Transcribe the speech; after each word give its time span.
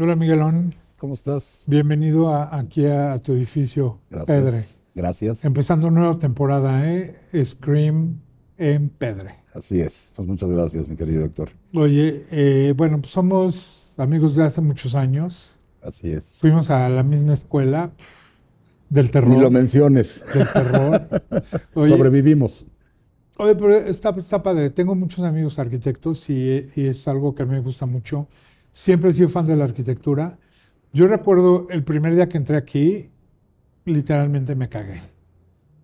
Hola 0.00 0.14
Miguelón, 0.16 0.74
¿Cómo 0.98 1.14
estás? 1.14 1.64
bienvenido 1.66 2.28
a- 2.28 2.56
aquí 2.56 2.86
a, 2.86 3.18
tu 3.18 3.32
edificio, 3.32 3.98
Gracias. 4.10 4.26
Pedre. 4.38 4.77
Gracias. 4.98 5.44
Empezando 5.44 5.92
nueva 5.92 6.18
temporada, 6.18 6.92
¿eh? 6.92 7.14
Scream 7.44 8.18
en 8.56 8.88
Pedre. 8.88 9.36
Así 9.54 9.80
es. 9.80 10.12
Pues 10.16 10.26
muchas 10.26 10.50
gracias, 10.50 10.88
mi 10.88 10.96
querido 10.96 11.22
doctor. 11.22 11.50
Oye, 11.72 12.26
eh, 12.32 12.74
bueno, 12.76 13.00
pues 13.00 13.12
somos 13.12 13.94
amigos 13.96 14.34
de 14.34 14.42
hace 14.42 14.60
muchos 14.60 14.96
años. 14.96 15.60
Así 15.82 16.10
es. 16.10 16.40
Fuimos 16.40 16.70
a 16.70 16.88
la 16.88 17.04
misma 17.04 17.34
escuela 17.34 17.92
del 18.90 19.12
terror. 19.12 19.30
Ni 19.30 19.40
lo 19.40 19.52
menciones. 19.52 20.24
del 20.34 20.52
terror. 20.52 21.06
Oye, 21.74 21.88
Sobrevivimos. 21.88 22.66
Oye, 23.38 23.54
pero 23.54 23.76
está, 23.76 24.10
está 24.10 24.42
padre. 24.42 24.70
Tengo 24.70 24.96
muchos 24.96 25.24
amigos 25.24 25.60
arquitectos 25.60 26.28
y, 26.28 26.66
y 26.74 26.86
es 26.86 27.06
algo 27.06 27.36
que 27.36 27.44
a 27.44 27.46
mí 27.46 27.52
me 27.52 27.60
gusta 27.60 27.86
mucho. 27.86 28.26
Siempre 28.72 29.10
he 29.10 29.12
sido 29.12 29.28
fan 29.28 29.46
de 29.46 29.54
la 29.54 29.62
arquitectura. 29.62 30.40
Yo 30.92 31.06
recuerdo 31.06 31.68
el 31.70 31.84
primer 31.84 32.16
día 32.16 32.28
que 32.28 32.38
entré 32.38 32.56
aquí, 32.56 33.10
literalmente 33.88 34.54
me 34.54 34.68
cagué. 34.68 35.00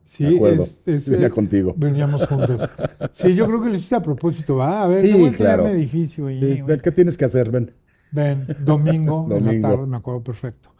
Sí, 0.04 0.24
De 0.24 0.36
acuerdo. 0.36 0.62
es- 0.62 0.86
es- 0.86 1.08
Venía 1.10 1.26
es- 1.28 1.32
contigo. 1.32 1.74
Veníamos 1.76 2.26
juntos. 2.26 2.70
Sí, 3.12 3.34
yo 3.34 3.46
creo 3.46 3.62
que 3.62 3.68
lo 3.70 3.74
hiciste 3.74 3.94
a 3.96 4.02
propósito, 4.02 4.56
¿va? 4.56 4.82
A 4.82 4.86
ver, 4.86 5.00
Sí, 5.00 5.08
yo 5.10 5.18
voy 5.18 5.28
a 5.30 5.32
claro. 5.32 5.66
edificio. 5.68 6.28
y- 6.28 6.34
Sí, 6.34 6.62
ven, 6.62 6.80
¿Qué 6.80 6.92
tienes 6.92 7.16
que 7.16 7.24
hacer? 7.24 7.50
Ven. 7.50 7.72
Ven, 8.12 8.44
domingo, 8.64 9.24
en 9.24 9.28
la 9.30 9.34
Domingo. 9.50 9.68
tarde, 9.68 9.86
me 9.86 9.96
acuerdo 9.96 10.22
perfecto. 10.22 10.70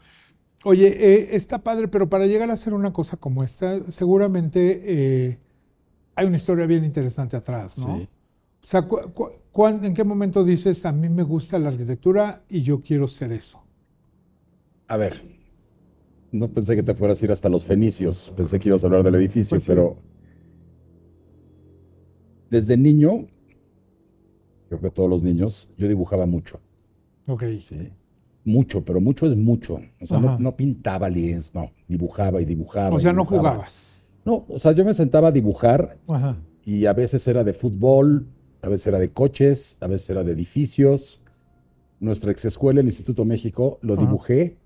Oye, 0.63 0.87
eh, 0.87 1.29
está 1.35 1.59
padre, 1.59 1.87
pero 1.87 2.07
para 2.09 2.25
llegar 2.27 2.49
a 2.49 2.53
hacer 2.53 2.73
una 2.73 2.93
cosa 2.93 3.17
como 3.17 3.43
esta, 3.43 3.79
seguramente 3.91 4.81
eh, 4.85 5.39
hay 6.15 6.27
una 6.27 6.37
historia 6.37 6.65
bien 6.65 6.85
interesante 6.85 7.35
atrás, 7.35 7.77
¿no? 7.79 7.97
Sí. 7.97 8.03
O 8.63 8.67
sea, 8.67 8.81
cu- 8.83 9.11
cu- 9.13 9.31
cuán- 9.51 9.83
¿en 9.83 9.93
qué 9.93 10.03
momento 10.03 10.43
dices, 10.43 10.85
a 10.85 10.91
mí 10.91 11.09
me 11.09 11.23
gusta 11.23 11.59
la 11.59 11.69
arquitectura 11.69 12.41
y 12.49 12.61
yo 12.61 12.81
quiero 12.81 13.07
ser 13.07 13.31
eso? 13.31 13.61
A 14.87 14.97
ver. 14.97 15.21
No 16.35 16.49
pensé 16.49 16.75
que 16.75 16.83
te 16.83 16.93
fueras 16.95 17.21
a 17.21 17.25
ir 17.25 17.31
hasta 17.31 17.47
los 17.47 17.63
fenicios. 17.63 18.33
Pensé 18.35 18.59
que 18.59 18.67
ibas 18.67 18.83
a 18.83 18.87
hablar 18.87 19.03
del 19.03 19.15
edificio, 19.15 19.51
Pues 19.55 19.63
sí. 19.63 19.69
pero. 19.69 19.95
Desde 22.49 22.75
niño, 22.77 23.27
creo 24.67 24.81
que 24.81 24.89
todos 24.91 25.09
los 25.09 25.23
niños, 25.23 25.69
yo 25.77 25.87
dibujaba 25.87 26.25
mucho. 26.25 26.59
Ok. 27.27 27.43
Sí. 27.61 27.89
Mucho, 28.43 28.83
pero 28.83 28.99
mucho 29.01 29.25
es 29.25 29.35
mucho. 29.35 29.79
O 30.01 30.05
sea, 30.05 30.19
no, 30.19 30.37
no 30.37 30.55
pintaba 30.55 31.09
lienzo, 31.09 31.51
no. 31.53 31.71
Dibujaba 31.87 32.41
y 32.41 32.45
dibujaba. 32.45 32.95
O 32.95 32.99
sea, 32.99 33.13
no 33.13 33.23
jugabas. 33.25 34.03
No, 34.25 34.45
o 34.49 34.59
sea, 34.59 34.73
yo 34.73 34.83
me 34.83 34.93
sentaba 34.93 35.29
a 35.29 35.31
dibujar 35.31 35.97
Ajá. 36.07 36.37
y 36.65 36.85
a 36.85 36.93
veces 36.93 37.25
era 37.27 37.43
de 37.43 37.53
fútbol, 37.53 38.27
a 38.61 38.67
veces 38.69 38.87
era 38.87 38.99
de 38.99 39.09
coches, 39.09 39.77
a 39.79 39.87
veces 39.87 40.09
era 40.09 40.23
de 40.23 40.33
edificios. 40.33 41.21
Nuestra 41.99 42.31
ex 42.31 42.43
escuela, 42.45 42.81
el 42.81 42.87
Instituto 42.87 43.23
México, 43.23 43.79
lo 43.81 43.93
Ajá. 43.93 44.01
dibujé 44.03 44.41
¿En 44.41 44.57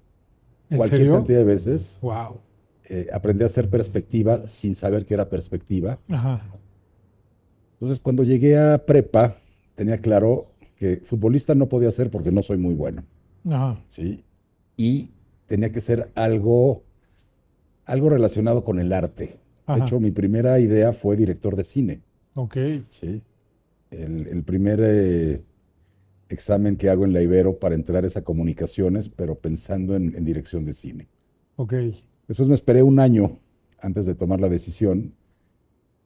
cualquier 0.78 1.02
serio? 1.02 1.14
cantidad 1.16 1.40
de 1.40 1.46
veces. 1.46 2.00
Wow. 2.02 2.38
Eh, 2.86 3.08
aprendí 3.14 3.44
a 3.44 3.46
hacer 3.48 3.70
perspectiva 3.70 4.48
sin 4.48 4.74
saber 4.76 5.06
que 5.06 5.14
era 5.14 5.30
perspectiva. 5.30 6.00
Ajá. 6.10 6.42
Entonces, 7.74 8.00
cuando 8.00 8.24
llegué 8.24 8.58
a 8.58 8.86
prepa, 8.86 9.38
tenía 9.76 10.00
claro 10.00 10.52
que 10.76 11.02
futbolista 11.04 11.56
no 11.56 11.70
podía 11.70 11.92
ser 11.92 12.10
porque 12.10 12.32
no 12.32 12.42
soy 12.42 12.58
muy 12.58 12.74
bueno. 12.74 13.04
Ajá. 13.48 13.82
¿sí? 13.88 14.24
Y 14.76 15.12
tenía 15.46 15.72
que 15.72 15.82
ser 15.82 16.12
algo, 16.16 16.84
algo 17.86 18.10
relacionado 18.10 18.64
con 18.64 18.80
el 18.80 18.92
arte. 18.92 19.40
Ajá. 19.66 19.80
De 19.80 19.86
hecho, 19.86 20.00
mi 20.00 20.12
primera 20.12 20.60
idea 20.60 20.94
fue 20.94 21.16
director 21.16 21.56
de 21.56 21.64
cine. 21.64 22.02
Ok. 22.34 22.58
¿sí? 22.90 23.22
El, 23.92 24.28
el 24.28 24.44
primer 24.44 24.80
eh, 24.82 25.44
examen 26.30 26.78
que 26.78 26.90
hago 26.90 27.06
en 27.06 27.14
la 27.14 27.22
Ibero 27.22 27.60
para 27.60 27.76
entrar 27.76 28.06
es 28.06 28.16
a 28.18 28.24
comunicaciones, 28.24 29.10
pero 29.10 29.36
pensando 29.36 29.96
en, 29.96 30.16
en 30.16 30.24
dirección 30.24 30.66
de 30.66 30.74
cine. 30.74 31.08
Ok. 31.56 31.74
Después 32.28 32.48
me 32.48 32.56
esperé 32.56 32.84
un 32.84 33.00
año 33.00 33.40
antes 33.80 34.06
de 34.06 34.16
tomar 34.16 34.40
la 34.40 34.50
decisión 34.50 35.14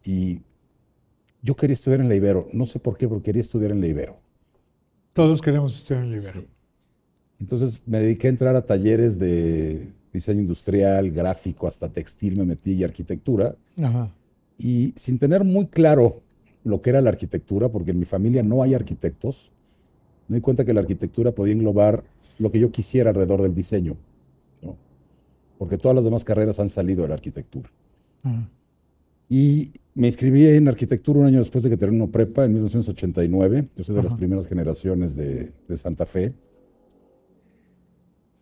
y 0.03 0.41
yo 1.41 1.55
quería 1.55 1.73
estudiar 1.73 1.99
en 1.99 2.09
la 2.09 2.15
Ibero. 2.15 2.47
No 2.53 2.65
sé 2.65 2.79
por 2.79 2.97
qué, 2.97 3.07
pero 3.07 3.21
quería 3.21 3.41
estudiar 3.41 3.71
en 3.71 3.81
la 3.81 3.87
Ibero. 3.87 4.17
Todos 5.11 5.41
queremos 5.41 5.75
estudiar 5.77 6.05
en 6.05 6.13
el 6.13 6.19
Ibero. 6.19 6.41
Sí. 6.41 6.47
Entonces 7.39 7.81
me 7.85 7.99
dediqué 7.99 8.27
a 8.27 8.29
entrar 8.29 8.55
a 8.55 8.65
talleres 8.65 9.19
de 9.19 9.89
diseño 10.13 10.39
industrial, 10.39 11.11
gráfico, 11.11 11.67
hasta 11.67 11.89
textil 11.89 12.37
me 12.37 12.45
metí 12.45 12.71
y 12.73 12.83
arquitectura. 12.83 13.55
Ajá. 13.81 14.13
Y 14.57 14.93
sin 14.95 15.19
tener 15.19 15.43
muy 15.43 15.67
claro 15.67 16.21
lo 16.63 16.81
que 16.81 16.91
era 16.91 17.01
la 17.01 17.09
arquitectura, 17.09 17.69
porque 17.69 17.91
en 17.91 17.99
mi 17.99 18.05
familia 18.05 18.43
no 18.43 18.63
hay 18.63 18.73
arquitectos, 18.73 19.51
me 20.33 20.39
di 20.39 20.41
cuenta 20.41 20.65
que 20.65 20.73
la 20.73 20.79
arquitectura 20.81 21.31
podía 21.31 21.53
englobar 21.53 22.03
lo 22.39 22.51
que 22.51 22.59
yo 22.59 22.71
quisiera 22.71 23.11
alrededor 23.11 23.43
del 23.43 23.53
diseño. 23.53 23.95
¿no? 24.63 24.75
Porque 25.59 25.77
todas 25.77 25.93
las 25.93 26.03
demás 26.05 26.23
carreras 26.23 26.59
han 26.59 26.69
salido 26.69 27.03
de 27.03 27.09
la 27.09 27.13
arquitectura. 27.13 27.69
Ajá. 28.23 28.49
Y 29.29 29.71
me 29.93 30.07
inscribí 30.07 30.45
en 30.47 30.67
arquitectura 30.67 31.19
un 31.19 31.25
año 31.27 31.37
después 31.37 31.63
de 31.63 31.69
que 31.69 31.77
terminó 31.77 32.09
prepa, 32.09 32.45
en 32.45 32.53
1989. 32.53 33.67
Yo 33.75 33.83
soy 33.83 33.95
de 33.95 34.01
las 34.03 34.13
Ajá. 34.13 34.17
primeras 34.17 34.47
generaciones 34.47 35.15
de, 35.15 35.51
de 35.67 35.77
Santa 35.77 36.05
Fe. 36.07 36.33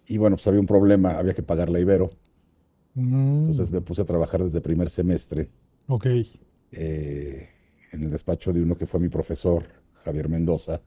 Y 0.07 0.17
bueno, 0.17 0.37
pues 0.37 0.47
había 0.47 0.59
un 0.61 0.65
problema, 0.65 1.17
había 1.17 1.33
que 1.33 1.43
pagar 1.43 1.69
la 1.69 1.79
Ibero. 1.79 2.09
Mm, 2.95 3.39
Entonces 3.41 3.69
me 3.71 3.81
puse 3.81 4.01
a 4.01 4.05
trabajar 4.05 4.43
desde 4.43 4.59
primer 4.61 4.89
semestre 4.89 5.49
ok. 5.87 6.05
eh, 6.71 7.49
en 7.91 8.03
el 8.03 8.09
despacho 8.11 8.51
de 8.53 8.61
uno 8.63 8.75
que 8.75 8.85
fue 8.85 8.99
mi 8.99 9.09
profesor, 9.09 9.63
Javier 10.05 10.27
Mendoza. 10.29 10.81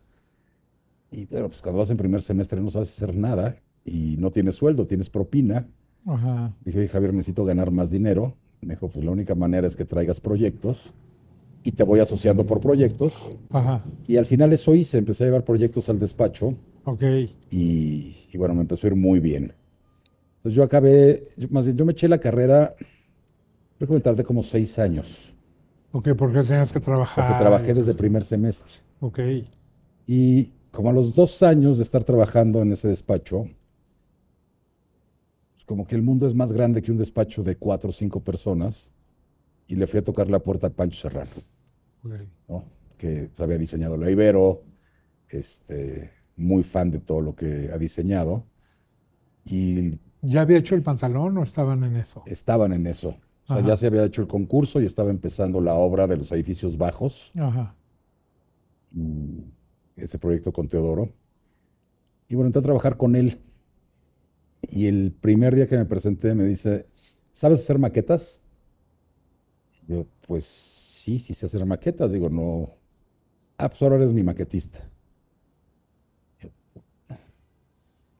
Y 1.16 1.26
bueno, 1.26 1.48
pues 1.48 1.62
cuando 1.62 1.78
vas 1.78 1.90
en 1.90 1.96
primer 1.96 2.20
semestre 2.22 2.60
no 2.60 2.70
sabes 2.70 2.90
hacer 2.90 3.14
nada 3.14 3.56
y 3.84 4.16
no 4.18 4.30
tienes 4.30 4.56
sueldo, 4.56 4.86
tienes 4.86 5.08
propina. 5.10 5.68
Ajá. 6.06 6.52
Dije, 6.64 6.88
Javier, 6.88 7.12
necesito 7.14 7.44
ganar 7.44 7.70
más 7.70 7.90
dinero. 7.90 8.34
Me 8.60 8.74
dijo, 8.74 8.88
pues 8.88 9.04
la 9.04 9.10
única 9.12 9.34
manera 9.34 9.66
es 9.66 9.76
que 9.76 9.84
traigas 9.84 10.20
proyectos 10.20 10.92
y 11.62 11.72
te 11.72 11.84
voy 11.84 12.00
asociando 12.00 12.44
por 12.46 12.60
proyectos. 12.60 13.30
Ajá. 13.50 13.84
Y 14.08 14.16
al 14.16 14.26
final 14.26 14.52
eso 14.52 14.74
hice, 14.74 14.98
empecé 14.98 15.24
a 15.24 15.26
llevar 15.28 15.44
proyectos 15.44 15.88
al 15.88 15.98
despacho 15.98 16.54
Ok. 16.84 17.02
y, 17.50 18.16
y 18.32 18.36
bueno, 18.38 18.54
me 18.54 18.62
empezó 18.62 18.86
a 18.86 18.90
ir 18.90 18.96
muy 18.96 19.20
bien. 19.20 19.52
Entonces 20.38 20.56
yo 20.56 20.62
acabé, 20.62 21.22
yo- 21.36 21.48
más 21.50 21.64
bien 21.64 21.76
yo 21.76 21.84
me 21.84 21.92
eché 21.92 22.08
la 22.08 22.18
carrera, 22.18 22.74
creo 23.78 23.88
que 23.88 23.94
me 23.94 24.00
tardé 24.00 24.24
como 24.24 24.42
seis 24.42 24.78
años, 24.78 25.34
Ok, 25.92 26.08
porque 26.18 26.42
tenías 26.42 26.72
que 26.72 26.80
trabajar. 26.80 27.26
porque 27.28 27.40
trabajé 27.40 27.72
desde 27.72 27.94
primer 27.94 28.24
semestre. 28.24 28.74
Ok. 29.00 29.20
Y 30.06 30.50
como 30.74 30.90
a 30.90 30.92
los 30.92 31.14
dos 31.14 31.42
años 31.42 31.76
de 31.78 31.84
estar 31.84 32.02
trabajando 32.04 32.60
en 32.60 32.72
ese 32.72 32.88
despacho, 32.88 33.46
pues 35.52 35.64
como 35.64 35.86
que 35.86 35.94
el 35.94 36.02
mundo 36.02 36.26
es 36.26 36.34
más 36.34 36.52
grande 36.52 36.82
que 36.82 36.90
un 36.90 36.98
despacho 36.98 37.42
de 37.42 37.56
cuatro 37.56 37.90
o 37.90 37.92
cinco 37.92 38.20
personas, 38.20 38.92
y 39.66 39.76
le 39.76 39.86
fui 39.86 40.00
a 40.00 40.04
tocar 40.04 40.28
la 40.28 40.40
puerta 40.40 40.66
a 40.66 40.70
Pancho 40.70 41.00
Serrano, 41.00 41.30
que 42.98 43.28
pues, 43.28 43.40
había 43.40 43.56
diseñado 43.56 43.96
la 43.96 44.10
Ibero, 44.10 44.62
este, 45.28 46.10
muy 46.36 46.62
fan 46.62 46.90
de 46.90 46.98
todo 46.98 47.20
lo 47.20 47.34
que 47.34 47.70
ha 47.72 47.78
diseñado, 47.78 48.44
y 49.44 49.98
¿Ya 50.22 50.40
había 50.40 50.58
hecho 50.58 50.74
el 50.74 50.82
pantalón 50.82 51.36
o 51.38 51.42
estaban 51.42 51.84
en 51.84 51.96
eso? 51.96 52.22
estaban 52.26 52.72
en 52.72 52.86
eso. 52.86 53.10
O 53.44 53.46
sea, 53.46 53.56
Ajá. 53.58 53.68
ya 53.68 53.76
se 53.76 53.86
había 53.86 54.04
hecho 54.04 54.22
el 54.22 54.28
concurso 54.28 54.80
y 54.80 54.86
estaba 54.86 55.10
empezando 55.10 55.60
la 55.60 55.74
obra 55.74 56.06
de 56.06 56.16
los 56.16 56.32
edificios 56.32 56.78
bajos. 56.78 57.30
Ajá. 57.36 57.76
y 58.90 59.44
ese 59.96 60.18
proyecto 60.18 60.52
con 60.52 60.68
Teodoro. 60.68 61.12
Y 62.28 62.34
bueno, 62.34 62.48
entré 62.48 62.60
a 62.60 62.62
trabajar 62.62 62.96
con 62.96 63.16
él. 63.16 63.40
Y 64.62 64.86
el 64.86 65.12
primer 65.12 65.54
día 65.54 65.68
que 65.68 65.76
me 65.76 65.84
presenté 65.84 66.34
me 66.34 66.44
dice, 66.44 66.86
¿sabes 67.32 67.60
hacer 67.60 67.78
maquetas? 67.78 68.40
Yo, 69.86 70.06
pues 70.26 70.44
sí, 70.44 71.18
sí 71.18 71.34
sé 71.34 71.46
hacer 71.46 71.64
maquetas. 71.66 72.12
Digo, 72.12 72.30
no. 72.30 72.70
Ah, 73.58 73.68
pues 73.68 73.82
ahora 73.82 73.96
eres 73.96 74.12
mi 74.12 74.22
maquetista. 74.22 74.88
Yo. 76.40 76.48
La 77.08 77.16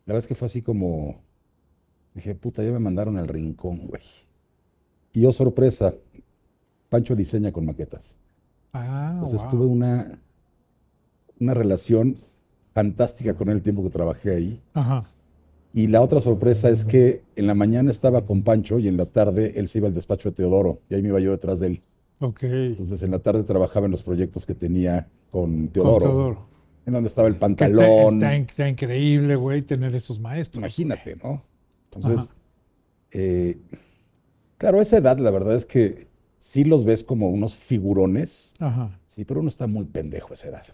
verdad 0.06 0.18
es 0.18 0.26
que 0.26 0.34
fue 0.34 0.46
así 0.46 0.62
como. 0.62 1.22
Dije, 2.14 2.34
puta, 2.34 2.62
ya 2.62 2.70
me 2.70 2.78
mandaron 2.78 3.16
al 3.16 3.26
rincón, 3.26 3.88
güey. 3.88 4.02
Y 5.12 5.22
yo, 5.22 5.32
sorpresa, 5.32 5.94
Pancho 6.88 7.16
diseña 7.16 7.50
con 7.50 7.64
maquetas. 7.64 8.16
Ah, 8.72 9.10
Entonces 9.14 9.42
wow. 9.42 9.50
tuve 9.50 9.66
una, 9.66 10.20
una 11.44 11.54
relación 11.54 12.16
fantástica 12.72 13.34
con 13.34 13.48
él 13.48 13.56
el 13.56 13.62
tiempo 13.62 13.82
que 13.84 13.90
trabajé 13.90 14.34
ahí. 14.34 14.60
Ajá. 14.74 15.08
Y 15.72 15.88
la 15.88 16.00
otra 16.02 16.20
sorpresa 16.20 16.70
es 16.70 16.84
que 16.84 17.22
en 17.36 17.46
la 17.46 17.54
mañana 17.54 17.90
estaba 17.90 18.24
con 18.24 18.42
Pancho 18.42 18.78
y 18.78 18.88
en 18.88 18.96
la 18.96 19.06
tarde 19.06 19.54
él 19.56 19.66
se 19.68 19.78
iba 19.78 19.88
al 19.88 19.94
despacho 19.94 20.30
de 20.30 20.36
Teodoro 20.36 20.80
y 20.88 20.94
ahí 20.94 21.02
me 21.02 21.08
iba 21.08 21.20
yo 21.20 21.30
detrás 21.32 21.60
de 21.60 21.66
él. 21.68 21.82
Ok. 22.20 22.42
Entonces 22.44 23.02
en 23.02 23.10
la 23.10 23.18
tarde 23.18 23.42
trabajaba 23.42 23.86
en 23.86 23.92
los 23.92 24.02
proyectos 24.02 24.46
que 24.46 24.54
tenía 24.54 25.08
con 25.30 25.50
Con 25.52 25.68
Teodoro, 25.68 25.98
Teodoro. 26.06 26.46
en 26.86 26.92
donde 26.92 27.08
estaba 27.08 27.26
el 27.28 27.36
pantalón. 27.36 27.80
está, 27.80 28.08
está 28.08 28.36
in- 28.36 28.42
está 28.48 28.68
increíble, 28.68 29.34
güey, 29.36 29.62
tener 29.62 29.94
esos 29.96 30.20
maestros. 30.20 30.58
Imagínate, 30.60 31.16
¿no? 31.16 31.42
Entonces, 31.92 32.32
eh, 33.10 33.58
claro, 34.58 34.78
a 34.78 34.82
esa 34.82 34.98
edad 34.98 35.18
la 35.18 35.30
verdad 35.32 35.54
es 35.56 35.64
que 35.64 36.06
sí 36.38 36.62
los 36.64 36.84
ves 36.84 37.02
como 37.02 37.30
unos 37.30 37.56
figurones, 37.56 38.54
Ajá. 38.60 38.96
sí, 39.06 39.24
pero 39.24 39.40
uno 39.40 39.48
está 39.48 39.66
muy 39.66 39.84
pendejo 39.86 40.28
a 40.30 40.34
esa 40.34 40.48
edad. 40.48 40.64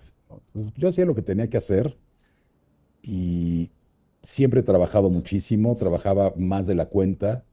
Yo 0.76 0.88
hacía 0.88 1.04
lo 1.04 1.14
que 1.14 1.22
tenía 1.22 1.48
que 1.48 1.56
hacer 1.56 1.96
y 3.02 3.70
siempre 4.22 4.60
he 4.60 4.62
trabajado 4.62 5.10
muchísimo, 5.10 5.76
trabajaba 5.76 6.34
más 6.36 6.66
de 6.66 6.74
la 6.74 6.86
cuenta, 6.86 7.44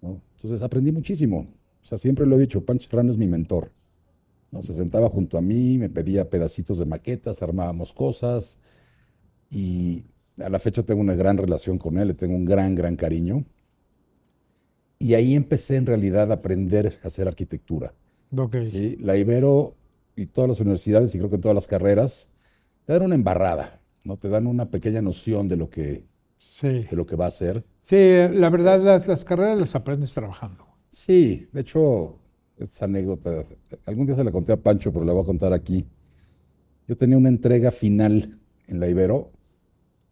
¿no? 0.00 0.20
Entonces 0.36 0.62
aprendí 0.62 0.92
muchísimo. 0.92 1.46
O 1.82 1.86
sea, 1.86 1.98
siempre 1.98 2.26
lo 2.26 2.36
he 2.36 2.40
dicho, 2.40 2.64
Pancho 2.64 2.88
Serrano 2.88 3.10
es 3.10 3.18
mi 3.18 3.26
mentor. 3.26 3.72
¿no? 4.50 4.62
Se 4.62 4.72
sentaba 4.72 5.08
junto 5.08 5.38
a 5.38 5.40
mí, 5.40 5.78
me 5.78 5.88
pedía 5.88 6.28
pedacitos 6.28 6.78
de 6.78 6.86
maquetas, 6.86 7.42
armábamos 7.42 7.92
cosas 7.92 8.58
y 9.50 10.04
a 10.38 10.48
la 10.48 10.58
fecha 10.58 10.82
tengo 10.82 11.00
una 11.00 11.14
gran 11.14 11.36
relación 11.36 11.78
con 11.78 11.98
él, 11.98 12.08
le 12.08 12.14
tengo 12.14 12.34
un 12.34 12.44
gran, 12.44 12.74
gran 12.74 12.96
cariño. 12.96 13.44
Y 14.98 15.14
ahí 15.14 15.34
empecé 15.34 15.76
en 15.76 15.86
realidad 15.86 16.30
a 16.30 16.36
aprender 16.36 16.98
a 17.02 17.06
hacer 17.06 17.26
arquitectura. 17.26 17.94
Ok. 18.36 18.56
¿sí? 18.62 18.96
La 19.00 19.16
Ibero 19.16 19.74
y 20.16 20.26
todas 20.26 20.48
las 20.48 20.60
universidades, 20.60 21.14
y 21.14 21.18
creo 21.18 21.30
que 21.30 21.36
en 21.36 21.42
todas 21.42 21.54
las 21.54 21.66
carreras, 21.66 22.30
te 22.84 22.92
dan 22.92 23.02
una 23.02 23.14
embarrada, 23.14 23.80
¿no? 24.04 24.16
Te 24.16 24.28
dan 24.28 24.46
una 24.46 24.70
pequeña 24.70 25.00
noción 25.02 25.48
de 25.48 25.56
lo 25.56 25.70
que, 25.70 26.04
Sí. 26.38 26.68
de 26.90 26.96
lo 26.96 27.06
que 27.06 27.16
va 27.16 27.26
a 27.26 27.30
ser. 27.30 27.64
Sí, 27.80 27.96
la 28.32 28.50
verdad, 28.50 28.82
las, 28.82 29.06
las 29.06 29.24
carreras 29.24 29.58
las 29.58 29.74
aprendes 29.74 30.12
trabajando. 30.12 30.66
Sí, 30.88 31.48
de 31.52 31.60
hecho, 31.60 32.18
esta 32.56 32.86
anécdota, 32.86 33.44
algún 33.86 34.06
día 34.06 34.16
se 34.16 34.24
la 34.24 34.32
conté 34.32 34.52
a 34.52 34.56
Pancho, 34.56 34.92
pero 34.92 35.04
la 35.04 35.12
voy 35.12 35.22
a 35.22 35.26
contar 35.26 35.52
aquí. 35.52 35.86
Yo 36.88 36.96
tenía 36.96 37.16
una 37.16 37.28
entrega 37.28 37.70
final 37.70 38.38
en 38.66 38.80
la 38.80 38.88
Ibero 38.88 39.30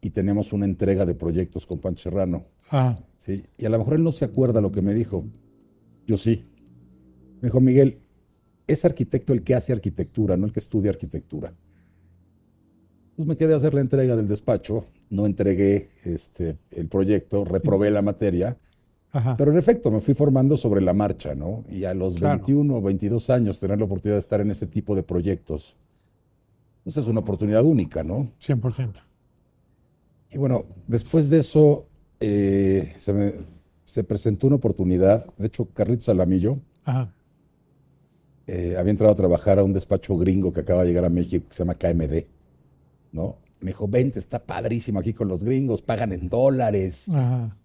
y 0.01 0.11
teníamos 0.11 0.53
una 0.53 0.65
entrega 0.65 1.05
de 1.05 1.13
proyectos 1.15 1.65
con 1.65 1.79
Pancho 1.79 2.03
Serrano. 2.03 2.45
Ah, 2.71 2.97
¿sí? 3.17 3.43
Y 3.57 3.65
a 3.65 3.69
lo 3.69 3.77
mejor 3.79 3.95
él 3.95 4.03
no 4.03 4.11
se 4.13 4.23
acuerda 4.25 4.61
lo 4.61 4.71
que 4.71 4.81
me 4.81 4.93
dijo. 4.93 5.25
Yo 6.07 6.15
sí. 6.15 6.45
Me 7.41 7.47
dijo, 7.49 7.59
Miguel, 7.59 7.99
es 8.71 8.85
arquitecto 8.85 9.33
el 9.33 9.43
que 9.43 9.55
hace 9.55 9.73
arquitectura, 9.73 10.37
no 10.37 10.45
el 10.45 10.53
que 10.53 10.59
estudia 10.59 10.91
arquitectura. 10.91 11.53
Pues 13.15 13.27
me 13.27 13.35
quedé 13.35 13.53
a 13.53 13.57
hacer 13.57 13.73
la 13.73 13.81
entrega 13.81 14.15
del 14.15 14.27
despacho, 14.27 14.85
no 15.09 15.25
entregué 15.25 15.89
este, 16.05 16.57
el 16.71 16.87
proyecto, 16.87 17.43
reprobé 17.43 17.91
la 17.91 18.01
materia, 18.01 18.57
ajá. 19.11 19.35
pero 19.35 19.51
en 19.51 19.57
efecto 19.57 19.91
me 19.91 19.99
fui 19.99 20.13
formando 20.13 20.55
sobre 20.55 20.79
la 20.81 20.93
marcha, 20.93 21.35
¿no? 21.35 21.65
Y 21.69 21.83
a 21.83 21.93
los 21.93 22.15
Claro. 22.15 22.37
21 22.37 22.75
o 22.77 22.81
22 22.81 23.29
años 23.29 23.59
tener 23.59 23.77
la 23.79 23.85
oportunidad 23.85 24.15
de 24.15 24.19
estar 24.19 24.39
en 24.39 24.51
ese 24.51 24.67
tipo 24.67 24.95
de 24.95 25.03
proyectos, 25.03 25.75
pues 26.83 26.95
es 26.95 27.07
una 27.07 27.19
oportunidad 27.19 27.63
única, 27.65 28.03
¿no? 28.03 28.31
100%. 28.41 29.01
Y 30.31 30.37
bueno, 30.37 30.65
después 30.87 31.29
de 31.29 31.39
eso 31.39 31.87
eh, 32.21 32.93
se, 32.97 33.13
me- 33.13 33.33
se 33.83 34.03
presentó 34.05 34.47
una 34.47 34.55
oportunidad. 34.57 35.25
De 35.37 35.47
hecho, 35.47 35.65
Carlitos 35.73 36.05
Salamillo 36.05 36.59
Ajá. 36.85 37.11
Eh, 38.51 38.75
había 38.77 38.91
entrado 38.91 39.13
a 39.13 39.15
trabajar 39.15 39.59
a 39.59 39.63
un 39.63 39.73
despacho 39.73 40.17
gringo 40.17 40.51
que 40.51 40.61
acaba 40.61 40.81
de 40.83 40.87
llegar 40.89 41.05
a 41.05 41.09
México 41.09 41.47
que 41.47 41.53
se 41.53 41.59
llama 41.63 41.75
KMD, 41.75 42.25
¿no? 43.11 43.37
Me 43.61 43.71
dijo, 43.71 43.87
vente, 43.87 44.19
está 44.19 44.39
padrísimo 44.39 44.99
aquí 44.99 45.13
con 45.13 45.27
los 45.27 45.43
gringos, 45.43 45.81
pagan 45.81 46.13
en 46.13 46.29
dólares. 46.29 47.07
Ajá. 47.09 47.55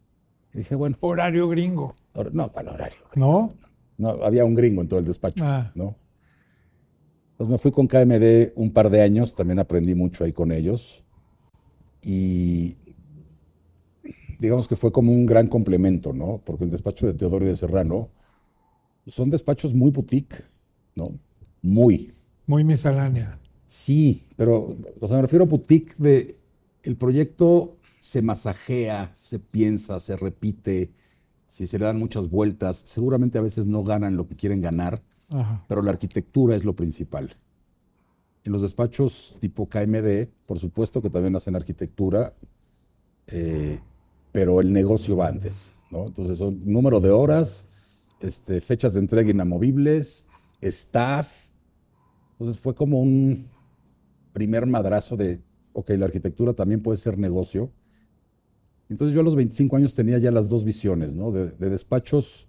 Y 0.53 0.59
dije, 0.59 0.75
bueno, 0.75 0.97
Horario 1.01 1.49
gringo. 1.49 1.95
ahora- 2.15 2.31
no, 2.33 2.51
¿cuál 2.53 2.69
horario? 2.69 2.99
¿No? 3.15 3.53
No, 3.97 4.11
había 4.25 4.45
un 4.45 4.55
gringo 4.55 4.83
en 4.83 4.89
todo 4.89 4.99
el 5.01 5.07
despacho, 5.07 5.45
Ah. 5.47 5.71
¿no? 5.75 5.97
Pues 7.37 7.49
me 7.49 7.59
fui 7.59 7.71
con 7.73 7.87
KMD 7.89 8.53
un 8.57 8.73
par 8.73 8.91
de 8.91 9.03
años, 9.03 9.35
también 9.35 9.59
aprendí 9.59 9.95
mucho 9.95 10.25
ahí 10.25 10.33
con 10.33 10.53
ellos. 10.53 11.03
Y 12.03 12.77
digamos 14.39 14.69
que 14.69 14.77
fue 14.77 14.93
como 14.93 15.13
un 15.13 15.27
gran 15.27 15.47
complemento, 15.47 16.13
¿no? 16.13 16.41
Porque 16.45 16.65
el 16.65 16.71
despacho 16.71 17.07
de 17.07 17.15
Teodoro 17.15 17.45
y 17.45 17.49
de 17.49 17.57
Serrano 17.57 18.11
son 19.07 19.31
despachos 19.31 19.75
muy 19.75 19.91
boutique, 19.91 20.45
¿no? 20.95 21.13
Muy. 21.63 22.13
Muy 22.47 22.65
miscelánea. 22.65 23.39
Sí, 23.67 24.25
pero, 24.37 24.77
o 25.01 25.09
sea, 25.09 25.17
me 25.17 25.23
refiero 25.23 25.45
a 25.45 25.49
boutique 25.49 25.95
de 25.99 26.39
el 26.83 26.97
proyecto 26.97 27.77
se 27.99 28.21
masajea, 28.21 29.11
se 29.15 29.39
piensa, 29.39 29.99
se 29.99 30.17
repite, 30.17 30.91
si 31.47 31.67
se 31.67 31.79
le 31.79 31.87
dan 31.87 31.99
muchas 31.99 32.29
vueltas, 32.29 32.83
seguramente 32.85 33.39
a 33.39 33.43
veces 33.43 33.67
no 33.67 33.83
ganan 33.83 34.17
lo 34.17 34.29
que 34.29 34.37
quieren 34.37 34.61
ganar, 34.61 35.03
Ajá. 35.31 35.65
pero 35.69 35.81
la 35.81 35.93
arquitectura 35.93 36.55
es 36.55 36.65
lo 36.65 36.77
principal. 36.77 37.37
En 38.45 38.53
los 38.53 38.61
despachos 38.61 39.35
tipo 39.41 39.67
KMD, 39.69 40.29
por 40.45 40.59
supuesto 40.59 41.01
que 41.01 41.09
también 41.09 41.35
hacen 41.35 41.57
arquitectura, 41.57 42.35
eh, 43.27 43.81
pero 44.33 44.61
el 44.61 44.71
negocio 44.71 45.17
va 45.17 45.29
antes, 45.29 45.73
¿no? 45.91 46.07
Entonces 46.07 46.37
son 46.37 46.61
número 46.71 47.01
de 47.01 47.11
horas, 47.11 47.69
este, 48.21 48.61
fechas 48.61 48.93
de 48.93 49.01
entrega 49.01 49.31
inamovibles, 49.31 50.27
staff. 50.69 51.49
Entonces 52.33 52.61
fue 52.61 52.75
como 52.75 53.01
un 53.01 53.49
primer 54.33 54.67
madrazo 54.67 55.17
de, 55.17 55.41
ok, 55.73 55.91
la 55.91 56.07
arquitectura 56.07 56.53
también 56.55 56.83
puede 56.83 56.97
ser 56.99 57.19
negocio. 57.19 57.71
Entonces 58.89 59.15
yo 59.15 59.21
a 59.21 59.25
los 59.25 59.35
25 59.37 59.77
años 59.77 59.95
tenía 59.95 60.19
ya 60.19 60.31
las 60.31 60.49
dos 60.49 60.65
visiones, 60.65 61.15
¿no? 61.15 61.31
De, 61.31 61.51
de 61.51 61.71
despachos 61.71 62.49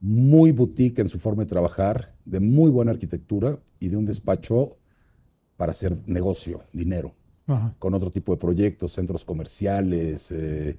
muy 0.00 0.50
boutique 0.50 1.00
en 1.00 1.08
su 1.08 1.18
forma 1.18 1.44
de 1.44 1.48
trabajar, 1.48 2.16
de 2.24 2.40
muy 2.40 2.70
buena 2.70 2.90
arquitectura 2.90 3.58
y 3.78 3.88
de 3.88 3.96
un 3.96 4.04
despacho 4.04 4.78
para 5.56 5.70
hacer 5.72 5.96
negocio, 6.06 6.64
dinero, 6.72 7.14
Ajá. 7.46 7.74
con 7.78 7.94
otro 7.94 8.10
tipo 8.10 8.32
de 8.32 8.38
proyectos, 8.38 8.92
centros 8.92 9.24
comerciales, 9.24 10.32
eh, 10.32 10.78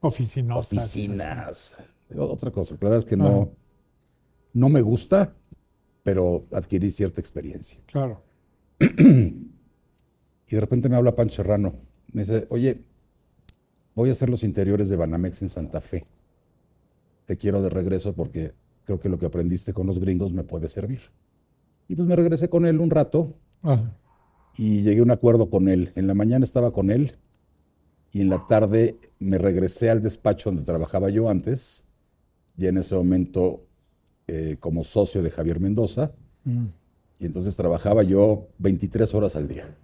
Oficinas. 0.00 0.58
oficinas, 0.58 1.84
otra 2.16 2.50
cosa. 2.50 2.74
La 2.74 2.80
verdad 2.80 2.98
es 2.98 3.04
que 3.04 3.16
no, 3.16 3.52
no 4.52 4.68
me 4.68 4.82
gusta, 4.82 5.34
pero 6.04 6.46
adquirí 6.52 6.92
cierta 6.92 7.20
experiencia. 7.20 7.80
Claro. 7.86 8.22
Y 10.46 10.54
de 10.54 10.60
repente 10.60 10.90
me 10.90 10.96
habla 10.96 11.16
Pancho 11.16 11.36
Serrano. 11.36 11.74
Me 12.12 12.20
dice, 12.20 12.46
oye, 12.50 12.82
voy 13.94 14.10
a 14.10 14.12
hacer 14.12 14.28
los 14.28 14.44
interiores 14.44 14.90
de 14.90 14.96
Banamex 14.96 15.40
en 15.40 15.48
Santa 15.48 15.80
Fe. 15.80 16.06
Te 17.24 17.38
quiero 17.38 17.62
de 17.62 17.70
regreso 17.70 18.12
porque 18.14 18.52
creo 18.84 19.00
que 19.00 19.08
lo 19.08 19.18
que 19.18 19.24
aprendiste 19.24 19.72
con 19.72 19.86
los 19.86 19.98
gringos 19.98 20.34
me 20.34 20.44
puede 20.44 20.68
servir. 20.68 21.00
Y 21.88 21.96
pues 21.96 22.06
me 22.06 22.14
regresé 22.14 22.50
con 22.50 22.66
él 22.66 22.78
un 22.80 22.90
rato 22.90 23.34
Ajá. 23.62 23.96
y 24.56 24.82
llegué 24.82 25.00
a 25.00 25.04
un 25.04 25.10
acuerdo 25.10 25.48
con 25.48 25.68
él. 25.68 25.92
En 25.96 26.06
la 26.06 26.14
mañana 26.14 26.44
estaba 26.44 26.72
con 26.72 26.90
él 26.90 27.16
y 28.12 28.20
en 28.20 28.28
la 28.28 28.46
tarde 28.46 28.98
me 29.18 29.38
regresé 29.38 29.88
al 29.88 30.02
despacho 30.02 30.50
donde 30.50 30.64
trabajaba 30.64 31.08
yo 31.08 31.30
antes, 31.30 31.84
ya 32.56 32.68
en 32.68 32.76
ese 32.76 32.94
momento 32.94 33.63
eh, 34.26 34.56
como 34.60 34.84
socio 34.84 35.22
de 35.22 35.30
Javier 35.30 35.60
Mendoza, 35.60 36.12
Mm. 36.44 36.66
y 37.20 37.26
entonces 37.26 37.56
trabajaba 37.56 38.02
yo 38.02 38.48
23 38.58 39.14
horas 39.14 39.34
al 39.36 39.48
día. 39.48 39.74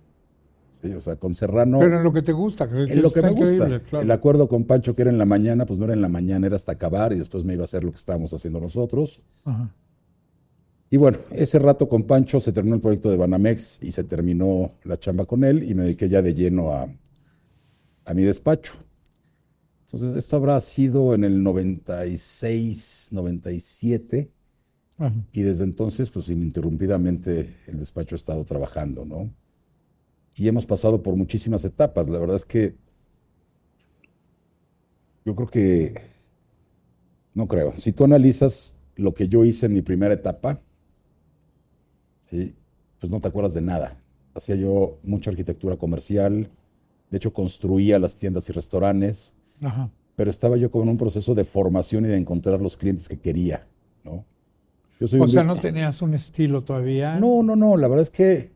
Sí, 0.82 0.90
o 0.92 1.00
sea, 1.00 1.16
con 1.16 1.32
Serrano, 1.34 1.78
Pero 1.78 1.98
en 1.98 2.04
lo 2.04 2.12
que 2.12 2.22
te 2.22 2.32
gusta. 2.32 2.68
que 2.68 2.84
en 2.84 3.02
lo 3.02 3.10
que 3.10 3.20
me 3.22 3.30
gusta. 3.32 3.80
claro. 3.80 4.02
El 4.04 4.10
acuerdo 4.10 4.48
con 4.48 4.64
Pancho 4.64 4.94
que 4.94 5.02
era 5.02 5.10
en 5.10 5.18
la 5.18 5.26
mañana, 5.26 5.66
pues 5.66 5.78
no 5.78 5.84
era 5.86 5.94
en 5.94 6.00
la 6.02 6.08
mañana, 6.08 6.46
era 6.46 6.56
hasta 6.56 6.72
acabar 6.72 7.12
y 7.12 7.18
después 7.18 7.44
me 7.44 7.52
iba 7.54 7.62
a 7.62 7.64
hacer 7.64 7.84
lo 7.84 7.90
que 7.90 7.96
estábamos 7.98 8.32
haciendo 8.32 8.60
nosotros. 8.60 9.20
Ajá. 9.44 9.74
Y 10.90 10.96
bueno, 10.96 11.18
ese 11.30 11.58
rato 11.58 11.88
con 11.88 12.02
Pancho 12.04 12.40
se 12.40 12.50
terminó 12.52 12.74
el 12.76 12.80
proyecto 12.80 13.10
de 13.10 13.16
Banamex 13.16 13.78
y 13.82 13.92
se 13.92 14.04
terminó 14.04 14.72
la 14.84 14.96
chamba 14.96 15.24
con 15.26 15.44
él 15.44 15.62
y 15.62 15.74
me 15.74 15.84
dediqué 15.84 16.08
ya 16.08 16.20
de 16.22 16.34
lleno 16.34 16.72
a, 16.72 16.88
a 18.06 18.14
mi 18.14 18.22
despacho. 18.24 18.72
Entonces, 19.92 20.16
esto 20.16 20.36
habrá 20.36 20.60
sido 20.60 21.14
en 21.14 21.24
el 21.24 21.42
96, 21.42 23.08
97 23.10 24.30
Ajá. 24.98 25.12
y 25.32 25.42
desde 25.42 25.64
entonces, 25.64 26.10
pues 26.10 26.28
ininterrumpidamente 26.28 27.56
el 27.66 27.78
despacho 27.78 28.14
ha 28.14 28.16
estado 28.18 28.44
trabajando, 28.44 29.04
¿no? 29.04 29.34
Y 30.36 30.46
hemos 30.46 30.64
pasado 30.64 31.02
por 31.02 31.16
muchísimas 31.16 31.64
etapas. 31.64 32.08
La 32.08 32.20
verdad 32.20 32.36
es 32.36 32.44
que 32.44 32.76
yo 35.24 35.34
creo 35.34 35.48
que, 35.48 36.00
no 37.34 37.48
creo, 37.48 37.76
si 37.76 37.92
tú 37.92 38.04
analizas 38.04 38.76
lo 38.94 39.12
que 39.12 39.26
yo 39.26 39.44
hice 39.44 39.66
en 39.66 39.72
mi 39.72 39.82
primera 39.82 40.14
etapa, 40.14 40.60
¿sí? 42.20 42.54
pues 43.00 43.10
no 43.10 43.20
te 43.20 43.26
acuerdas 43.26 43.54
de 43.54 43.60
nada. 43.60 44.00
Hacía 44.34 44.54
yo 44.54 45.00
mucha 45.02 45.30
arquitectura 45.30 45.76
comercial, 45.76 46.48
de 47.10 47.16
hecho 47.16 47.32
construía 47.32 47.98
las 47.98 48.16
tiendas 48.16 48.48
y 48.48 48.52
restaurantes, 48.52 49.34
Ajá. 49.62 49.90
pero 50.16 50.30
estaba 50.30 50.56
yo 50.56 50.70
como 50.70 50.84
en 50.84 50.90
un 50.90 50.98
proceso 50.98 51.34
de 51.34 51.44
formación 51.44 52.04
y 52.04 52.08
de 52.08 52.16
encontrar 52.16 52.60
los 52.60 52.76
clientes 52.76 53.08
que 53.08 53.18
quería, 53.18 53.66
¿no? 54.04 54.24
Yo 55.00 55.06
soy 55.06 55.20
O 55.20 55.28
sea, 55.28 55.44
no 55.44 55.58
tenías 55.58 56.02
un 56.02 56.12
estilo 56.14 56.62
todavía. 56.62 57.18
no, 57.18 57.42
no, 57.42 57.56
no, 57.56 57.76
la 57.76 57.88
verdad 57.88 58.02
es 58.02 58.10
que 58.10 58.50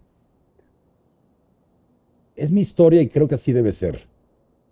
es 2.37 2.51
mi 2.51 2.61
historia 2.61 3.01
y 3.01 3.09
creo 3.09 3.29
que 3.29 3.37
así 3.37 3.53
debe 3.53 3.73
ser. 3.73 4.07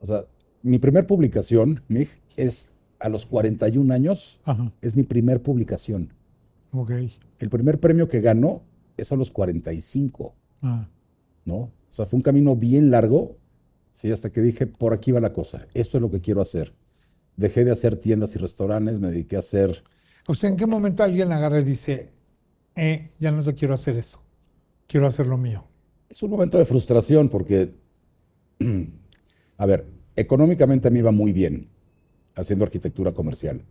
O 0.01 0.07
sea, 0.07 0.25
mi 0.63 0.79
primer 0.79 1.07
publicación, 1.07 1.83
Mig, 1.89 2.09
es 2.37 2.71
a 2.99 3.09
los 3.09 3.27
41 3.27 3.93
años, 3.95 4.41
Ajá. 4.45 4.73
es 4.81 4.97
mi 4.97 5.03
primer 5.03 5.43
publicación. 5.43 6.13
Ok. 6.73 6.91
El 7.39 7.51
primer 7.51 7.79
premio 7.81 8.09
que 8.09 8.21
gano 8.21 8.63
es 8.97 9.13
a 9.13 9.17
los 9.17 9.31
45, 9.31 10.35
Ah, 10.65 10.87
¿no? 11.45 11.57
O 11.57 11.71
sea, 11.89 12.07
fue 12.07 12.17
un 12.19 12.23
camino 12.23 12.55
bien 12.55 12.91
largo, 12.91 13.37
¿sí? 13.93 14.11
Hasta 14.11 14.31
que 14.31 14.41
dije, 14.41 14.67
por 14.67 14.93
aquí 14.93 15.13
va 15.13 15.21
la 15.21 15.33
cosa, 15.33 15.67
esto 15.75 15.99
es 15.99 16.03
lo 16.03 16.11
que 16.11 16.21
quiero 16.21 16.41
hacer. 16.41 16.75
Dejé 17.37 17.65
de 17.65 17.71
hacer 17.71 17.97
tiendas 17.97 18.35
y 18.35 18.39
restaurantes, 18.39 19.01
me 19.01 19.09
dediqué 19.09 19.37
a 19.37 19.41
hacer 19.41 19.83
O 20.27 20.35
sea, 20.35 20.51
¿en 20.51 20.57
qué 20.57 20.67
momento 20.67 21.03
alguien 21.03 21.33
agarra 21.33 21.61
y 21.61 21.65
dice, 21.65 22.11
eh, 22.77 23.11
ya 23.19 23.31
no 23.31 23.43
te 23.43 23.55
quiero 23.55 23.75
hacer 23.75 23.97
eso, 23.97 24.23
quiero 24.87 25.07
hacer 25.07 25.27
lo 25.27 25.39
mío? 25.39 25.65
Es 26.09 26.23
un 26.23 26.31
momento 26.31 26.59
de 26.59 26.65
frustración 26.67 27.29
porque, 27.29 27.73
a 29.59 29.67
ver, 29.67 29.87
económicamente 30.17 30.89
a 30.89 30.91
mí 30.91 30.99
iba 30.99 31.11
muy 31.11 31.33
bien 31.33 31.69
haciendo 32.35 32.65
arquitectura 32.65 33.13
comercial. 33.13 33.63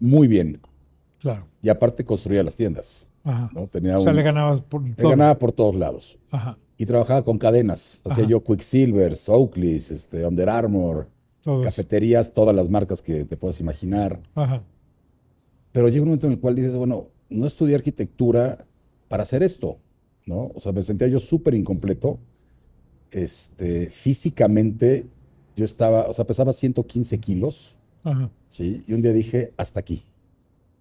Muy 0.00 0.28
bien. 0.28 0.60
Claro. 1.18 1.46
Y 1.62 1.68
aparte 1.68 2.04
construía 2.04 2.42
las 2.42 2.54
tiendas. 2.56 3.06
Ajá. 3.24 3.50
¿no? 3.52 3.66
Tenía 3.66 3.98
o 3.98 4.00
sea, 4.00 4.10
un- 4.12 4.16
le 4.16 4.22
ganabas 4.22 4.62
por 4.62 4.82
le 4.82 4.94
todo. 4.94 5.10
ganaba 5.10 5.38
por 5.38 5.52
todos 5.52 5.74
lados. 5.74 6.18
Ajá. 6.30 6.56
Y 6.78 6.86
trabajaba 6.86 7.24
con 7.24 7.38
cadenas. 7.38 8.00
Hacía 8.04 8.22
Ajá. 8.24 8.30
yo 8.30 8.44
Quicksilver, 8.44 9.12
Oakley's, 9.26 9.90
este, 9.90 10.24
Under 10.24 10.48
Armour, 10.48 11.08
cafeterías, 11.64 12.32
todas 12.32 12.54
las 12.54 12.68
marcas 12.70 13.02
que 13.02 13.24
te 13.24 13.36
puedas 13.36 13.58
imaginar. 13.60 14.20
Ajá. 14.34 14.62
Pero 15.72 15.88
llega 15.88 16.02
un 16.02 16.08
momento 16.08 16.26
en 16.26 16.34
el 16.34 16.40
cual 16.40 16.54
dices, 16.54 16.76
bueno, 16.76 17.08
no 17.28 17.46
estudié 17.46 17.74
arquitectura 17.74 18.64
para 19.08 19.24
hacer 19.24 19.42
esto, 19.42 19.78
¿no? 20.26 20.52
O 20.54 20.60
sea, 20.60 20.72
me 20.72 20.82
sentía 20.82 21.08
yo 21.08 21.18
súper 21.18 21.54
incompleto. 21.54 22.18
Este, 23.10 23.90
físicamente, 23.90 25.06
yo 25.56 25.64
estaba, 25.64 26.08
o 26.08 26.12
sea, 26.12 26.26
pesaba 26.26 26.52
115 26.52 27.18
kilos, 27.18 27.76
Ajá. 28.04 28.30
¿sí? 28.48 28.82
Y 28.86 28.92
un 28.92 29.02
día 29.02 29.12
dije, 29.12 29.52
hasta 29.56 29.80
aquí, 29.80 30.04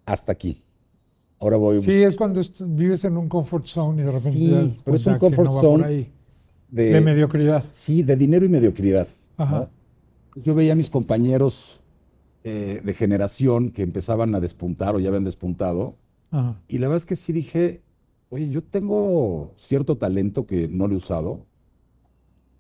hasta 0.05 0.31
aquí. 0.31 0.61
Ahora 1.39 1.57
voy 1.57 1.81
Sí, 1.81 1.91
es 1.91 2.15
cuando 2.15 2.41
vives 2.67 3.03
en 3.05 3.15
un 3.17 3.27
comfort 3.27 3.65
zone 3.65 4.01
y 4.01 4.05
de 4.05 4.11
repente 4.11 4.31
Sí, 4.31 4.77
pero 4.83 4.97
es 4.97 5.05
un 5.05 5.17
comfort 5.17 5.51
no 5.51 5.61
zone 5.61 6.11
de, 6.69 6.89
De 6.93 7.01
mediocridad. 7.01 7.63
sí, 7.71 8.03
de 8.03 8.15
dinero 8.15 8.45
y 8.45 8.49
mediocridad. 8.49 9.07
¿no? 9.37 9.43
Ajá. 9.43 9.69
Yo 10.35 10.55
veía 10.55 10.73
a 10.73 10.75
mis 10.75 10.89
compañeros 10.89 11.79
eh, 12.43 12.81
de 12.83 12.93
generación 12.93 13.71
que 13.71 13.83
empezaban 13.83 14.33
a 14.35 14.39
despuntar 14.39 14.95
o 14.95 14.99
ya 14.99 15.09
habían 15.09 15.23
despuntado, 15.25 15.95
Ajá. 16.31 16.61
Y 16.67 16.79
la 16.79 16.87
verdad 16.87 16.97
es 16.97 17.05
que 17.05 17.15
sí 17.15 17.31
dije, 17.31 17.81
oye, 18.29 18.49
yo 18.49 18.61
tengo 18.61 19.53
cierto 19.55 19.97
talento 19.97 20.45
que 20.45 20.67
no 20.67 20.87
lo 20.87 20.93
he 20.93 20.97
usado. 20.97 21.45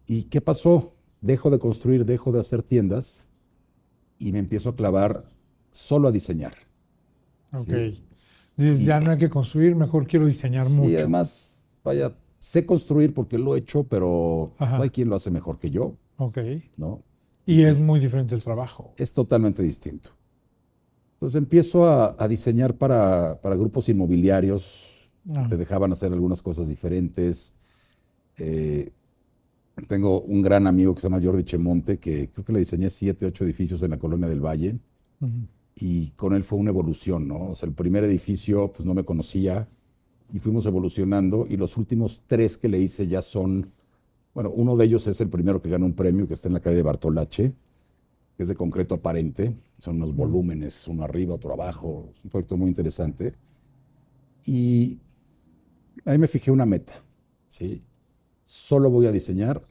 ¿Y 0.07 0.23
qué 0.23 0.39
pasó? 0.39 0.93
Dejo 1.19 1.49
de 1.49 1.59
construir, 1.59 2.05
dejo 2.05 2.31
de 2.31 2.39
hacer 2.39 2.63
tiendas 2.63 3.23
y 4.19 4.31
me 4.31 4.39
empiezo 4.39 4.69
a 4.69 4.75
clavar 4.75 5.25
solo 5.71 6.07
a 6.07 6.11
diseñar. 6.11 6.53
Ok. 7.53 7.67
Sí. 7.67 8.03
Dices, 8.57 8.81
Y- 8.81 8.85
ya 8.85 8.99
no 8.99 9.11
hay 9.11 9.17
que 9.17 9.29
construir, 9.29 9.75
mejor 9.75 10.07
quiero 10.07 10.25
diseñar 10.25 10.65
Sí, 10.65 10.75
mucho. 10.77 10.97
además, 10.97 11.65
vaya, 11.83 12.15
sé 12.39 12.65
construir 12.65 13.13
porque 13.13 13.37
lo 13.37 13.55
he 13.55 13.59
hecho, 13.59 13.83
pero 13.83 14.53
Ajá. 14.57 14.77
no 14.77 14.83
hay 14.83 14.89
quien 14.89 15.09
lo 15.09 15.15
hace 15.15 15.29
mejor 15.31 15.59
que 15.59 15.69
yo, 15.69 15.95
Ok. 16.17 16.37
¿no? 16.75 17.01
Y 17.45 17.61
es 17.63 17.79
muy 17.79 17.99
diferente 17.99 18.35
el 18.35 18.41
trabajo. 18.43 18.93
Es 18.97 19.13
totalmente 19.13 19.61
distinto. 19.63 20.09
Entonces 21.13 21.37
empiezo 21.37 21.85
a, 21.87 22.15
a 22.19 22.27
diseñar 22.27 22.75
para, 22.75 23.39
para 23.41 23.55
grupos 23.55 23.87
inmobiliarios, 23.89 24.93
Ah, 25.35 25.45
te 25.49 25.57
dejaban 25.57 25.91
hacer 25.91 26.13
algunas 26.13 26.41
cosas 26.41 26.69
diferentes. 26.69 27.53
Eh, 28.37 28.93
tengo 29.87 30.21
un 30.21 30.41
gran 30.41 30.67
amigo 30.67 30.95
que 30.95 31.01
se 31.01 31.09
llama 31.09 31.21
Jordi 31.21 31.43
Chemonte, 31.43 31.97
que 31.99 32.29
creo 32.29 32.45
que 32.45 32.53
le 32.53 32.59
diseñé 32.59 32.89
siete, 32.89 33.25
ocho 33.25 33.43
edificios 33.43 33.83
en 33.83 33.91
la 33.91 33.99
colonia 33.99 34.27
del 34.29 34.39
Valle, 34.39 34.79
ujú. 35.19 35.31
Y 35.79 36.09
con 36.11 36.33
él 36.33 36.43
fue 36.43 36.57
una 36.57 36.71
evolución, 36.71 37.27
¿no? 37.27 37.51
O 37.51 37.55
sea, 37.55 37.69
el 37.69 37.75
primer 37.75 38.03
edificio, 38.03 38.73
pues 38.73 38.85
no 38.85 38.95
me 38.95 39.05
conocía, 39.05 39.69
y 40.33 40.39
fuimos 40.39 40.65
evolucionando, 40.65 41.45
y 41.47 41.55
los 41.55 41.77
últimos 41.77 42.23
tres 42.25 42.57
que 42.57 42.67
le 42.67 42.79
hice 42.79 43.07
ya 43.07 43.21
son, 43.21 43.71
bueno, 44.33 44.49
uno 44.49 44.75
de 44.75 44.85
ellos 44.85 45.05
es 45.05 45.21
el 45.21 45.29
primero 45.29 45.61
que 45.61 45.69
ganó 45.69 45.85
un 45.85 45.93
premio, 45.93 46.27
que 46.27 46.33
está 46.33 46.47
en 46.47 46.55
la 46.55 46.61
calle 46.61 46.77
de 46.77 46.81
Bartolache, 46.81 47.53
que 48.35 48.43
es 48.43 48.49
de 48.49 48.55
concreto 48.55 48.95
aparente, 48.95 49.55
son 49.77 49.97
unos 49.97 50.15
volúmenes, 50.15 50.87
uno 50.87 51.03
arriba, 51.03 51.35
otro 51.35 51.53
abajo, 51.53 52.09
es 52.11 52.23
un 52.23 52.31
proyecto 52.31 52.57
muy 52.57 52.69
interesante. 52.69 53.35
Y 54.45 54.99
ahí 56.05 56.17
me 56.17 56.27
fijé 56.27 56.49
una 56.49 56.65
meta, 56.65 57.03
¿sí? 57.47 57.83
Solo 58.45 58.89
voy 58.89 59.05
a 59.05 59.11
diseñar 59.11 59.63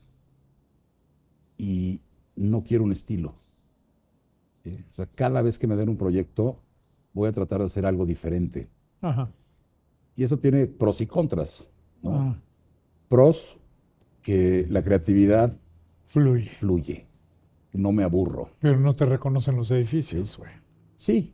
y 1.59 2.01
no 2.37 2.63
quiero 2.63 2.85
un 2.85 2.93
estilo. 2.93 3.35
¿Sí? 4.75 4.85
O 4.90 4.92
sea, 4.92 5.06
cada 5.06 5.42
vez 5.42 5.58
que 5.58 5.66
me 5.66 5.76
den 5.76 5.88
un 5.88 5.96
proyecto, 5.96 6.61
voy 7.12 7.28
a 7.28 7.32
tratar 7.32 7.61
de 7.61 7.66
hacer 7.66 7.87
algo 7.87 8.04
diferente. 8.06 8.68
Ajá. 9.00 9.30
Y 10.16 10.23
eso 10.25 10.38
tiene 10.38 10.66
pros 10.66 11.00
y 11.00 11.06
contras, 11.06 11.70
¿no? 12.02 12.37
Pros, 13.08 13.61
que 14.23 14.66
la 14.68 14.82
creatividad 14.82 15.56
fluye. 16.04 16.50
fluye, 16.50 17.06
no 17.73 17.92
me 17.92 18.02
aburro. 18.02 18.50
Pero 18.61 18.80
no 18.80 18.96
te 18.96 19.04
reconocen 19.06 19.56
los 19.56 19.70
edificios, 19.70 20.37
güey. 20.38 20.50
Sí. 20.96 21.32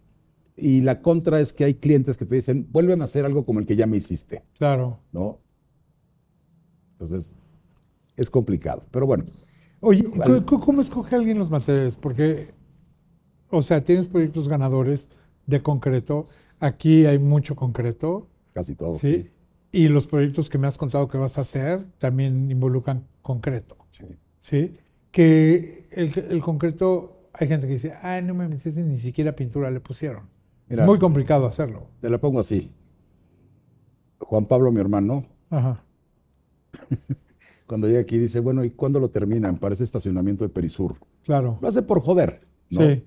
Y 0.57 0.83
la 0.83 1.01
contra 1.01 1.41
es 1.41 1.53
que 1.53 1.65
hay 1.65 1.75
clientes 1.75 2.17
que 2.19 2.27
te 2.27 2.35
dicen, 2.35 2.69
vuélveme 2.71 3.03
a 3.03 3.05
hacer 3.05 3.25
algo 3.25 3.45
como 3.47 3.59
el 3.61 3.67
que 3.67 3.75
ya 3.77 3.87
me 3.87 3.97
hiciste, 3.97 4.45
Claro. 4.59 4.99
¿no? 5.13 5.39
Entonces, 6.93 7.37
es 8.17 8.31
complicado. 8.31 8.85
Pero 8.91 9.07
bueno, 9.07 9.25
Oye, 9.81 10.05
Al- 10.23 10.45
¿cómo, 10.45 10.65
cómo 10.65 10.81
escoge 10.81 11.17
alguien 11.17 11.39
los 11.39 11.51
materiales? 11.51 11.97
Porque, 11.97 12.55
o 13.53 13.63
sea, 13.63 13.85
tienes 13.85 14.09
proyectos 14.09 14.49
ganadores 14.49 15.09
de 15.47 15.63
concreto. 15.63 16.27
Aquí 16.59 17.07
hay 17.07 17.19
mucho 17.19 17.55
concreto, 17.55 18.27
casi 18.53 18.75
todo. 18.75 18.95
¿sí? 18.99 19.31
Y 19.71 19.89
los 19.89 20.07
proyectos 20.07 20.51
que 20.51 20.59
me 20.59 20.67
has 20.67 20.77
contado 20.79 21.07
que 21.09 21.19
vas 21.19 21.39
a 21.39 21.43
hacer 21.43 21.85
también 21.99 22.51
involucran 22.51 23.07
concreto, 23.23 23.77
Sí. 23.91 24.05
¿sí? 24.41 24.77
Que 25.11 25.87
el, 25.93 26.13
el 26.31 26.43
concreto, 26.43 27.29
hay 27.35 27.47
gente 27.49 27.67
que 27.67 27.75
dice, 27.75 27.93
ay, 28.03 28.23
no 28.23 28.35
me 28.35 28.49
metiste 28.49 28.83
ni 28.83 28.97
siquiera 28.97 29.37
pintura 29.37 29.71
le 29.71 29.81
pusieron. 29.81 30.25
Mira. 30.69 30.85
es 30.85 30.89
muy 30.89 30.99
complicado 30.99 31.47
hacerlo. 31.47 31.87
Te 32.01 32.09
la 32.09 32.19
pongo 32.19 32.41
así. 32.41 32.71
Juan 34.19 34.47
Pablo, 34.47 34.73
mi 34.73 34.81
hermano, 34.81 35.27
Ajá. 35.51 35.85
cuando 37.67 37.89
llega 37.89 38.01
aquí 38.01 38.19
dice, 38.19 38.41
bueno, 38.41 38.65
¿y 38.65 38.71
cuándo 38.71 39.01
lo 39.01 39.11
terminan? 39.11 39.59
Parece 39.59 39.85
estacionamiento 39.85 40.45
de 40.45 40.49
Perisur. 40.51 40.97
Claro. 41.25 41.59
Lo 41.61 41.69
hace 41.69 41.83
por 41.83 42.01
joder, 42.01 42.47
¿no? 42.71 42.81
Sí. 42.81 43.05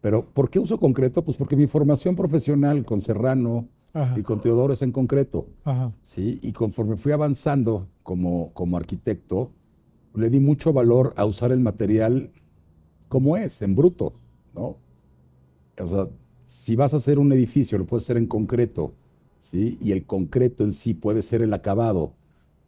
Pero 0.00 0.24
¿por 0.26 0.48
qué 0.50 0.58
uso 0.58 0.78
concreto? 0.78 1.24
Pues 1.24 1.36
porque 1.36 1.56
mi 1.56 1.66
formación 1.66 2.14
profesional 2.14 2.84
con 2.84 3.00
Serrano 3.00 3.68
Ajá. 3.92 4.18
y 4.18 4.22
con 4.22 4.40
Teodoro 4.40 4.72
es 4.72 4.82
en 4.82 4.92
concreto, 4.92 5.48
Ajá. 5.64 5.92
¿sí? 6.02 6.38
Y 6.42 6.52
conforme 6.52 6.96
fui 6.96 7.12
avanzando 7.12 7.88
como, 8.02 8.52
como 8.54 8.76
arquitecto, 8.76 9.50
le 10.14 10.30
di 10.30 10.40
mucho 10.40 10.72
valor 10.72 11.14
a 11.16 11.24
usar 11.24 11.52
el 11.52 11.60
material 11.60 12.30
como 13.08 13.36
es, 13.36 13.62
en 13.62 13.74
bruto, 13.74 14.14
¿no? 14.54 14.76
O 15.80 15.86
sea, 15.86 16.08
si 16.42 16.76
vas 16.76 16.94
a 16.94 16.98
hacer 16.98 17.18
un 17.18 17.32
edificio, 17.32 17.78
lo 17.78 17.86
puedes 17.86 18.04
hacer 18.04 18.16
en 18.16 18.26
concreto, 18.26 18.94
¿sí? 19.38 19.78
Y 19.80 19.92
el 19.92 20.04
concreto 20.06 20.64
en 20.64 20.72
sí 20.72 20.94
puede 20.94 21.22
ser 21.22 21.42
el 21.42 21.54
acabado, 21.54 22.14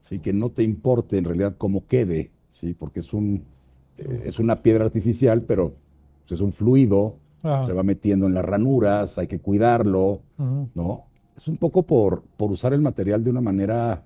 ¿sí? 0.00 0.18
Que 0.18 0.32
no 0.32 0.50
te 0.50 0.62
importe 0.62 1.18
en 1.18 1.24
realidad 1.24 1.56
cómo 1.58 1.86
quede, 1.86 2.30
¿sí? 2.48 2.74
Porque 2.74 3.00
es, 3.00 3.12
un, 3.12 3.44
eh, 3.98 4.22
es 4.24 4.38
una 4.38 4.62
piedra 4.62 4.84
artificial, 4.84 5.42
pero 5.42 5.74
pues, 6.20 6.32
es 6.32 6.40
un 6.40 6.52
fluido, 6.52 7.16
Ajá. 7.42 7.64
se 7.64 7.72
va 7.72 7.82
metiendo 7.82 8.26
en 8.26 8.34
las 8.34 8.44
ranuras, 8.44 9.18
hay 9.18 9.26
que 9.26 9.40
cuidarlo. 9.40 10.22
¿no? 10.74 11.06
Es 11.36 11.48
un 11.48 11.56
poco 11.56 11.82
por, 11.84 12.22
por 12.36 12.50
usar 12.50 12.72
el 12.72 12.80
material 12.82 13.24
de 13.24 13.30
una 13.30 13.40
manera 13.40 14.04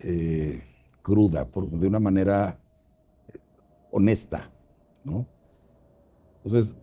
eh, 0.00 0.62
cruda, 1.02 1.46
por- 1.46 1.68
de 1.70 1.86
una 1.86 2.00
manera 2.00 2.58
eh, 3.32 3.38
honesta, 3.90 4.50
¿no? 5.04 5.26
Entonces, 6.44 6.76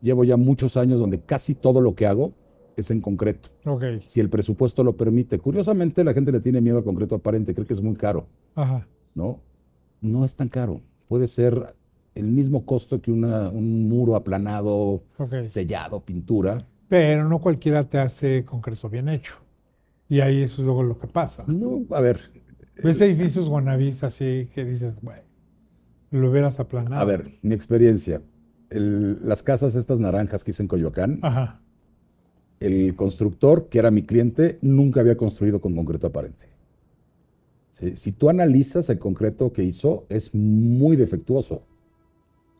llevo 0.00 0.24
ya 0.24 0.36
muchos 0.36 0.76
años 0.76 0.98
donde 1.00 1.20
casi 1.20 1.54
todo 1.54 1.80
lo 1.80 1.94
que 1.94 2.06
hago 2.06 2.32
es 2.76 2.90
en 2.90 3.00
concreto. 3.00 3.50
Si 4.06 4.18
el 4.18 4.30
presupuesto 4.30 4.82
lo 4.82 4.96
permite. 4.96 5.38
Curiosamente, 5.38 6.02
la 6.04 6.14
gente 6.14 6.32
le 6.32 6.40
tiene 6.40 6.60
miedo 6.60 6.78
al 6.78 6.84
concreto 6.84 7.14
aparente, 7.16 7.54
cree 7.54 7.66
que 7.66 7.74
es 7.74 7.82
muy 7.82 7.94
caro, 7.94 8.26
Ajá. 8.54 8.88
¿no? 9.14 9.40
No 10.00 10.24
es 10.24 10.34
tan 10.34 10.48
caro. 10.48 10.80
Puede 11.06 11.28
ser 11.28 11.76
el 12.14 12.24
mismo 12.26 12.64
costo 12.66 13.00
que 13.00 13.10
una- 13.10 13.48
un 13.48 13.88
muro 13.88 14.16
aplanado, 14.16 15.02
Ok. 15.18 15.46
sellado, 15.48 16.00
pintura. 16.04 16.66
Pero 16.88 17.28
no 17.28 17.40
cualquiera 17.40 17.82
te 17.84 17.98
hace 17.98 18.44
concreto 18.44 18.88
bien 18.90 19.08
hecho. 19.08 19.34
Y 20.08 20.20
ahí 20.20 20.42
eso 20.42 20.60
es 20.60 20.66
luego 20.66 20.82
lo 20.82 20.98
que 20.98 21.06
pasa. 21.06 21.44
No, 21.46 21.82
a 21.90 22.00
ver, 22.00 22.20
Ves 22.82 23.00
edificios 23.02 23.48
guanabis 23.48 24.02
así 24.02 24.48
que 24.54 24.64
dices, 24.64 25.00
güey, 25.02 25.20
lo 26.10 26.30
hubieras 26.30 26.58
aplanado. 26.58 27.00
A 27.00 27.04
ver, 27.04 27.38
mi 27.42 27.54
experiencia. 27.54 28.22
El- 28.70 29.18
las 29.26 29.42
casas 29.42 29.74
estas 29.74 30.00
naranjas 30.00 30.42
que 30.42 30.50
hice 30.50 30.62
en 30.62 30.68
Coyoacán, 30.68 31.18
Ajá. 31.22 31.60
el 32.60 32.94
constructor, 32.96 33.68
que 33.68 33.78
era 33.78 33.90
mi 33.90 34.02
cliente, 34.02 34.58
nunca 34.62 35.00
había 35.00 35.16
construido 35.16 35.60
con 35.60 35.76
concreto 35.76 36.06
aparente. 36.06 36.46
Sí, 37.70 37.96
Si 37.96 38.12
tú 38.12 38.28
analizas 38.30 38.88
el 38.90 38.98
concreto 38.98 39.52
que 39.52 39.62
hizo, 39.64 40.06
es 40.08 40.34
muy 40.34 40.96
defectuoso. 40.96 41.62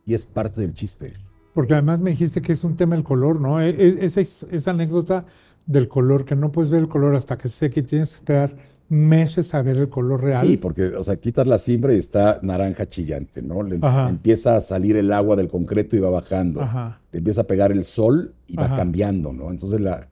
Y 0.07 0.15
es 0.15 0.27
parte 0.27 0.61
del 0.61 0.75
chiste. 0.75 1.13
Porque 1.55 1.75
además 1.75 2.01
me 2.01 2.11
dijiste 2.11 2.41
que 2.41 2.53
es 2.53 2.65
un 2.65 2.77
tema 2.77 2.95
el 2.97 3.05
color, 3.05 3.41
¿no? 3.41 3.61
E- 3.61 3.71
e- 3.71 4.05
Esa, 4.05 4.21
esa 4.21 4.71
anécdota 4.71 5.27
del 5.67 5.87
color, 5.89 6.25
que 6.25 6.35
no 6.35 6.51
puedes 6.51 6.71
ver 6.71 6.81
el 6.81 6.89
color 6.89 7.15
hasta 7.15 7.37
que 7.37 7.49
se 7.49 7.57
seque 7.57 7.81
y 7.81 7.83
tienes 7.85 8.11
que 8.11 8.17
esperar 8.17 8.57
meses 8.89 9.55
a 9.55 9.63
ver 9.63 9.77
el 9.79 9.89
color 9.89 10.23
real. 10.23 10.47
Sí, 10.47 10.57
porque, 10.57 10.87
o 10.89 11.05
sea, 11.05 11.17
quitas 11.17 11.47
la 11.47 11.57
cimbra 11.59 11.95
y 11.95 11.99
está 11.99 12.41
naranja 12.43 12.87
chillante, 12.89 13.41
¿no? 13.43 13.63
Le 13.63 13.79
Ajá. 13.81 14.09
empieza 14.09 14.57
a 14.57 14.61
salir 14.61 14.97
el 14.97 15.13
agua 15.13 15.37
del 15.37 15.49
concreto 15.49 15.97
y 15.97 16.01
va 16.01 16.11
bajando. 16.11 16.61
Ajá. 16.63 17.01
Le 17.13 17.19
empieza 17.19 17.43
a 17.43 17.45
pegar 17.45 17.71
el 17.73 17.85
sol 17.85 18.35
y 18.47 18.57
va 18.57 18.75
cambiando, 18.75 19.33
¿no? 19.33 19.51
Entonces 19.51 19.81
la, 19.81 20.09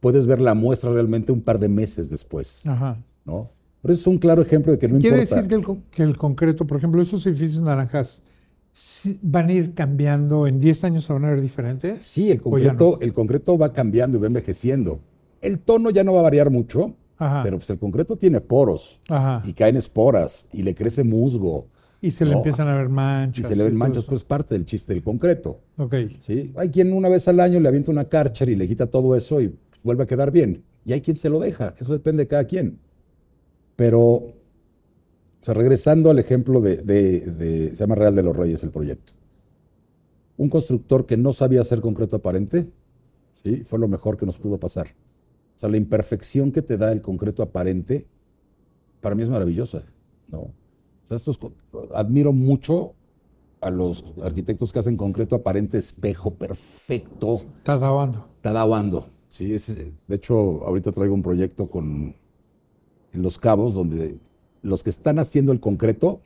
puedes 0.00 0.26
ver 0.26 0.40
la 0.40 0.54
muestra 0.54 0.90
realmente 0.92 1.32
un 1.32 1.40
par 1.42 1.58
de 1.58 1.68
meses 1.68 2.10
después, 2.10 2.66
Ajá. 2.66 2.98
¿no? 3.24 3.50
Pero 3.82 3.94
eso 3.94 4.00
es 4.02 4.06
un 4.08 4.18
claro 4.18 4.42
ejemplo 4.42 4.72
de 4.72 4.78
que 4.78 4.88
no 4.88 4.98
Quiere 4.98 5.18
importa. 5.20 5.36
decir 5.36 5.48
que 5.48 5.54
el, 5.54 5.64
con- 5.64 5.82
que 5.90 6.02
el 6.02 6.16
concreto, 6.18 6.66
por 6.66 6.76
ejemplo, 6.78 7.00
esos 7.00 7.24
edificios 7.26 7.60
naranjas, 7.62 8.22
van 9.22 9.48
a 9.48 9.52
ir 9.52 9.74
cambiando, 9.74 10.46
en 10.46 10.58
10 10.58 10.84
años 10.84 11.04
se 11.04 11.12
van 11.12 11.24
a 11.24 11.30
ver 11.30 11.40
diferentes. 11.40 12.04
Sí, 12.04 12.30
el 12.30 12.42
concreto, 12.42 12.98
el 13.00 13.12
concreto 13.12 13.56
va 13.56 13.72
cambiando 13.72 14.18
y 14.18 14.20
va 14.20 14.26
envejeciendo. 14.26 15.00
El 15.40 15.58
tono 15.60 15.90
ya 15.90 16.04
no 16.04 16.12
va 16.12 16.20
a 16.20 16.22
variar 16.24 16.50
mucho, 16.50 16.94
Ajá. 17.18 17.42
pero 17.42 17.56
pues 17.58 17.70
el 17.70 17.78
concreto 17.78 18.16
tiene 18.16 18.40
poros 18.40 19.00
Ajá. 19.08 19.42
y 19.46 19.52
caen 19.54 19.76
esporas 19.76 20.46
y 20.52 20.62
le 20.62 20.74
crece 20.74 21.04
musgo 21.04 21.68
Y 22.02 22.10
se 22.10 22.26
le 22.26 22.32
No. 22.32 22.38
empiezan 22.38 22.68
a 22.68 22.74
ver 22.76 22.86
y 22.86 22.90
manchas. 22.90 23.48
se 23.48 23.56
le 23.56 23.64
ven 23.64 23.74
manchas, 23.76 24.04
pues 24.04 24.22
parte 24.22 24.54
del 24.54 24.66
chiste 24.66 24.92
del 24.92 25.02
concreto. 25.02 25.60
Ok. 25.78 25.94
¿sí? 26.18 26.52
Hay 26.56 26.68
quien 26.70 26.92
una 26.92 27.08
vez 27.08 27.26
al 27.28 27.40
año 27.40 27.58
le 27.60 27.68
avienta 27.68 27.90
una 27.90 28.04
Karcher 28.04 28.48
y 28.50 28.56
le 28.56 28.68
quita 28.68 28.86
todo 28.86 29.16
eso 29.16 29.40
y 29.40 29.54
vuelve 29.82 30.04
a 30.04 30.06
quedar 30.06 30.30
bien. 30.30 30.62
Y 30.84 30.92
hay 30.92 31.00
quien 31.00 31.16
se 31.16 31.30
lo 31.30 31.40
deja, 31.40 31.74
eso 31.78 31.92
depende 31.92 32.24
de 32.24 32.28
cada 32.28 32.44
quien. 32.44 32.78
Pero, 33.76 34.34
sea, 35.46 35.54
regresando 35.54 36.10
al 36.10 36.18
ejemplo 36.18 36.60
de, 36.60 36.76
de- 36.78 37.20
de- 37.20 37.70
se 37.70 37.76
llama 37.76 37.94
Real 37.94 38.14
de 38.14 38.22
los 38.22 38.36
Reyes 38.36 38.62
el 38.64 38.70
proyecto. 38.70 39.12
Un 40.36 40.50
constructor 40.50 41.06
que 41.06 41.16
no 41.16 41.32
sabía 41.32 41.60
hacer 41.62 41.80
concreto 41.80 42.16
aparente, 42.16 42.68
¿sí? 43.32 43.62
fue 43.64 43.78
lo 43.78 43.88
mejor 43.88 44.16
que 44.16 44.26
nos 44.26 44.38
pudo 44.38 44.58
pasar. 44.58 44.88
O 44.88 45.58
sea, 45.58 45.68
la 45.70 45.76
imperfección 45.78 46.52
que 46.52 46.60
te 46.62 46.76
da 46.76 46.92
el 46.92 47.00
concreto 47.00 47.42
aparente, 47.42 48.06
para 49.00 49.14
mí 49.14 49.22
es 49.22 49.30
maravillosa, 49.30 49.84
¿no? 50.28 50.38
O 50.40 50.52
sea, 51.04 51.16
estos, 51.16 51.38
admiro 51.94 52.32
mucho 52.32 52.94
a 53.62 53.70
los 53.70 54.04
arquitectos 54.22 54.72
que 54.72 54.80
hacen 54.80 54.96
concreto 54.98 55.36
aparente 55.36 55.78
espejo 55.78 56.34
perfecto, 56.34 57.34
Está 57.34 57.78
dabando. 57.78 58.28
está 58.36 58.52
dabando. 58.52 59.06
Sí, 59.30 59.54
es, 59.54 59.74
de 59.74 60.14
hecho, 60.14 60.64
ahorita 60.66 60.92
traigo 60.92 61.14
un 61.14 61.22
proyecto 61.22 61.68
con 61.70 62.14
en 63.12 63.22
Los 63.22 63.38
Cabos 63.38 63.74
donde 63.74 64.18
los 64.66 64.82
que 64.82 64.90
están 64.90 65.18
haciendo 65.18 65.52
el 65.52 65.60
concreto 65.60 66.20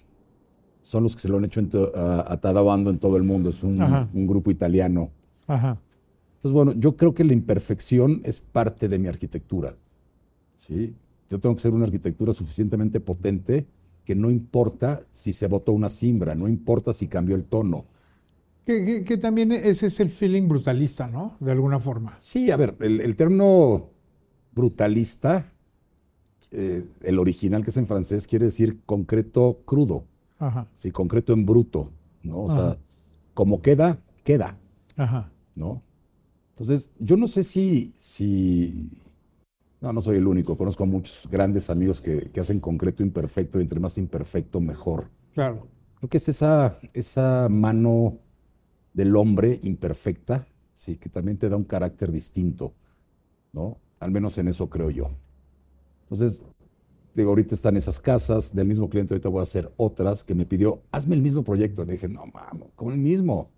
son 0.83 1.03
los 1.03 1.15
que 1.15 1.21
se 1.23 1.29
lo 1.29 1.37
han 1.39 1.45
hecho 1.45 1.63
to- 1.69 1.93
a, 1.95 2.33
a 2.33 2.41
Tadabando 2.41 2.91
en 2.91 2.99
todo 2.99 3.17
el 3.17 3.23
mundo. 3.23 3.51
Es 3.51 3.63
un, 3.63 3.81
un 3.83 4.27
grupo 4.27 4.51
italiano. 4.51 5.11
Ajá. 5.47 5.79
Entonces, 6.37 6.53
bueno, 6.53 6.73
yo 6.73 6.97
creo 6.97 7.13
que 7.15 7.23
la 7.25 7.35
imperfección 7.35 8.23
es 8.25 8.41
parte 8.41 8.89
de 8.89 8.99
mi 8.99 9.09
arquitectura. 9.09 9.77
¿sí? 10.57 10.95
Yo 11.29 11.39
tengo 11.39 11.55
que 11.55 11.63
ser 11.63 11.73
una 11.75 11.85
arquitectura 11.85 12.33
suficientemente 12.33 12.99
potente 12.99 13.67
que 14.05 14.15
no 14.15 14.31
importa 14.31 15.03
si 15.13 15.33
se 15.35 15.47
botó 15.47 15.73
una 15.73 15.89
cimbra, 15.91 16.35
no 16.35 16.49
importa 16.49 16.93
si 16.95 17.07
cambió 17.09 17.37
el 17.37 17.45
tono. 17.45 17.85
Que, 18.65 18.85
que- 18.85 19.05
que 19.05 19.17
también 19.19 19.53
ese 19.53 19.87
es 19.89 20.01
el 20.01 20.09
feeling 20.09 20.49
brutalista, 20.49 21.07
¿no? 21.09 21.37
De 21.41 21.53
alguna 21.53 21.79
forma. 21.79 22.15
Sí, 22.19 22.51
a 22.51 22.57
ver, 22.57 22.75
el, 22.81 23.01
el 23.03 23.17
término 23.17 23.89
brutalista, 24.55 25.53
eh, 26.53 26.85
el 27.03 27.19
original 27.19 27.63
que 27.63 27.71
es 27.71 27.77
en 27.77 27.87
francés, 27.87 28.27
quiere 28.27 28.47
decir 28.47 28.81
concreto 28.87 29.61
crudo, 29.65 30.05
Ajá. 30.39 30.67
sí, 30.75 30.91
concreto 30.91 31.33
en 31.33 31.47
bruto, 31.47 31.91
¿no? 32.23 32.43
O 32.43 32.51
sea, 32.51 32.79
como 33.35 33.63
queda, 33.63 34.01
queda, 34.25 34.59
Ajá. 34.97 35.31
¿no? 35.55 35.83
Entonces, 36.51 36.91
yo 36.99 37.17
no 37.17 37.29
sé 37.29 37.43
si, 37.43 37.95
si, 37.97 38.91
no, 39.81 39.93
no 39.93 40.01
soy 40.01 40.17
el 40.17 40.27
único, 40.27 40.59
conozco 40.59 40.83
a 40.83 40.87
muchos 40.87 41.29
grandes 41.31 41.71
amigos 41.71 42.01
que, 42.01 42.31
que 42.31 42.41
hacen 42.41 42.61
concreto 42.61 43.03
imperfecto 43.03 43.59
y 43.59 43.63
entre 43.63 43.81
más 43.81 43.97
imperfecto, 43.97 44.61
mejor. 44.61 45.09
Claro. 45.33 45.69
Creo 45.99 46.11
que 46.11 46.17
es 46.17 46.29
esa, 46.29 46.79
esa 46.95 47.49
mano 47.49 48.19
del 48.93 49.15
hombre 49.17 49.61
imperfecta, 49.63 50.47
sí, 50.75 50.97
que 50.97 51.09
también 51.09 51.39
te 51.39 51.49
da 51.49 51.57
un 51.57 51.65
carácter 51.65 52.11
distinto, 52.11 52.75
¿no? 53.53 53.79
Al 54.01 54.11
menos 54.11 54.37
en 54.39 54.49
eso 54.49 54.69
creo 54.69 54.91
yo. 54.91 55.11
Entonces, 56.11 56.45
digo, 57.15 57.31
ahorita 57.31 57.55
están 57.55 57.77
esas 57.77 58.01
casas, 58.01 58.55
del 58.55 58.67
mismo 58.67 58.91
cliente 58.91 59.15
ahorita 59.15 59.29
voy 59.29 59.41
a 59.41 59.43
hacer 59.45 59.73
otras 59.77 60.25
que 60.25 60.35
me 60.35 60.45
pidió, 60.45 60.83
hazme 60.91 61.15
el 61.15 61.23
mismo 61.23 61.45
proyecto. 61.45 61.85
Le 61.85 61.93
dije, 61.93 62.09
no, 62.09 62.27
mames, 62.27 62.69
como 62.75 62.91
el 62.91 62.99
mismo. 62.99 63.51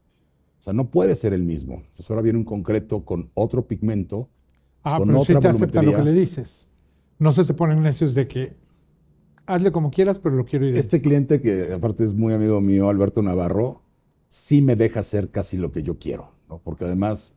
O 0.61 0.63
sea, 0.63 0.73
no 0.73 0.91
puede 0.91 1.15
ser 1.15 1.33
el 1.33 1.43
mismo. 1.43 1.77
Entonces 1.77 2.09
ahora 2.11 2.23
viene 2.23 2.39
un 2.39 2.45
concreto 2.45 3.05
con 3.05 3.31
otro 3.35 3.67
pigmento. 3.67 4.29
Ah, 4.83 4.99
Con 4.99 5.09
pero 5.09 5.25
sí 5.25 5.33
otra 5.33 5.51
te 5.51 5.57
acepta 5.57 5.83
lo 5.83 5.97
que 5.97 6.03
le 6.03 6.13
dices. 6.13 6.69
No 7.19 7.33
se 7.33 7.45
te 7.45 7.55
ponen 7.55 7.83
necios 7.83 8.15
de 8.15 8.29
que 8.29 8.55
hazle 9.47 9.73
como 9.73 9.91
quieras, 9.91 10.19
pero 10.19 10.37
lo 10.37 10.45
quiero 10.45 10.65
idéntico. 10.65 10.81
Este 10.81 11.01
cliente, 11.01 11.41
que 11.41 11.73
aparte 11.73 12.05
es 12.05 12.15
muy 12.15 12.35
amigo 12.35 12.61
mío, 12.61 12.89
Alberto 12.89 13.23
Navarro, 13.23 13.83
sí 14.29 14.63
me 14.63 14.77
deja 14.77 15.01
hacer 15.01 15.31
casi 15.31 15.57
lo 15.57 15.73
que 15.73 15.83
yo 15.83 15.99
quiero, 15.99 16.33
¿no? 16.49 16.59
Porque 16.59 16.85
además, 16.85 17.35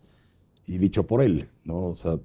y 0.65 0.77
dicho 0.77 1.07
por 1.07 1.21
él, 1.21 1.49
¿no? 1.63 1.81
O 1.81 1.95
sea, 1.95 2.19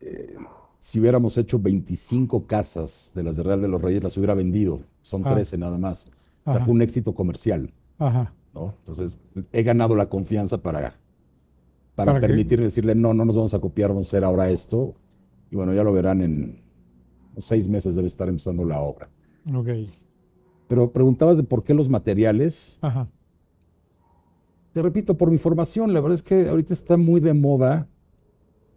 eh, 0.00 0.36
si 0.80 0.98
hubiéramos 0.98 1.36
hecho 1.38 1.58
25 1.60 2.46
casas 2.46 3.12
de 3.14 3.22
las 3.22 3.36
de 3.36 3.42
Real 3.44 3.60
de 3.60 3.68
los 3.68 3.80
Reyes, 3.80 4.02
las 4.02 4.16
hubiera 4.16 4.34
vendido. 4.34 4.80
Son 5.02 5.22
Ah. 5.24 5.34
13 5.34 5.58
nada 5.58 5.78
más. 5.78 6.06
O 6.44 6.50
sea, 6.50 6.56
Ajá. 6.56 6.64
fue 6.64 6.74
un 6.74 6.80
éxito 6.82 7.14
comercial, 7.14 7.72
Ajá. 7.98 8.32
¿no? 8.54 8.74
Entonces, 8.78 9.18
he 9.52 9.62
ganado 9.62 9.94
la 9.94 10.08
confianza 10.08 10.58
para, 10.62 10.80
para, 11.94 12.12
¿Para 12.14 12.20
permitirme 12.20 12.64
decirle, 12.64 12.94
no, 12.94 13.12
no 13.14 13.24
nos 13.26 13.36
vamos 13.36 13.52
a 13.54 13.58
copiar, 13.60 13.90
vamos 13.90 14.06
a 14.06 14.08
hacer 14.08 14.24
ahora 14.24 14.48
esto. 14.50 14.94
Y 15.50 15.56
bueno, 15.56 15.74
ya 15.74 15.84
lo 15.84 15.92
verán 15.92 16.22
en 16.22 16.62
seis 17.36 17.68
meses 17.68 17.94
debe 17.94 18.06
estar 18.08 18.28
empezando 18.28 18.64
la 18.64 18.80
obra. 18.80 19.08
Ok. 19.54 19.68
Pero 20.66 20.92
preguntabas 20.92 21.36
de 21.36 21.42
por 21.42 21.62
qué 21.62 21.74
los 21.74 21.88
materiales. 21.90 22.78
Ajá. 22.80 23.06
Te 24.72 24.80
repito, 24.82 25.16
por 25.18 25.30
mi 25.30 25.36
formación, 25.38 25.92
la 25.92 26.00
verdad 26.00 26.14
es 26.14 26.22
que 26.22 26.48
ahorita 26.48 26.72
está 26.72 26.96
muy 26.96 27.20
de 27.20 27.34
moda 27.34 27.88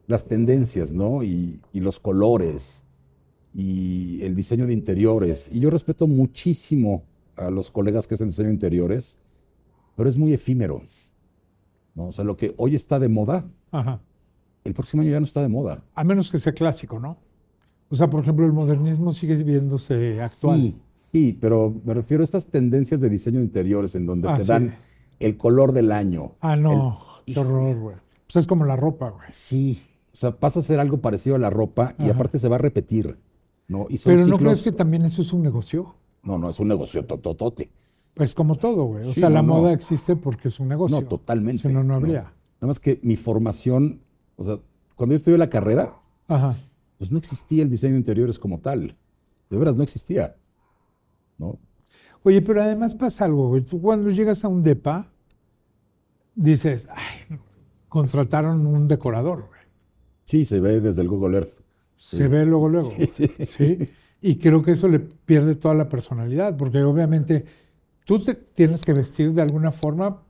las 0.08 0.28
tendencias, 0.28 0.92
¿no? 0.92 1.24
Y, 1.24 1.62
y 1.72 1.80
los 1.80 2.00
colores 2.00 2.84
y 3.54 4.22
el 4.24 4.36
diseño 4.36 4.66
de 4.66 4.74
interiores. 4.74 5.50
Y 5.52 5.60
yo 5.60 5.70
respeto 5.70 6.08
muchísimo 6.08 7.04
a 7.36 7.50
los 7.50 7.72
colegas 7.72 8.08
que 8.08 8.16
hacen 8.16 8.30
diseño 8.30 8.48
de 8.50 8.54
interiores, 8.56 9.18
pero 9.96 10.10
es 10.10 10.18
muy 10.18 10.34
efímero. 10.34 10.82
¿no? 11.96 12.08
O 12.08 12.12
sea, 12.12 12.24
lo 12.26 12.36
que 12.38 12.54
hoy 12.58 12.76
está 12.76 13.00
de 13.00 13.08
moda, 13.10 13.46
Ajá. 13.72 14.02
el 14.64 14.74
próximo 14.74 15.02
año 15.04 15.12
ya 15.12 15.20
no 15.20 15.26
está 15.26 15.42
de 15.42 15.50
moda. 15.50 15.84
A 15.94 16.04
menos 16.04 16.32
que 16.32 16.40
sea 16.40 16.54
clásico, 16.54 17.00
¿no? 17.00 17.18
O 17.90 17.96
sea, 17.96 18.10
por 18.10 18.22
ejemplo, 18.24 18.46
el 18.46 18.54
modernismo 18.54 19.14
sigue 19.14 19.36
viéndose 19.44 20.20
actual. 20.20 20.60
Sí, 20.60 20.76
sí, 20.92 21.38
pero 21.40 21.80
me 21.86 21.94
refiero 21.94 22.22
a 22.22 22.26
estas 22.26 22.48
tendencias 22.48 23.02
de 23.02 23.10
diseño 23.10 23.38
de 23.40 23.46
interiores 23.46 23.94
en 23.94 24.08
donde 24.08 24.28
Ah, 24.30 24.38
te 24.38 24.44
sí. 24.44 24.48
dan 24.50 24.76
el 25.20 25.38
color 25.38 25.74
del 25.74 25.92
año. 25.92 26.34
Ah, 26.40 26.56
no. 26.56 26.98
El- 27.28 27.36
Qué 27.36 27.40
horror, 27.40 27.80
güey. 27.80 27.96
Pues 28.26 28.38
es 28.38 28.48
como 28.48 28.66
la 28.66 28.76
ropa, 28.76 29.10
güey. 29.12 29.28
Sí, 29.32 29.80
o 30.14 30.16
sea, 30.18 30.38
pasa 30.40 30.60
a 30.60 30.64
ser 30.64 30.80
algo 30.80 31.02
parecido 31.02 31.36
a 31.36 31.40
la 31.40 31.50
ropa 31.50 31.96
y 31.98 32.04
Ajá. 32.04 32.14
aparte 32.14 32.38
se 32.38 32.48
va 32.48 32.56
a 32.56 32.60
repetir, 32.60 33.18
¿no? 33.68 33.88
Y 33.90 33.98
son 33.98 34.14
Pero 34.16 34.28
¿no 34.28 34.38
crees 34.38 34.62
que 34.64 34.72
también 34.72 35.04
eso 35.06 35.22
es 35.22 35.34
un 35.34 35.42
negocio? 35.42 35.96
No, 36.22 36.38
no, 36.38 36.50
es 36.50 36.60
un 36.60 36.68
negocio 36.68 37.04
tototote. 37.06 37.72
Pues 38.14 38.36
como 38.36 38.56
todo, 38.56 38.84
güey. 38.86 39.08
O 39.08 39.14
Sí, 39.14 39.20
sea, 39.22 39.30
la 39.30 39.42
no. 39.42 39.56
moda 39.56 39.74
existe 39.74 40.16
porque 40.16 40.50
es 40.50 40.60
un 40.60 40.68
negocio. 40.68 41.02
No, 41.02 41.08
totalmente. 41.08 41.64
Si 41.64 41.68
no, 41.74 41.84
no 41.84 41.96
habría. 41.96 42.22
Nada 42.22 42.68
más 42.68 42.80
que 42.80 43.00
mi 43.02 43.16
formación, 43.16 44.02
o 44.36 44.44
sea, 44.44 44.60
cuando 44.96 45.14
yo 45.14 45.18
estudié 45.18 45.38
la 45.40 45.50
carrera, 45.50 45.96
Ajá. 46.28 46.56
pues 47.00 47.12
no 47.12 47.18
existía 47.18 47.64
el 47.64 47.70
diseño 47.72 47.94
de 47.94 48.00
interiores 48.00 48.38
como 48.38 48.60
tal. 48.60 48.96
De 49.50 49.58
veras, 49.58 49.76
no 49.76 49.82
existía. 49.84 50.36
¿no? 51.40 51.58
Oye, 52.24 52.42
pero 52.44 52.62
además 52.62 52.94
pasa 52.94 53.26
algo, 53.26 53.48
güey. 53.50 53.64
Tú 53.64 53.82
cuando 53.82 54.12
llegas 54.12 54.46
a 54.46 54.48
un 54.48 54.62
DEPA, 54.62 55.12
dices, 56.36 56.88
ay, 56.92 57.38
contrataron 57.90 58.66
un 58.66 58.88
decorador. 58.88 59.46
Sí, 60.26 60.46
se 60.46 60.60
ve 60.60 60.80
desde 60.82 61.02
el 61.02 61.10
Google 61.10 61.38
Earth. 61.38 61.60
Se 61.96 62.28
ve 62.28 62.46
luego, 62.46 62.70
luego. 62.70 62.92
Sí, 62.98 63.08
sí. 63.08 63.32
¿sí? 63.48 63.90
Y 64.22 64.38
creo 64.38 64.64
que 64.64 64.72
eso 64.72 64.88
le 64.88 65.00
pierde 65.00 65.56
toda 65.56 65.74
la 65.76 65.90
personalidad, 65.90 66.56
porque 66.58 66.82
obviamente 66.84 67.46
tú 68.06 68.20
te 68.24 68.36
tienes 68.36 68.84
que 68.84 68.94
vestir 68.94 69.32
de 69.34 69.42
alguna 69.42 69.72
forma 69.72 70.24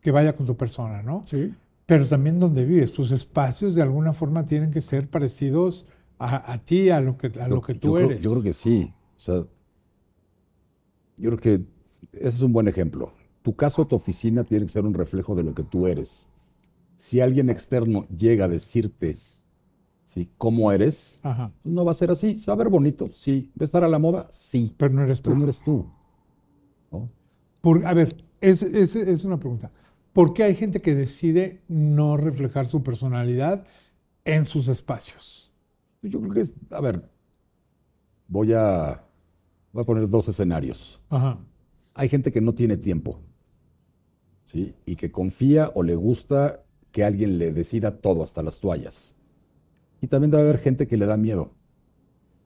que 0.00 0.10
vaya 0.10 0.34
con 0.34 0.46
tu 0.46 0.56
persona, 0.56 1.02
¿no? 1.02 1.22
Sí. 1.26 1.54
Pero 1.86 2.06
también 2.06 2.38
donde 2.38 2.64
vives, 2.64 2.92
tus 2.92 3.10
espacios 3.10 3.74
de 3.74 3.82
alguna 3.82 4.12
forma 4.12 4.44
tienen 4.46 4.70
que 4.70 4.80
ser 4.80 5.08
parecidos 5.08 5.86
a, 6.18 6.52
a 6.52 6.58
ti, 6.64 6.90
a 6.90 7.00
lo 7.00 7.16
que, 7.18 7.32
a 7.40 7.48
lo 7.48 7.60
que 7.60 7.74
tú 7.74 7.88
yo 7.88 7.94
creo- 7.94 8.10
eres. 8.10 8.20
yo 8.20 8.30
creo 8.30 8.42
que 8.42 8.52
sí. 8.52 8.92
O 9.16 9.20
sea, 9.20 9.34
yo 11.16 11.30
creo 11.30 11.38
que 11.38 11.64
ese 12.12 12.28
es 12.28 12.40
un 12.42 12.52
buen 12.52 12.68
ejemplo. 12.68 13.12
Tu 13.42 13.54
casa 13.56 13.82
o 13.82 13.86
tu 13.86 13.96
oficina 13.96 14.44
tiene 14.44 14.66
que 14.66 14.72
ser 14.72 14.84
un 14.84 14.94
reflejo 14.94 15.34
de 15.34 15.42
lo 15.42 15.54
que 15.54 15.64
tú 15.64 15.86
eres. 15.86 16.28
Si 16.96 17.20
alguien 17.20 17.48
externo 17.50 18.06
llega 18.08 18.44
a 18.44 18.48
decirte 18.48 19.16
¿sí? 20.10 20.28
cómo 20.38 20.72
eres, 20.72 21.18
Ajá. 21.22 21.52
pues 21.62 21.72
no 21.72 21.84
va 21.84 21.92
a 21.92 21.94
ser 21.94 22.10
así. 22.10 22.36
Se 22.36 22.50
va 22.50 22.54
a 22.54 22.56
ver 22.56 22.68
bonito, 22.68 23.06
sí. 23.12 23.52
¿Va 23.58 23.62
a 23.62 23.64
estar 23.64 23.84
a 23.84 23.88
la 23.88 23.98
moda? 23.98 24.26
Sí. 24.30 24.74
Pero 24.76 24.92
no 24.92 25.02
eres 25.02 25.22
tú. 25.22 25.30
Pero 25.30 25.38
no 25.38 25.44
eres 25.44 25.60
tú. 25.62 25.86
¿no? 26.90 27.08
Por, 27.60 27.86
a 27.86 27.94
ver, 27.94 28.24
es, 28.40 28.62
es, 28.62 28.96
es 28.96 29.24
una 29.24 29.38
pregunta. 29.38 29.70
¿Por 30.12 30.34
qué 30.34 30.42
hay 30.42 30.56
gente 30.56 30.80
que 30.80 30.94
decide 30.94 31.62
no 31.68 32.16
reflejar 32.16 32.66
su 32.66 32.82
personalidad 32.82 33.64
en 34.24 34.46
sus 34.46 34.66
espacios? 34.66 35.52
Yo 36.02 36.20
creo 36.20 36.32
que 36.32 36.40
es, 36.40 36.54
a 36.70 36.80
ver, 36.80 37.08
voy 38.26 38.52
a, 38.52 39.04
voy 39.72 39.82
a 39.82 39.86
poner 39.86 40.08
dos 40.08 40.28
escenarios. 40.28 41.00
Ajá. 41.08 41.38
Hay 41.94 42.08
gente 42.08 42.32
que 42.32 42.40
no 42.40 42.54
tiene 42.54 42.76
tiempo, 42.76 43.20
¿sí? 44.44 44.74
Y 44.86 44.96
que 44.96 45.12
confía 45.12 45.70
o 45.74 45.84
le 45.84 45.94
gusta 45.94 46.64
que 46.90 47.04
alguien 47.04 47.38
le 47.38 47.52
decida 47.52 47.98
todo, 47.98 48.24
hasta 48.24 48.42
las 48.42 48.58
toallas. 48.58 49.14
Y 50.00 50.06
también 50.08 50.30
debe 50.30 50.42
haber 50.44 50.58
gente 50.58 50.86
que 50.86 50.96
le 50.96 51.06
da 51.06 51.16
miedo. 51.16 51.52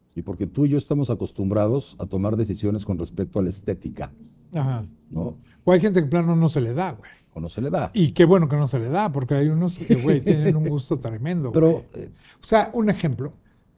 ¿sí? 0.09 0.23
Porque 0.23 0.47
tú 0.47 0.67
y 0.67 0.71
yo 0.71 0.79
estamos 0.79 1.11
acostumbrados 1.11 1.97
a 1.99 2.07
tomar 2.07 2.37
decisiones 2.37 2.85
con 2.85 2.99
respecto 2.99 3.39
a 3.39 3.43
la 3.43 3.49
estética, 3.49 4.13
Ajá. 4.53 4.85
¿no? 5.11 5.37
O 5.65 5.73
hay 5.73 5.81
gente 5.81 6.01
que 6.01 6.05
en 6.05 6.11
plano 6.11 6.37
no 6.37 6.49
se 6.49 6.61
le 6.61 6.75
da, 6.75 6.93
güey. 6.93 7.11
O 7.33 7.41
no 7.41 7.49
se 7.49 7.61
le 7.61 7.71
da. 7.71 7.91
Y 7.95 8.13
qué 8.13 8.25
bueno 8.25 8.49
que 8.49 8.57
no 8.57 8.69
se 8.69 8.79
le 8.79 8.89
da, 8.89 9.11
porque 9.11 9.35
hay 9.35 9.49
unos 9.49 9.79
que, 9.79 9.97
güey, 9.97 10.21
tienen 10.21 10.55
un 10.57 10.69
gusto 10.69 10.99
tremendo. 11.01 11.51
Pero 11.53 11.73
güey. 11.73 11.85
eh, 11.95 12.11
O 12.41 12.47
sea, 12.47 12.71
un 12.75 12.91
ejemplo. 12.91 13.33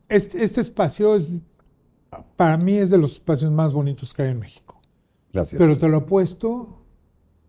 Este, 0.08 0.44
este 0.44 0.60
espacio 0.60 1.16
es, 1.16 1.40
para 2.36 2.58
mí 2.58 2.74
es 2.74 2.90
de 2.90 2.98
los 2.98 3.14
espacios 3.14 3.50
más 3.52 3.72
bonitos 3.72 4.12
que 4.12 4.22
hay 4.22 4.30
en 4.32 4.40
México. 4.40 4.80
gracias. 5.32 5.58
Pero 5.58 5.78
te 5.78 5.88
lo 5.88 5.98
apuesto, 5.98 6.82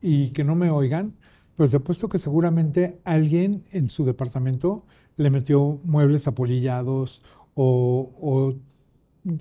y 0.01 0.29
que 0.29 0.43
no 0.45 0.55
me 0.55 0.69
oigan, 0.69 1.13
pero 1.57 1.67
te 1.69 1.77
apuesto 1.77 2.07
que 2.07 2.19
seguramente 2.19 2.99
alguien 3.03 3.65
en 3.71 3.89
su 3.89 4.05
departamento 4.05 4.85
le 5.17 5.29
metió 5.29 5.79
muebles 5.83 6.27
apolillados 6.27 7.21
o, 7.55 8.11
o 8.21 8.53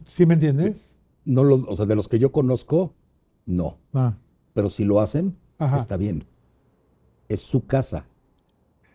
¿sí 0.05 0.27
me 0.27 0.35
entiendes? 0.35 0.97
no 1.25 1.45
lo- 1.45 1.65
o 1.69 1.75
sea, 1.77 1.87
de 1.87 1.95
los 1.97 2.09
que 2.09 2.19
yo 2.19 2.33
conozco, 2.33 2.95
no. 3.47 3.79
Ah, 3.95 4.17
Pero 4.55 4.69
si 4.71 4.85
lo 4.85 5.01
hacen, 5.01 5.37
Ajá. 5.59 5.77
está 5.77 5.97
bien. 5.97 6.25
Es 7.29 7.41
su 7.41 7.67
casa. 7.67 8.07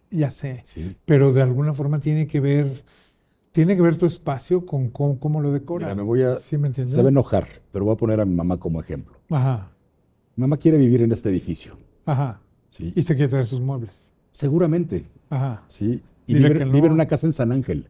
ya 0.10 0.32
sé. 0.32 0.62
¿sí? 0.63 0.96
Pero 1.06 1.34
de 1.34 1.41
alguna 1.41 1.74
forma 1.74 2.00
tiene 2.00 2.28
que 2.28 2.39
ver, 2.39 2.84
tiene 3.52 3.76
que 3.76 3.82
ver 3.82 3.98
tu 3.98 4.06
espacio 4.06 4.65
con 4.65 4.89
cómo, 4.89 5.20
cómo 5.20 5.41
lo 5.41 5.52
decoras. 5.52 5.88
Mira, 5.88 5.96
me 5.96 6.04
voy 6.04 6.22
a. 6.24 6.36
¿Sí 6.38 6.58
me 6.58 6.67
entiendes? 6.67 6.94
Se 6.96 7.02
va 7.02 7.10
a 7.10 7.12
enojar, 7.12 7.48
pero 7.72 7.86
voy 7.86 7.94
a 7.94 7.98
poner 7.98 8.20
a 8.22 8.26
mi 8.26 8.34
mamá 8.36 8.58
como 8.58 8.80
ejemplo. 8.82 9.17
Ajá, 9.30 9.72
Mi 10.36 10.41
mamá 10.41 10.58
quiere 10.58 10.78
vivir 10.78 11.02
en 11.02 11.12
este 11.12 11.30
edificio. 11.30 11.78
ajá. 12.06 12.41
¿sí? 12.70 12.94
Y 12.96 13.02
se 13.02 13.15
quiere 13.15 13.30
traer 13.30 13.46
sus 13.46 13.60
muebles. 13.60 14.13
Seguramente. 14.32 15.06
Ajá. 15.30 15.63
¿sí? 15.67 16.02
Y 16.32 16.36
vive, 16.36 16.54
que 16.60 16.65
no. 16.65 16.72
vive 16.72 16.88
en 16.88 16.94
una 16.94 17.08
casa 17.08 17.28
en 17.28 17.34
San 17.34 17.52
Ángel. 17.52 17.89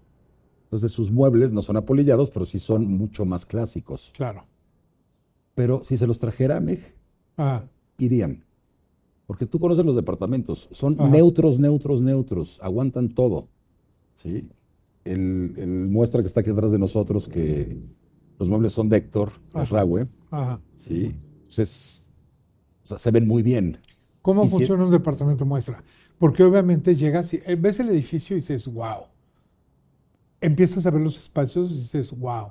Entonces 0.63 0.91
sus 0.91 1.11
muebles 1.11 1.51
no 1.51 1.61
son 1.61 1.77
apolillados, 1.77 2.29
pero 2.29 2.45
sí 2.45 2.59
son 2.59 2.85
mucho 2.85 3.25
más 3.25 3.45
clásicos. 3.45 4.11
Claro. 4.15 4.45
Pero 5.55 5.83
si 5.83 5.97
se 5.97 6.07
los 6.07 6.19
trajera 6.19 6.57
a 6.57 6.59
Meg, 6.59 6.79
Ajá. 7.35 7.67
irían. 7.97 8.43
Porque 9.27 9.45
tú 9.45 9.59
conoces 9.59 9.85
los 9.85 9.95
departamentos. 9.95 10.67
Son 10.71 10.95
Ajá. 10.99 11.09
neutros, 11.09 11.59
neutros, 11.59 12.01
neutros. 12.01 12.57
Aguantan 12.61 13.09
todo. 13.09 13.47
¿sí? 14.15 14.47
El, 15.03 15.53
el 15.57 15.87
muestra 15.89 16.21
que 16.21 16.27
está 16.27 16.41
aquí 16.41 16.49
atrás 16.51 16.71
de 16.71 16.79
nosotros, 16.79 17.27
que 17.27 17.77
los 18.39 18.49
muebles 18.49 18.71
son 18.73 18.87
de 18.89 18.97
Héctor 18.97 19.33
Ajá. 19.49 19.59
Rasraue, 19.61 20.07
Ajá. 20.29 20.61
¿sí? 20.75 21.13
Entonces, 21.41 22.11
o 22.83 22.87
sea, 22.87 22.97
se 22.97 23.11
ven 23.11 23.27
muy 23.27 23.43
bien. 23.43 23.77
¿Cómo 24.21 24.43
Y 24.43 24.47
si- 24.47 24.51
funciona 24.55 24.85
un 24.85 24.91
departamento 24.91 25.45
muestra? 25.45 25.83
Porque 26.21 26.43
obviamente 26.43 26.95
llegas 26.95 27.33
y 27.33 27.41
eh, 27.47 27.55
ves 27.55 27.79
el 27.79 27.89
edificio 27.89 28.37
y 28.37 28.41
dices, 28.41 28.67
wow. 28.67 29.05
Empiezas 30.39 30.85
a 30.85 30.91
ver 30.91 31.01
los 31.01 31.17
espacios 31.17 31.71
y 31.71 31.75
dices, 31.79 32.11
wow. 32.17 32.49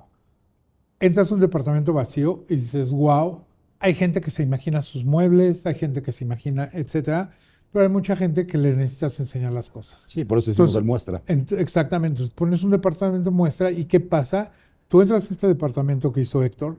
Entras 0.98 1.30
a 1.30 1.34
un 1.34 1.40
departamento 1.40 1.92
vacío 1.92 2.44
y 2.48 2.56
dices, 2.56 2.90
wow. 2.90 3.44
Hay 3.78 3.94
gente 3.94 4.20
que 4.20 4.32
se 4.32 4.42
imagina 4.42 4.82
sus 4.82 5.04
muebles, 5.04 5.66
hay 5.66 5.76
gente 5.76 6.02
que 6.02 6.10
se 6.10 6.24
imagina, 6.24 6.68
etcétera. 6.72 7.30
Pero 7.72 7.84
hay 7.84 7.88
mucha 7.88 8.16
gente 8.16 8.44
que 8.44 8.58
le 8.58 8.74
necesitas 8.74 9.20
enseñar 9.20 9.52
las 9.52 9.70
cosas. 9.70 10.02
Sí, 10.02 10.24
por 10.24 10.38
eso 10.38 10.50
hicimos 10.50 10.70
Entonces- 10.70 10.80
el 10.80 10.84
muestra. 10.86 11.24
Ent- 11.26 11.56
exactamente. 11.56 12.14
Entonces, 12.22 12.34
pones 12.34 12.64
un 12.64 12.72
departamento 12.72 13.30
muestra 13.30 13.70
y 13.70 13.84
¿qué 13.84 14.00
pasa? 14.00 14.50
Tú 14.88 15.00
entras 15.00 15.30
a 15.30 15.32
este 15.32 15.46
departamento 15.46 16.12
que 16.12 16.22
hizo 16.22 16.42
Héctor. 16.42 16.76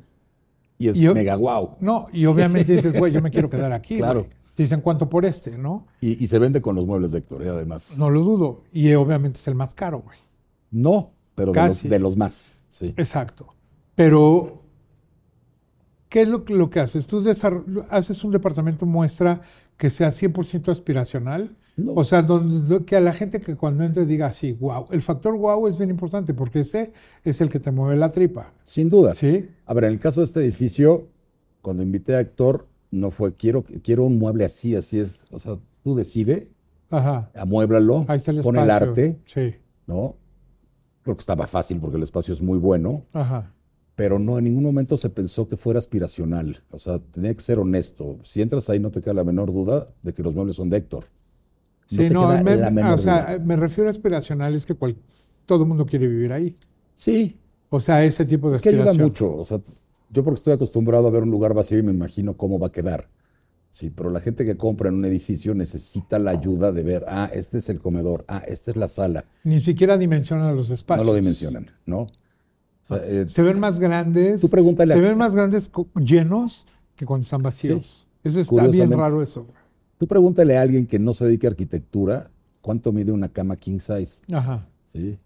Y 0.78 0.90
es 0.90 0.98
y 0.98 1.08
mega 1.08 1.38
wow. 1.38 1.78
No, 1.80 2.08
y 2.12 2.26
obviamente 2.26 2.74
dices, 2.74 3.00
güey, 3.00 3.14
yo 3.14 3.22
me 3.22 3.32
quiero 3.32 3.50
quedar 3.50 3.72
aquí. 3.72 3.96
Claro. 3.98 4.28
Te 4.54 4.64
dicen, 4.64 4.82
¿cuánto 4.82 5.08
por 5.10 5.26
este? 5.26 5.58
¿No? 5.58 5.88
Y, 6.02 6.22
y 6.24 6.28
se 6.28 6.38
vende 6.40 6.62
con 6.62 6.76
los 6.76 6.86
muebles 6.86 7.12
de 7.12 7.20
Héctor, 7.20 7.44
¿eh? 7.44 7.50
además. 7.50 7.98
No 7.98 8.10
lo 8.10 8.22
dudo. 8.22 8.64
Y 8.74 8.94
obviamente 8.94 9.40
es 9.40 9.48
el 9.48 9.56
más 9.56 9.74
caro, 9.74 10.02
güey. 10.02 10.18
No, 10.72 11.12
pero 11.36 11.52
de 11.54 11.68
los, 11.68 11.84
de 11.84 12.00
los 12.00 12.18
más. 12.18 12.58
Sí. 12.70 12.94
Exacto. 12.98 13.48
Pero, 13.96 14.64
¿qué 16.10 16.22
es 16.24 16.28
lo, 16.28 16.44
que- 16.46 16.54
lo 16.54 16.70
que 16.70 16.80
haces? 16.80 17.08
¿Tú 17.08 17.24
haces 17.90 18.24
un 18.24 18.32
departamento 18.32 18.86
muestra 18.86 19.42
que 19.78 19.90
sea 19.90 20.10
100% 20.10 20.70
aspiracional? 20.70 21.56
No. 21.78 21.94
O 21.94 22.04
sea, 22.04 22.22
donde, 22.22 22.84
que 22.86 22.98
a 22.98 23.02
la 23.02 23.14
gente 23.14 23.40
que 23.40 23.56
cuando 23.56 23.84
entre 23.84 24.06
diga 24.06 24.28
así, 24.28 24.52
wow. 24.52 24.88
El 24.92 25.02
factor 25.02 25.36
wow 25.38 25.68
es 25.68 25.78
bien 25.78 25.90
importante 25.90 26.34
porque 26.34 26.60
ese 26.60 26.92
es 27.24 27.40
el 27.42 27.50
que 27.50 27.60
te 27.60 27.72
mueve 27.72 27.96
la 27.96 28.12
tripa. 28.12 28.54
Sin 28.66 28.90
duda. 28.90 29.14
¿Sí? 29.14 29.50
A 29.66 29.74
ver, 29.74 29.86
en 29.86 29.94
el 29.94 30.00
caso 30.00 30.20
de 30.20 30.26
este 30.26 30.42
edificio, 30.42 31.08
cuando 31.62 31.82
invité 31.82 32.16
a 32.16 32.20
Héctor, 32.20 32.68
no 32.92 33.10
fue 33.12 33.36
quiero, 33.36 33.64
quiero 33.84 34.06
un 34.06 34.18
mueble 34.20 34.46
así, 34.46 34.76
así 34.76 35.00
es. 35.00 35.24
O 35.32 35.40
sea, 35.40 35.58
tú 35.84 35.96
decide, 35.96 36.52
Ajá. 36.90 37.32
amuéblalo, 37.36 38.06
Ahí 38.08 38.18
está 38.18 38.32
el 38.32 38.42
pon 38.42 38.56
espacio. 38.58 38.64
el 38.64 38.72
arte, 38.90 39.20
Sí. 39.26 39.56
¿no? 39.88 40.18
Creo 41.04 41.16
que 41.16 41.22
estaba 41.22 41.48
fácil 41.48 41.80
porque 41.80 41.98
el 41.98 42.04
espacio 42.04 42.34
es 42.34 42.42
muy 42.42 42.60
bueno, 42.60 43.06
Ajá. 43.14 43.54
pero 43.96 44.20
no 44.20 44.38
en 44.38 44.44
ningún 44.44 44.64
momento 44.64 44.98
se 44.98 45.10
pensó 45.10 45.48
que 45.48 45.58
fuera 45.58 45.80
aspiracional. 45.80 46.62
O 46.72 46.78
sea, 46.78 47.00
tenía 47.00 47.34
que 47.34 47.42
ser 47.42 47.58
honesto. 47.60 48.20
Si 48.24 48.42
entras 48.42 48.70
ahí, 48.70 48.80
no 48.80 48.92
te 48.92 49.02
queda 49.02 49.14
la 49.16 49.24
menor 49.24 49.52
duda 49.52 49.88
de 50.04 50.14
que 50.14 50.22
los 50.22 50.36
muebles 50.36 50.56
son 50.58 50.70
de 50.70 50.78
Héctor. 50.78 51.06
Sí, 51.88 51.98
te 51.98 52.10
no, 52.10 52.28
me, 52.44 52.56
la 52.56 52.70
menor 52.70 52.94
o 52.94 52.98
sea, 52.98 53.36
duda. 53.36 53.40
me 53.46 53.56
refiero 53.56 53.90
a 53.90 53.92
aspiracional, 53.92 54.54
es 54.56 54.66
que 54.66 54.76
cual- 54.76 54.96
todo 55.46 55.64
el 55.64 55.68
mundo 55.68 55.86
quiere 55.86 56.08
vivir 56.08 56.32
ahí. 56.32 56.56
Sí, 56.94 57.38
O 57.74 57.80
sea, 57.80 58.04
ese 58.04 58.26
tipo 58.26 58.50
de 58.50 58.58
Es 58.58 58.62
que 58.62 58.70
ayuda 58.70 58.94
mucho. 58.94 59.34
O 59.38 59.44
sea, 59.46 59.60
yo 60.12 60.24
porque 60.24 60.40
estoy 60.40 60.54
acostumbrado 60.54 61.08
a 61.08 61.12
ver 61.12 61.24
un 61.24 61.32
lugar 61.32 61.54
vacío 61.54 61.80
y 61.80 61.84
me 61.84 61.92
imagino 61.92 62.36
cómo 62.38 62.60
va 62.60 62.68
a 62.68 62.72
quedar. 62.72 63.08
Sí, 63.70 63.90
pero 63.90 64.10
la 64.10 64.20
gente 64.20 64.44
que 64.44 64.58
compra 64.58 64.90
en 64.90 64.96
un 64.96 65.06
edificio 65.06 65.56
necesita 65.56 66.20
la 66.20 66.32
ayuda 66.32 66.74
de 66.74 66.84
ver, 66.84 67.06
ah, 67.08 67.30
este 67.34 67.60
es 67.60 67.70
el 67.70 67.80
comedor, 67.80 68.26
ah, 68.28 68.44
esta 68.46 68.72
es 68.72 68.76
la 68.78 68.90
sala. 68.90 69.24
Ni 69.46 69.62
siquiera 69.62 69.98
dimensionan 69.98 70.54
los 70.58 70.70
espacios. 70.72 71.06
No 71.08 71.14
lo 71.14 71.16
dimensionan, 71.18 71.72
¿no? 71.86 72.00
O 72.02 72.10
sea, 72.84 72.98
eh, 72.98 73.30
Se 73.30 73.42
ven 73.44 73.60
más 73.60 73.80
grandes. 73.80 74.42
Tú 74.42 74.50
pregúntale 74.50 74.92
a- 74.94 74.96
Se 74.98 75.02
ven 75.02 75.18
más 75.18 75.36
grandes 75.36 75.72
llenos 75.96 76.66
que 76.96 77.06
cuando 77.06 77.24
están 77.24 77.42
vacíos. 77.42 78.06
Eso 78.24 78.42
está 78.42 78.68
bien 78.68 78.92
raro 78.92 79.22
eso. 79.24 79.48
tú 79.98 80.06
pregúntale 80.08 80.58
a 80.58 80.62
alguien 80.64 80.86
que 80.88 80.98
no 81.00 81.14
se 81.14 81.26
dedique 81.26 81.48
a 81.48 81.52
arquitectura 81.52 82.30
cuánto 82.60 82.92
mide 82.92 83.12
una 83.12 83.30
cama 83.30 83.56
king 83.56 83.80
size. 83.80 84.22
Ajá. 84.34 84.68
¿sí? 84.92 85.18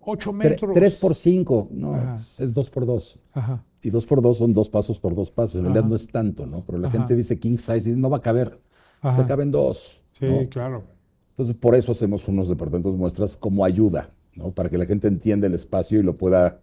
Ocho 0.00 0.32
metros. 0.32 0.72
tres 0.74 0.96
por 0.96 1.14
cinco, 1.14 1.68
no, 1.70 1.94
Ajá. 1.94 2.18
es 2.38 2.52
dos 2.52 2.68
por 2.68 2.84
dos. 2.84 3.18
Ajá. 3.32 3.64
Y 3.82 3.90
dos 3.90 4.06
por 4.06 4.20
dos 4.20 4.38
son 4.38 4.52
dos 4.52 4.68
pasos 4.68 4.98
por 4.98 5.14
dos 5.14 5.30
pasos. 5.30 5.56
En 5.56 5.62
realidad 5.62 5.84
Ajá. 5.84 5.90
no 5.90 5.96
es 5.96 6.08
tanto, 6.08 6.46
¿no? 6.46 6.64
Pero 6.64 6.78
la 6.78 6.88
Ajá. 6.88 6.98
gente 6.98 7.14
dice 7.14 7.38
king 7.38 7.58
size 7.58 7.90
y 7.90 7.96
no 7.96 8.10
va 8.10 8.18
a 8.18 8.22
caber. 8.22 8.60
Ajá. 9.00 9.22
Te 9.22 9.28
caben 9.28 9.50
dos. 9.50 10.02
Sí, 10.12 10.26
¿no? 10.26 10.48
claro. 10.48 10.84
Entonces, 11.30 11.54
por 11.54 11.76
eso 11.76 11.92
hacemos 11.92 12.26
unos 12.26 12.48
departamentos 12.48 12.96
muestras 12.96 13.36
como 13.36 13.64
ayuda, 13.64 14.10
¿no? 14.34 14.50
Para 14.50 14.68
que 14.68 14.78
la 14.78 14.86
gente 14.86 15.06
entienda 15.06 15.46
el 15.46 15.54
espacio 15.54 16.00
y 16.00 16.02
lo 16.02 16.16
pueda. 16.16 16.60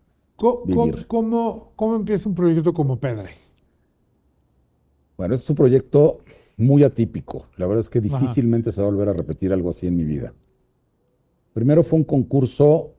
Vivir. 0.65 1.07
¿Cómo, 1.07 1.71
cómo 1.77 1.95
empieza 1.95 2.27
un 2.27 2.35
proyecto 2.35 2.73
como 2.73 2.99
Pedre? 2.99 3.29
Bueno, 5.15 5.33
este 5.33 5.45
es 5.45 5.49
un 5.49 5.55
proyecto 5.55 6.19
muy 6.57 6.83
atípico. 6.83 7.47
La 7.55 7.67
verdad 7.67 7.79
es 7.79 7.89
que 7.89 8.01
difícilmente 8.01 8.73
se 8.73 8.81
va 8.81 8.87
a 8.87 8.91
volver 8.91 9.07
a 9.07 9.13
repetir 9.13 9.53
algo 9.53 9.69
así 9.69 9.87
en 9.87 9.95
mi 9.95 10.03
vida. 10.03 10.33
Primero 11.53 11.83
fue 11.83 11.99
un 11.99 12.03
concurso 12.03 12.91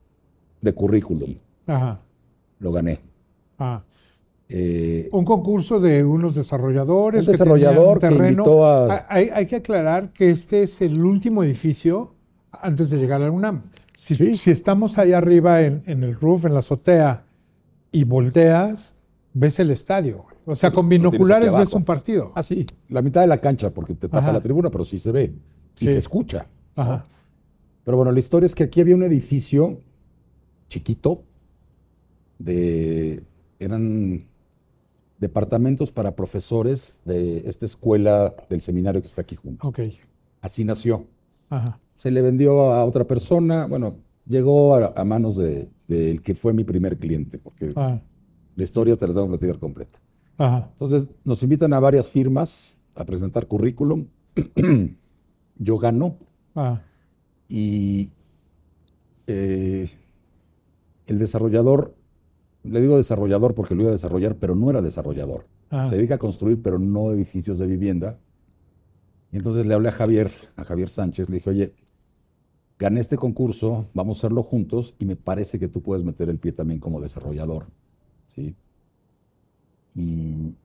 de 0.61 0.73
currículum. 0.73 1.35
Ajá. 1.67 2.01
Lo 2.57 2.71
gané. 2.71 2.99
Ah. 3.59 3.83
Eh, 4.49 5.09
Un 5.11 5.25
concurso 5.25 5.79
de 5.79 6.03
unos 6.03 6.33
desarrolladores. 6.35 7.21
Un 7.21 7.25
que 7.25 7.31
desarrollador 7.33 7.99
que 7.99 8.07
invitó 8.07 8.65
a- 8.65 8.95
Ah, 8.95 9.05
Hay, 9.09 9.29
hay 9.33 9.45
que 9.45 9.57
aclarar 9.57 10.13
que 10.13 10.29
este 10.29 10.63
es 10.63 10.81
el 10.81 11.03
último 11.03 11.43
edificio 11.43 12.13
antes 12.51 12.89
de 12.89 12.97
llegar 12.97 13.21
a 13.21 13.25
la 13.25 13.31
UNAM. 13.31 13.63
Si, 13.93 14.15
Sí. 14.15 14.35
si 14.35 14.51
estamos 14.51 14.97
ahí 14.99 15.11
arriba 15.11 15.61
en, 15.63 15.83
en 15.85 16.03
el 16.03 16.15
roof, 16.15 16.45
en 16.45 16.53
la 16.53 16.59
azotea, 16.59 17.25
y 17.91 18.03
volteas, 18.03 18.95
ves 19.33 19.59
el 19.59 19.71
estadio. 19.71 20.25
O 20.45 20.55
sea, 20.55 20.71
con 20.71 20.87
binoculares 20.87 21.53
ves 21.53 21.73
un 21.73 21.83
partido. 21.83 22.31
ah, 22.35 22.43
sí, 22.43 22.65
la 22.89 23.01
mitad 23.01 23.21
de 23.21 23.27
la 23.27 23.41
cancha, 23.41 23.71
porque 23.73 23.93
te 23.95 24.07
tapa 24.07 24.19
Ajá. 24.19 24.33
la 24.33 24.39
tribuna, 24.41 24.69
pero 24.69 24.85
sí 24.85 24.97
se 24.99 25.11
ve 25.11 25.33
Sí. 25.75 25.85
se 25.87 25.97
escucha. 25.97 26.47
¿no? 26.75 26.83
Ajá. 26.83 27.05
Pero 27.83 27.97
bueno, 27.97 28.11
la 28.11 28.19
historia 28.19 28.45
es 28.45 28.55
que 28.55 28.63
aquí 28.63 28.79
había 28.81 28.95
un 28.95 29.03
edificio 29.03 29.81
chiquito 30.69 31.23
de 32.39 33.23
eran 33.59 34.25
departamentos 35.19 35.91
para 35.91 36.15
profesores 36.15 36.95
de 37.05 37.39
esta 37.49 37.65
escuela 37.65 38.35
del 38.49 38.61
seminario 38.61 39.01
que 39.01 39.07
está 39.07 39.21
aquí 39.23 39.35
junto. 39.35 39.67
Ok. 39.67 39.79
Así 40.41 40.63
nació. 40.63 41.07
Ajá. 41.49 41.79
Se 41.95 42.11
le 42.11 42.21
vendió 42.21 42.71
a 42.73 42.85
otra 42.85 43.05
persona, 43.05 43.65
bueno, 43.65 43.95
llegó 44.27 44.75
a, 44.75 44.93
a 44.95 45.03
manos 45.03 45.35
de- 45.37 45.69
del 45.87 46.21
que 46.21 46.35
fue 46.35 46.53
mi 46.53 46.63
primer 46.63 46.97
cliente, 46.97 47.37
porque 47.39 47.71
Ah, 47.75 47.99
la 48.55 48.63
historia 48.63 48.95
te 48.97 49.07
la 49.07 49.13
tengo 49.13 49.25
que 49.31 49.37
platicar 49.37 49.59
completa. 49.59 49.99
Ajá. 50.37 50.69
Entonces 50.73 51.07
nos 51.23 51.41
invitan 51.41 51.73
a 51.73 51.79
varias 51.79 52.09
firmas 52.09 52.77
a 52.93 53.03
presentar 53.05 53.47
currículum. 53.47 54.05
Yo 55.57 55.77
gano 55.79 56.17
Ajá. 56.53 56.83
y 57.49 58.11
eh, 59.27 59.89
el 61.07 61.17
desarrollador, 61.19 61.95
le 62.63 62.81
digo 62.81 62.97
desarrollador 62.97 63.55
porque 63.55 63.75
lo 63.75 63.83
iba 63.83 63.89
a 63.89 63.93
desarrollar, 63.93 64.37
pero 64.37 64.55
no 64.55 64.69
era 64.69 64.81
desarrollador. 64.81 65.47
Ah. 65.69 65.87
Se 65.87 65.95
dedica 65.95 66.15
a 66.15 66.19
construir, 66.19 66.61
pero 66.61 66.79
no 66.79 67.11
edificios 67.11 67.59
de 67.59 67.67
vivienda. 67.67 68.19
Y 69.31 69.37
entonces 69.37 69.65
le 69.65 69.73
hablé 69.73 69.89
a 69.89 69.93
Javier, 69.93 70.31
a 70.55 70.63
Javier 70.63 70.89
Sánchez, 70.89 71.29
le 71.29 71.35
dije, 71.35 71.49
oye, 71.49 71.73
gané 72.79 72.99
este 72.99 73.17
concurso, 73.17 73.87
vamos 73.93 74.17
a 74.17 74.19
hacerlo 74.19 74.43
juntos 74.43 74.95
y 74.99 75.05
me 75.05 75.15
parece 75.15 75.59
que 75.59 75.67
tú 75.67 75.81
puedes 75.81 76.03
meter 76.03 76.29
el 76.29 76.39
pie 76.39 76.51
también 76.51 76.79
como 76.79 77.01
desarrollador. 77.01 77.67
¿sí? 78.25 78.55
Y 79.95 80.57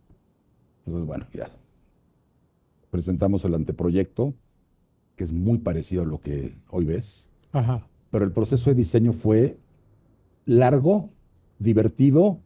entonces, 0.78 1.04
bueno, 1.06 1.26
ya. 1.32 1.48
Presentamos 2.90 3.44
el 3.44 3.54
anteproyecto, 3.54 4.34
que 5.16 5.24
es 5.24 5.32
muy 5.32 5.58
parecido 5.58 6.02
a 6.02 6.06
lo 6.06 6.20
que 6.20 6.58
hoy 6.68 6.84
ves, 6.84 7.30
Ajá. 7.52 7.86
pero 8.10 8.24
el 8.24 8.32
proceso 8.32 8.68
de 8.68 8.76
diseño 8.76 9.12
fue 9.12 9.58
largo, 10.44 11.10
divertido, 11.58 12.38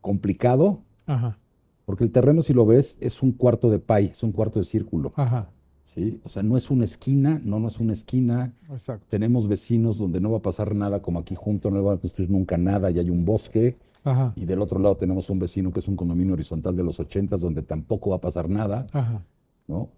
complicado, 0.00 0.80
Ajá. 1.06 1.38
porque 1.84 2.04
el 2.04 2.10
terreno, 2.10 2.42
si 2.42 2.52
lo 2.52 2.66
ves, 2.66 2.98
es 3.00 3.22
un 3.22 3.32
cuarto 3.32 3.70
de 3.70 3.78
pay, 3.78 4.06
es 4.06 4.22
un 4.22 4.32
cuarto 4.32 4.58
de 4.58 4.64
círculo. 4.64 5.12
Ajá. 5.16 5.50
¿sí? 5.84 6.20
O 6.24 6.28
sea, 6.28 6.42
no 6.42 6.56
es 6.56 6.70
una 6.70 6.84
esquina, 6.84 7.40
no, 7.44 7.60
no 7.60 7.68
es 7.68 7.78
una 7.78 7.92
esquina. 7.92 8.52
Exacto. 8.70 9.06
Tenemos 9.08 9.46
vecinos 9.46 9.98
donde 9.98 10.20
no 10.20 10.30
va 10.30 10.38
a 10.38 10.42
pasar 10.42 10.74
nada 10.74 11.00
como 11.00 11.20
aquí 11.20 11.34
junto, 11.34 11.70
no 11.70 11.82
va 11.84 11.94
a 11.94 11.98
construir 11.98 12.30
nunca 12.30 12.56
nada 12.58 12.90
y 12.90 12.98
hay 12.98 13.10
un 13.10 13.24
bosque. 13.24 13.76
Ajá. 14.02 14.32
Y 14.36 14.44
del 14.44 14.60
otro 14.60 14.78
lado 14.80 14.96
tenemos 14.96 15.30
un 15.30 15.38
vecino 15.38 15.72
que 15.72 15.80
es 15.80 15.88
un 15.88 15.96
condominio 15.96 16.34
horizontal 16.34 16.74
de 16.76 16.82
los 16.82 16.98
80 17.00 17.36
donde 17.36 17.62
tampoco 17.62 18.10
va 18.10 18.16
a 18.16 18.20
pasar 18.20 18.48
nada, 18.48 18.86
Ajá. 18.92 19.24
¿no? 19.68 19.90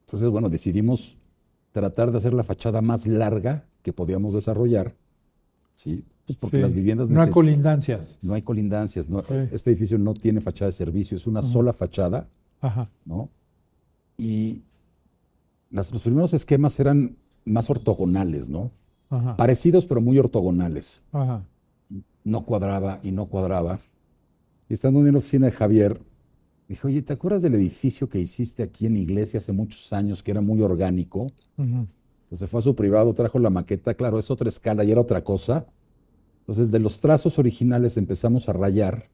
Entonces, 0.00 0.28
bueno, 0.30 0.48
decidimos 0.48 1.18
tratar 1.72 2.10
de 2.10 2.18
hacer 2.18 2.32
la 2.32 2.44
fachada 2.44 2.80
más 2.80 3.06
larga 3.06 3.64
que 3.82 3.92
podíamos 3.92 4.34
desarrollar, 4.34 4.94
¿sí? 5.76 6.02
Pues 6.26 6.38
porque 6.38 6.56
Sí. 6.56 6.62
las 6.62 6.72
viviendas 6.72 7.08
No 7.08 7.20
hay 7.20 7.30
colindancias. 7.30 8.18
no 8.22 8.34
hay 8.34 8.42
colindancias, 8.42 9.08
no- 9.08 9.20
Sí. 9.20 9.34
este 9.52 9.70
edificio 9.70 9.98
no 9.98 10.14
tiene 10.14 10.40
fachada 10.40 10.68
de 10.70 10.72
servicio, 10.72 11.16
es 11.16 11.26
una 11.26 11.42
sola 11.42 11.72
fachada, 11.72 12.28
Ajá. 12.60 12.90
¿no? 13.04 13.28
Y 14.18 14.62
las- 15.70 15.92
los 15.92 16.02
primeros 16.02 16.34
esquemas 16.34 16.80
eran 16.80 17.16
más 17.44 17.70
ortogonales, 17.70 18.48
¿no? 18.48 18.72
Ajá. 19.10 19.36
Parecidos, 19.36 19.86
pero 19.86 20.00
muy 20.00 20.18
ortogonales. 20.18 21.04
Ajá. 21.12 21.44
No 22.24 22.44
cuadraba 22.44 22.98
y 23.04 23.12
no 23.12 23.26
cuadraba. 23.26 23.78
Y 24.68 24.74
estando 24.74 24.98
en 25.06 25.12
la 25.12 25.18
oficina 25.18 25.46
de 25.46 25.52
Javier, 25.52 26.00
dije, 26.68 26.84
oye, 26.88 27.02
¿te 27.02 27.12
acuerdas 27.12 27.42
del 27.42 27.54
edificio 27.54 28.08
que 28.08 28.18
hiciste 28.18 28.64
aquí 28.64 28.86
en 28.86 28.96
Iglesia 28.96 29.38
hace 29.38 29.52
muchos 29.52 29.92
años, 29.92 30.24
que 30.24 30.32
era 30.32 30.40
muy 30.40 30.60
orgánico? 30.62 31.30
Entonces 32.26 32.50
fue 32.50 32.58
a 32.58 32.62
su 32.62 32.74
privado, 32.74 33.14
trajo 33.14 33.38
la 33.38 33.50
maqueta, 33.50 33.94
claro, 33.94 34.18
es 34.18 34.32
otra 34.32 34.48
escala 34.48 34.82
y 34.82 34.90
era 34.90 35.00
otra 35.00 35.22
cosa. 35.22 35.64
Entonces, 36.40 36.72
de 36.72 36.80
los 36.80 37.00
trazos 37.00 37.38
originales 37.38 37.96
empezamos 37.96 38.48
a 38.48 38.52
rayar, 38.52 39.08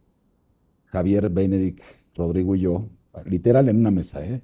Javier, 0.87 1.29
Benedict, 1.29 1.83
Rodrigo 2.15 2.57
y 2.57 2.61
yo, 2.61 2.89
literal 3.27 3.69
en 3.69 3.77
una 3.77 3.91
mesa, 3.91 4.25
¿eh? 4.25 4.43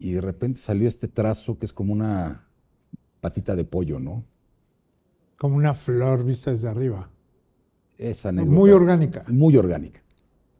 Y 0.00 0.12
de 0.12 0.20
repente 0.20 0.58
salió 0.58 0.88
este 0.88 1.06
trazo 1.06 1.58
que 1.58 1.66
es 1.66 1.72
como 1.72 1.92
una 1.92 2.48
patita 3.20 3.54
de 3.54 3.64
pollo, 3.64 4.00
¿no? 4.00 4.24
Como 5.36 5.56
una 5.56 5.72
flor 5.72 6.24
vista 6.24 6.50
desde 6.50 6.68
arriba. 6.68 7.08
Esa 7.98 8.30
anécdota. 8.30 8.56
Muy 8.56 8.70
orgánica. 8.70 9.24
Muy 9.28 9.56
orgánica. 9.56 10.02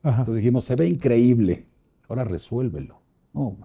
Ajá. 0.04 0.20
Entonces 0.20 0.42
dijimos, 0.42 0.64
se 0.64 0.76
ve 0.76 0.86
increíble, 0.86 1.66
ahora 2.08 2.22
resuélvelo. 2.22 3.00
No. 3.32 3.56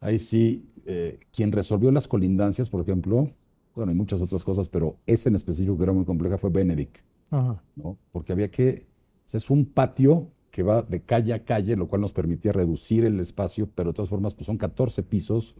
Ahí 0.00 0.18
sí, 0.18 0.66
eh, 0.86 1.20
quien 1.32 1.52
resolvió 1.52 1.90
las 1.90 2.08
colindancias, 2.08 2.68
por 2.70 2.80
ejemplo, 2.80 3.30
bueno, 3.74 3.92
y 3.92 3.94
muchas 3.94 4.20
otras 4.20 4.44
cosas, 4.44 4.68
pero 4.68 4.98
esa 5.06 5.28
en 5.28 5.34
específico 5.34 5.76
que 5.76 5.82
era 5.82 5.92
muy 5.92 6.04
compleja 6.04 6.38
fue 6.38 6.50
Benedict, 6.50 6.98
Ajá. 7.30 7.62
¿no? 7.76 7.98
Porque 8.12 8.32
había 8.32 8.50
que, 8.50 8.86
es 9.32 9.50
un 9.50 9.64
patio 9.64 10.30
que 10.50 10.62
va 10.62 10.82
de 10.82 11.02
calle 11.02 11.32
a 11.32 11.44
calle, 11.44 11.74
lo 11.74 11.88
cual 11.88 12.00
nos 12.00 12.12
permitía 12.12 12.52
reducir 12.52 13.04
el 13.04 13.18
espacio, 13.18 13.68
pero 13.74 13.90
de 13.90 13.94
todas 13.94 14.08
formas, 14.08 14.34
pues 14.34 14.46
son 14.46 14.56
14 14.56 15.02
pisos. 15.02 15.56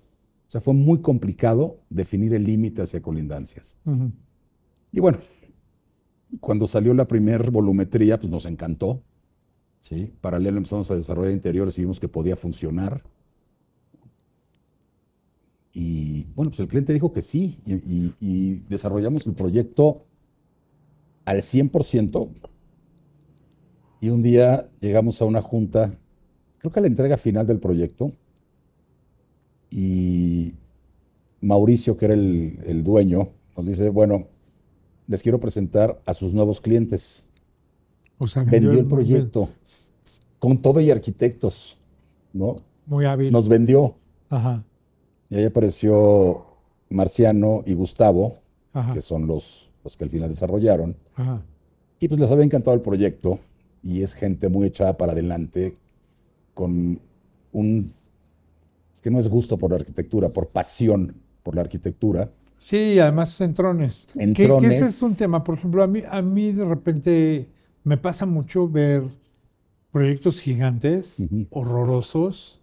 O 0.46 0.50
sea, 0.50 0.60
fue 0.60 0.72
muy 0.72 1.00
complicado 1.00 1.80
definir 1.90 2.32
el 2.32 2.44
límite 2.44 2.82
hacia 2.82 3.02
colindancias. 3.02 3.76
Y 4.92 5.00
bueno, 5.00 5.18
cuando 6.38 6.68
salió 6.68 6.94
la 6.94 7.08
primer 7.08 7.50
volumetría, 7.50 8.20
pues 8.20 8.30
nos 8.30 8.46
encantó. 8.46 9.02
¿sí? 9.80 10.12
Paralelo 10.20 10.58
empezamos 10.58 10.88
a 10.92 10.94
desarrollar 10.94 11.32
interiores 11.32 11.76
y 11.78 11.82
vimos 11.82 11.98
que 11.98 12.06
podía 12.08 12.36
funcionar. 12.36 13.02
Y 15.76 16.26
bueno, 16.36 16.50
pues 16.52 16.60
el 16.60 16.68
cliente 16.68 16.92
dijo 16.92 17.12
que 17.12 17.20
sí, 17.20 17.58
y, 17.66 17.74
y- 17.74 18.14
y 18.20 18.54
desarrollamos 18.68 19.26
el 19.26 19.34
proyecto 19.34 20.04
al 21.24 21.42
100%. 21.42 22.28
Y 24.00 24.10
un 24.10 24.22
día 24.22 24.68
llegamos 24.80 25.20
a 25.20 25.24
una 25.24 25.42
junta, 25.42 25.98
creo 26.58 26.70
que 26.70 26.78
a 26.78 26.82
la 26.82 26.88
entrega 26.88 27.16
final 27.16 27.46
del 27.46 27.58
proyecto, 27.58 28.12
y 29.70 30.54
Mauricio, 31.40 31.96
que 31.96 32.04
era 32.04 32.14
el, 32.14 32.60
el 32.66 32.84
dueño, 32.84 33.30
nos 33.56 33.66
dice, 33.66 33.88
bueno, 33.90 34.28
les 35.08 35.22
quiero 35.22 35.40
presentar 35.40 36.00
a 36.06 36.14
sus 36.14 36.32
nuevos 36.34 36.60
clientes. 36.60 37.26
O 38.18 38.26
sea, 38.26 38.44
Vendió 38.44 38.72
el 38.78 38.86
proyecto 38.86 39.48
con 40.38 40.58
todo 40.62 40.80
y 40.80 40.90
arquitectos, 40.90 41.78
¿no? 42.32 42.56
Muy 42.86 43.04
hábil. 43.06 43.32
Nos 43.32 43.48
vendió. 43.48 43.96
Ajá. 44.30 44.64
Y 45.34 45.38
ahí 45.38 45.44
apareció 45.46 46.44
Marciano 46.90 47.64
y 47.66 47.74
Gustavo, 47.74 48.36
Ajá. 48.72 48.94
que 48.94 49.02
son 49.02 49.26
los, 49.26 49.68
los 49.82 49.96
que 49.96 50.04
al 50.04 50.10
final 50.10 50.28
desarrollaron. 50.28 50.94
Ajá. 51.16 51.42
Y 51.98 52.06
pues 52.06 52.20
les 52.20 52.30
había 52.30 52.44
encantado 52.44 52.72
el 52.76 52.80
proyecto 52.82 53.40
y 53.82 54.02
es 54.02 54.14
gente 54.14 54.48
muy 54.48 54.68
echada 54.68 54.96
para 54.96 55.10
adelante 55.10 55.74
con 56.54 57.00
un... 57.52 57.92
Es 58.94 59.00
que 59.00 59.10
no 59.10 59.18
es 59.18 59.26
gusto 59.28 59.58
por 59.58 59.70
la 59.70 59.76
arquitectura, 59.76 60.28
por 60.28 60.46
pasión 60.50 61.16
por 61.42 61.56
la 61.56 61.62
arquitectura. 61.62 62.30
Sí, 62.56 63.00
además 63.00 63.30
centrones. 63.34 64.06
Que- 64.12 64.18
Que, 64.32 64.42
Entrones. 64.44 64.70
ese 64.70 64.84
es 64.88 65.02
un 65.02 65.16
tema. 65.16 65.42
Por 65.42 65.56
ejemplo, 65.58 65.82
a 65.82 65.88
mí, 65.88 66.02
a 66.08 66.22
mí 66.22 66.52
de 66.52 66.64
repente 66.64 67.48
me 67.82 67.96
pasa 67.96 68.24
mucho 68.24 68.68
ver 68.68 69.02
proyectos 69.90 70.40
gigantes, 70.40 71.18
Ujú. 71.18 71.46
horrorosos. 71.50 72.60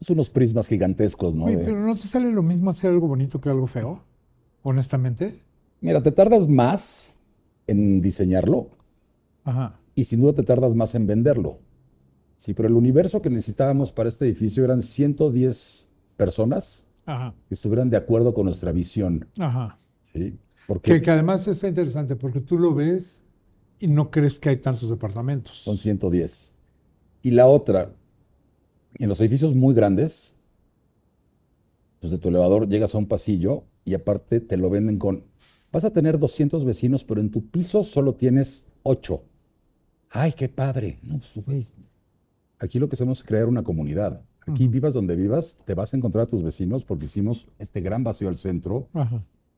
Es 0.00 0.10
unos 0.10 0.30
prismas 0.30 0.68
gigantescos, 0.68 1.34
¿no? 1.34 1.44
Oye, 1.46 1.56
De- 1.56 1.64
pero 1.64 1.80
¿no 1.84 1.94
te 1.96 2.06
sale 2.06 2.30
lo 2.30 2.42
mismo 2.42 2.70
hacer 2.70 2.90
algo 2.90 3.08
bonito 3.08 3.40
que 3.40 3.48
algo 3.48 3.66
feo? 3.66 4.04
Honestamente. 4.62 5.40
Mira, 5.80 6.02
te 6.02 6.12
tardas 6.12 6.48
más 6.48 7.14
en 7.66 8.00
diseñarlo 8.00 8.70
Ajá. 9.44 9.78
y 9.94 10.04
sin 10.04 10.20
duda 10.20 10.34
te 10.34 10.42
tardas 10.42 10.74
más 10.74 10.94
en 10.94 11.06
venderlo. 11.06 11.58
Sí, 12.36 12.54
pero 12.54 12.68
el 12.68 12.74
universo 12.74 13.20
que 13.22 13.30
necesitábamos 13.30 13.90
para 13.90 14.08
este 14.08 14.24
edificio 14.24 14.64
eran 14.64 14.82
110 14.82 15.88
personas 16.16 16.84
Ajá. 17.06 17.34
que 17.48 17.54
estuvieran 17.54 17.90
de 17.90 17.96
acuerdo 17.96 18.34
con 18.34 18.44
nuestra 18.46 18.70
visión. 18.72 19.26
Ajá. 19.38 19.78
¿sí? 20.02 20.38
Porque 20.66 20.92
Que, 20.92 21.02
que 21.02 21.10
además 21.10 21.46
está 21.48 21.66
interesante 21.68 22.14
porque 22.16 22.40
tú 22.40 22.58
lo 22.58 22.74
ves 22.74 23.22
y 23.80 23.88
no 23.88 24.10
crees 24.10 24.38
que 24.38 24.50
hay 24.50 24.56
tantos 24.58 24.90
departamentos. 24.90 25.56
son 25.56 25.76
110. 25.76 26.54
Y 27.22 27.30
la 27.32 27.46
otra, 27.46 27.92
en 28.94 29.08
los 29.08 29.20
edificios 29.20 29.54
muy 29.54 29.74
grandes, 29.74 30.36
pues 32.00 32.10
de 32.10 32.18
tu 32.18 32.28
elevador 32.28 32.68
llegas 32.68 32.94
a 32.94 32.98
un 32.98 33.06
pasillo 33.06 33.64
y 33.84 33.94
aparte 33.94 34.40
te 34.40 34.56
lo 34.56 34.70
venden 34.70 34.98
con, 34.98 35.24
vas 35.72 35.84
a 35.84 35.92
tener 35.92 36.18
200 36.18 36.64
vecinos, 36.64 37.04
pero 37.04 37.20
en 37.20 37.30
tu 37.30 37.48
piso 37.48 37.84
solo 37.84 38.14
tienes 38.14 38.66
8. 38.82 39.22
¡Ay, 40.10 40.32
qué 40.32 40.48
padre! 40.48 40.98
No, 41.02 41.18
pues, 41.18 41.44
güey, 41.44 41.66
aquí 42.58 42.78
lo 42.78 42.88
que 42.88 42.94
hacemos 42.94 43.18
es 43.18 43.24
crear 43.24 43.46
una 43.46 43.62
comunidad. 43.62 44.22
Aquí 44.46 44.66
vivas 44.66 44.94
donde 44.94 45.14
vivas, 45.14 45.58
te 45.66 45.74
vas 45.74 45.92
a 45.92 45.96
encontrar 45.98 46.24
a 46.24 46.28
tus 46.28 46.42
vecinos 46.42 46.82
porque 46.82 47.04
hicimos 47.04 47.46
este 47.58 47.82
gran 47.82 48.02
vacío 48.02 48.28
al 48.28 48.36
centro, 48.36 48.88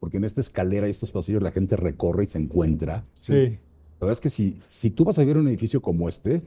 porque 0.00 0.16
en 0.16 0.24
esta 0.24 0.40
escalera 0.40 0.88
y 0.88 0.90
estos 0.90 1.12
pasillos 1.12 1.42
la 1.42 1.52
gente 1.52 1.76
recorre 1.76 2.24
y 2.24 2.26
se 2.26 2.38
encuentra. 2.38 3.04
Sí. 3.20 3.34
La 3.34 4.06
verdad 4.06 4.12
es 4.12 4.20
que 4.20 4.30
si, 4.30 4.58
si 4.66 4.90
tú 4.90 5.04
vas 5.04 5.18
a 5.18 5.20
vivir 5.20 5.36
en 5.36 5.42
un 5.42 5.48
edificio 5.48 5.80
como 5.80 6.08
este, 6.08 6.42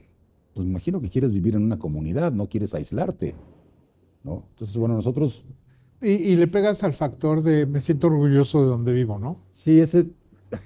pues 0.54 0.64
me 0.64 0.70
imagino 0.70 1.00
que 1.00 1.10
quieres 1.10 1.32
vivir 1.32 1.54
en 1.56 1.64
una 1.64 1.78
comunidad, 1.78 2.32
no 2.32 2.48
quieres 2.48 2.74
aislarte. 2.74 3.34
¿no? 4.22 4.44
Entonces, 4.50 4.76
bueno, 4.76 4.94
nosotros, 4.94 5.44
Y, 6.00 6.08
y 6.10 6.36
le 6.36 6.46
pegas 6.46 6.82
al 6.84 6.94
factor 6.94 7.42
de 7.42 7.66
me 7.66 7.80
siento 7.80 8.06
orgulloso 8.06 8.60
de 8.62 8.66
donde 8.68 8.92
vivo, 8.92 9.18
¿no? 9.18 9.38
sí, 9.50 9.80
ese, 9.80 10.06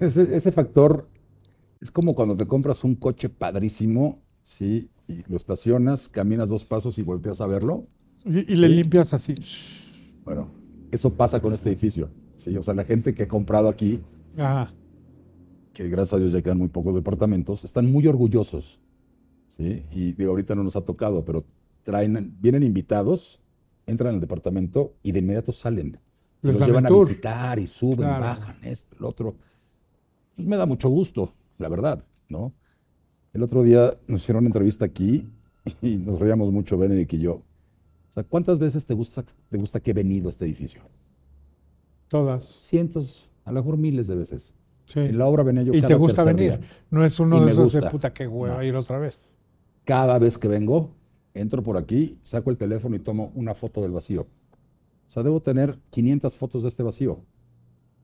ese, 0.01 0.37
ese 0.37 0.53
factor 0.53 1.09
es 1.81 1.91
como 1.91 2.15
cuando 2.15 2.37
te 2.37 2.47
compras 2.47 2.85
un 2.85 2.95
coche 2.97 3.29
padrísimo, 3.29 4.21
¿sí? 4.43 4.91
Y 5.09 5.23
lo 5.31 5.37
estacionas, 5.37 6.09
caminas 6.09 6.49
dos 6.51 6.65
pasos 6.65 6.99
y 6.99 7.03
volteas 7.03 7.41
a 7.41 7.47
verlo. 7.47 7.87
Y, 8.25 8.41
y 8.53 8.57
le 8.57 8.69
Sí. 8.69 8.75
limpias 8.75 9.15
así. 9.15 9.35
Bueno, 10.25 10.49
eso 10.91 11.15
pasa 11.15 11.41
con 11.41 11.53
este 11.55 11.71
edificio. 11.71 12.11
¿sí? 12.37 12.57
O 12.57 12.63
sea, 12.63 12.75
la 12.75 12.85
gente 12.85 13.15
que 13.15 13.23
ha 13.23 13.29
comprado 13.29 13.69
aquí, 13.69 14.01
Ajá. 14.37 14.73
que 15.73 15.89
gracias 15.89 16.15
a 16.15 16.19
Dios 16.19 16.33
ya 16.33 16.43
quedan 16.43 16.59
muy 16.59 16.69
pocos 16.69 16.95
departamentos, 16.95 17.65
están 17.65 17.91
muy 17.91 18.07
orgullosos. 18.07 18.81
¿Sí? 19.59 19.83
Y 19.93 20.13
digo, 20.15 20.31
ahorita 20.31 20.55
no 20.55 20.63
nos 20.63 20.77
ha 20.77 20.81
tocado, 20.85 21.25
pero 21.25 21.45
traen, 21.83 22.37
vienen 22.41 22.63
invitados, 22.63 23.41
entran 23.87 24.15
al 24.15 24.21
departamento 24.21 24.95
y 25.03 25.13
de 25.13 25.19
inmediato 25.19 25.53
salen. 25.53 25.99
Les 26.43 26.59
los 26.59 26.67
llevan 26.69 26.87
a 26.87 26.91
visitar 26.91 27.59
y 27.59 27.67
suben, 27.67 28.07
Claro. 28.07 28.21
bajan, 28.25 28.57
esto, 28.65 28.97
el 28.99 29.05
otro. 29.05 29.37
Pues 30.37 30.47
me 30.49 30.57
da 30.57 30.65
mucho 30.67 30.89
gusto, 30.89 31.35
la 31.59 31.69
verdad, 31.69 32.03
¿no? 32.29 32.55
El 33.33 33.43
otro 33.43 33.63
día 33.63 33.99
nos 34.07 34.23
hicieron 34.23 34.43
una 34.45 34.49
entrevista 34.49 34.85
aquí 34.87 35.29
y 35.83 35.97
nos 35.97 36.19
reíamos 36.21 36.51
mucho, 36.53 36.79
Benedict 36.79 37.13
y 37.15 37.19
yo. 37.21 37.33
O 37.35 38.13
sea, 38.13 38.23
¿cuántas 38.25 38.59
veces 38.59 38.87
te 38.87 38.95
gusta, 38.95 39.23
te 39.49 39.59
gusta 39.59 39.81
que 39.81 39.91
he 39.91 39.95
venido 39.95 40.29
a 40.29 40.31
este 40.31 40.45
edificio? 40.45 40.81
Todas. 42.09 42.45
Cientos, 42.63 43.29
a 43.45 43.53
lo 43.53 43.61
mejor 43.61 43.77
miles 43.77 44.07
de 44.07 44.15
veces. 44.17 44.55
Sí. 44.87 45.01
En 45.01 45.19
la 45.19 45.27
obra 45.27 45.43
venía 45.43 45.63
yo 45.63 45.73
y 45.75 45.77
cada 45.83 45.89
te 45.89 45.95
gusta 45.95 46.25
venir. 46.25 46.59
día. 46.59 46.61
No 46.91 47.05
es 47.05 47.21
uno 47.21 47.37
Y 47.43 47.45
de 47.45 47.51
esos 47.53 47.73
de 47.73 47.81
gusta. 47.81 47.91
puta 47.91 48.13
que 48.15 48.27
hueva 48.27 48.57
No. 48.57 48.63
ir 48.63 48.75
otra 48.77 48.99
vez. 48.99 49.35
Cada 49.89 50.19
vez 50.19 50.37
que 50.37 50.49
vengo, 50.49 50.91
entro 51.33 51.63
por 51.63 51.79
aquí, 51.79 52.19
saco 52.23 52.51
el 52.51 52.59
teléfono 52.59 52.95
y 52.95 52.99
tomo 52.99 53.33
una 53.35 53.55
foto 53.55 53.81
del 53.81 53.91
vacío. 53.91 54.27
O 55.07 55.11
sea, 55.11 55.23
debo 55.23 55.41
tener 55.41 55.79
500 55.89 56.37
fotos 56.37 56.63
de 56.65 56.69
este 56.69 56.83
vacío. 56.83 57.21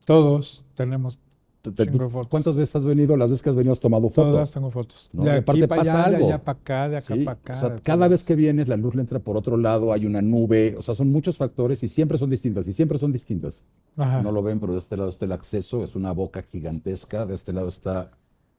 Todos 0.03 0.65
tenemos. 0.73 1.19
De 1.63 1.85
fotos. 1.85 2.27
¿Cuántas 2.27 2.55
veces 2.55 2.75
has 2.75 2.85
venido? 2.85 3.15
Las 3.15 3.29
veces 3.29 3.43
que 3.43 3.51
has 3.51 3.55
venido 3.55 3.71
has 3.71 3.79
tomado 3.79 4.09
foto. 4.09 4.31
Todas 4.31 4.49
tengo 4.49 4.71
fotos. 4.71 5.11
¿no? 5.13 5.25
De 5.25 5.29
aquí 5.29 5.39
aparte 5.41 5.67
para 5.67 5.81
pasa 5.81 5.91
allá, 5.91 6.09
de 6.09 6.15
algo. 6.15 6.27
allá 6.29 6.43
para 6.43 6.59
acá, 6.59 6.89
de 6.89 6.97
acá 6.97 7.13
¿sí? 7.13 7.23
para 7.23 7.37
acá. 7.37 7.53
O 7.53 7.55
sea, 7.55 7.69
de 7.69 7.81
cada 7.83 8.07
vez 8.07 8.23
que 8.23 8.35
vienes, 8.35 8.67
la 8.67 8.77
luz 8.77 8.95
le 8.95 9.01
entra 9.01 9.19
por 9.19 9.37
otro 9.37 9.55
lado, 9.55 9.93
hay 9.93 10.07
una 10.07 10.23
nube. 10.23 10.75
O 10.79 10.81
sea, 10.81 10.95
son 10.95 11.11
muchos 11.11 11.37
factores 11.37 11.83
y 11.83 11.87
siempre 11.87 12.17
son 12.17 12.31
distintas. 12.31 12.67
Y 12.67 12.73
siempre 12.73 12.97
son 12.97 13.11
distintas. 13.11 13.63
Ajá. 13.95 14.23
No 14.23 14.31
lo 14.31 14.41
ven, 14.41 14.59
pero 14.59 14.73
de 14.73 14.79
este 14.79 14.97
lado 14.97 15.09
está 15.09 15.25
el 15.25 15.33
acceso, 15.33 15.83
es 15.83 15.95
una 15.95 16.13
boca 16.13 16.41
gigantesca. 16.41 17.27
De 17.27 17.35
este 17.35 17.53
lado 17.53 17.67
está 17.67 18.09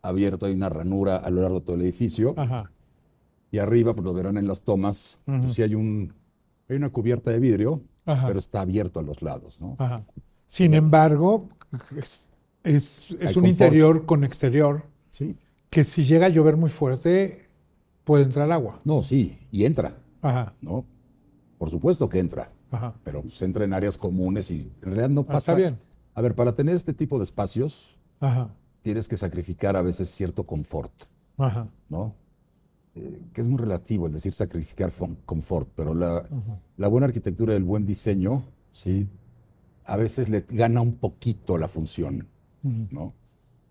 abierto, 0.00 0.46
hay 0.46 0.52
una 0.52 0.68
ranura 0.68 1.16
a 1.16 1.28
lo 1.30 1.42
largo 1.42 1.58
de 1.58 1.66
todo 1.66 1.74
el 1.74 1.82
edificio. 1.82 2.32
Ajá. 2.36 2.70
Y 3.56 3.58
arriba, 3.58 3.94
pues 3.94 4.04
lo 4.04 4.12
verán 4.12 4.36
en 4.36 4.46
las 4.46 4.60
tomas, 4.60 5.18
Ujú. 5.26 5.40
pues 5.44 5.54
sí 5.54 5.62
hay, 5.62 5.74
un, 5.74 6.12
hay 6.68 6.76
una 6.76 6.90
cubierta 6.90 7.30
de 7.30 7.38
vidrio, 7.38 7.80
Ajá. 8.04 8.26
pero 8.26 8.38
está 8.38 8.60
abierto 8.60 9.00
a 9.00 9.02
los 9.02 9.22
lados, 9.22 9.58
¿no? 9.62 9.76
Ajá. 9.78 10.04
Sin 10.44 10.74
embargo, 10.74 11.48
es, 11.96 12.28
es- 12.62 13.10
un 13.10 13.16
confort. 13.18 13.46
interior 13.46 14.04
con 14.04 14.24
exterior 14.24 14.82
Sí. 15.10 15.36
que 15.70 15.84
si 15.84 16.04
llega 16.04 16.26
a 16.26 16.28
llover 16.28 16.58
muy 16.58 16.68
fuerte 16.68 17.48
puede 18.04 18.24
entrar 18.24 18.52
agua. 18.52 18.78
No, 18.84 19.02
sí, 19.02 19.38
y 19.50 19.64
entra, 19.64 19.96
Ajá. 20.20 20.52
¿no? 20.60 20.84
Por 21.56 21.70
supuesto 21.70 22.10
que 22.10 22.18
entra, 22.18 22.50
Ajá. 22.70 22.92
pero 23.04 23.22
se 23.30 23.46
entra 23.46 23.64
en 23.64 23.72
áreas 23.72 23.96
comunes 23.96 24.50
y 24.50 24.70
en 24.82 24.82
realidad 24.82 25.08
no 25.08 25.22
Ah, 25.22 25.26
pasa. 25.32 25.52
está 25.52 25.54
bien. 25.54 25.78
A 26.12 26.20
ver, 26.20 26.34
para 26.34 26.54
tener 26.54 26.74
este 26.76 26.92
tipo 26.92 27.16
de 27.16 27.24
espacios, 27.24 27.98
Ajá. 28.20 28.50
tienes 28.82 29.08
que 29.08 29.16
sacrificar 29.16 29.76
a 29.76 29.82
veces 29.82 30.10
cierto 30.10 30.44
confort, 30.44 30.92
Ajá. 31.38 31.68
¿no? 31.88 32.14
Eh, 32.98 33.20
que 33.34 33.42
es 33.42 33.46
muy 33.46 33.58
relativo 33.58 34.06
el 34.06 34.12
decir 34.12 34.32
sacrificar 34.32 34.90
confort, 35.26 35.68
pero 35.76 35.94
la, 35.94 36.26
la 36.78 36.88
buena 36.88 37.06
arquitectura 37.06 37.52
y 37.52 37.56
el 37.56 37.64
buen 37.64 37.84
diseño, 37.84 38.44
sí, 38.72 39.06
a 39.84 39.98
veces 39.98 40.30
le 40.30 40.46
gana 40.48 40.80
un 40.80 40.94
poquito 40.94 41.58
la 41.58 41.68
función. 41.68 42.26
¿no? 42.62 43.12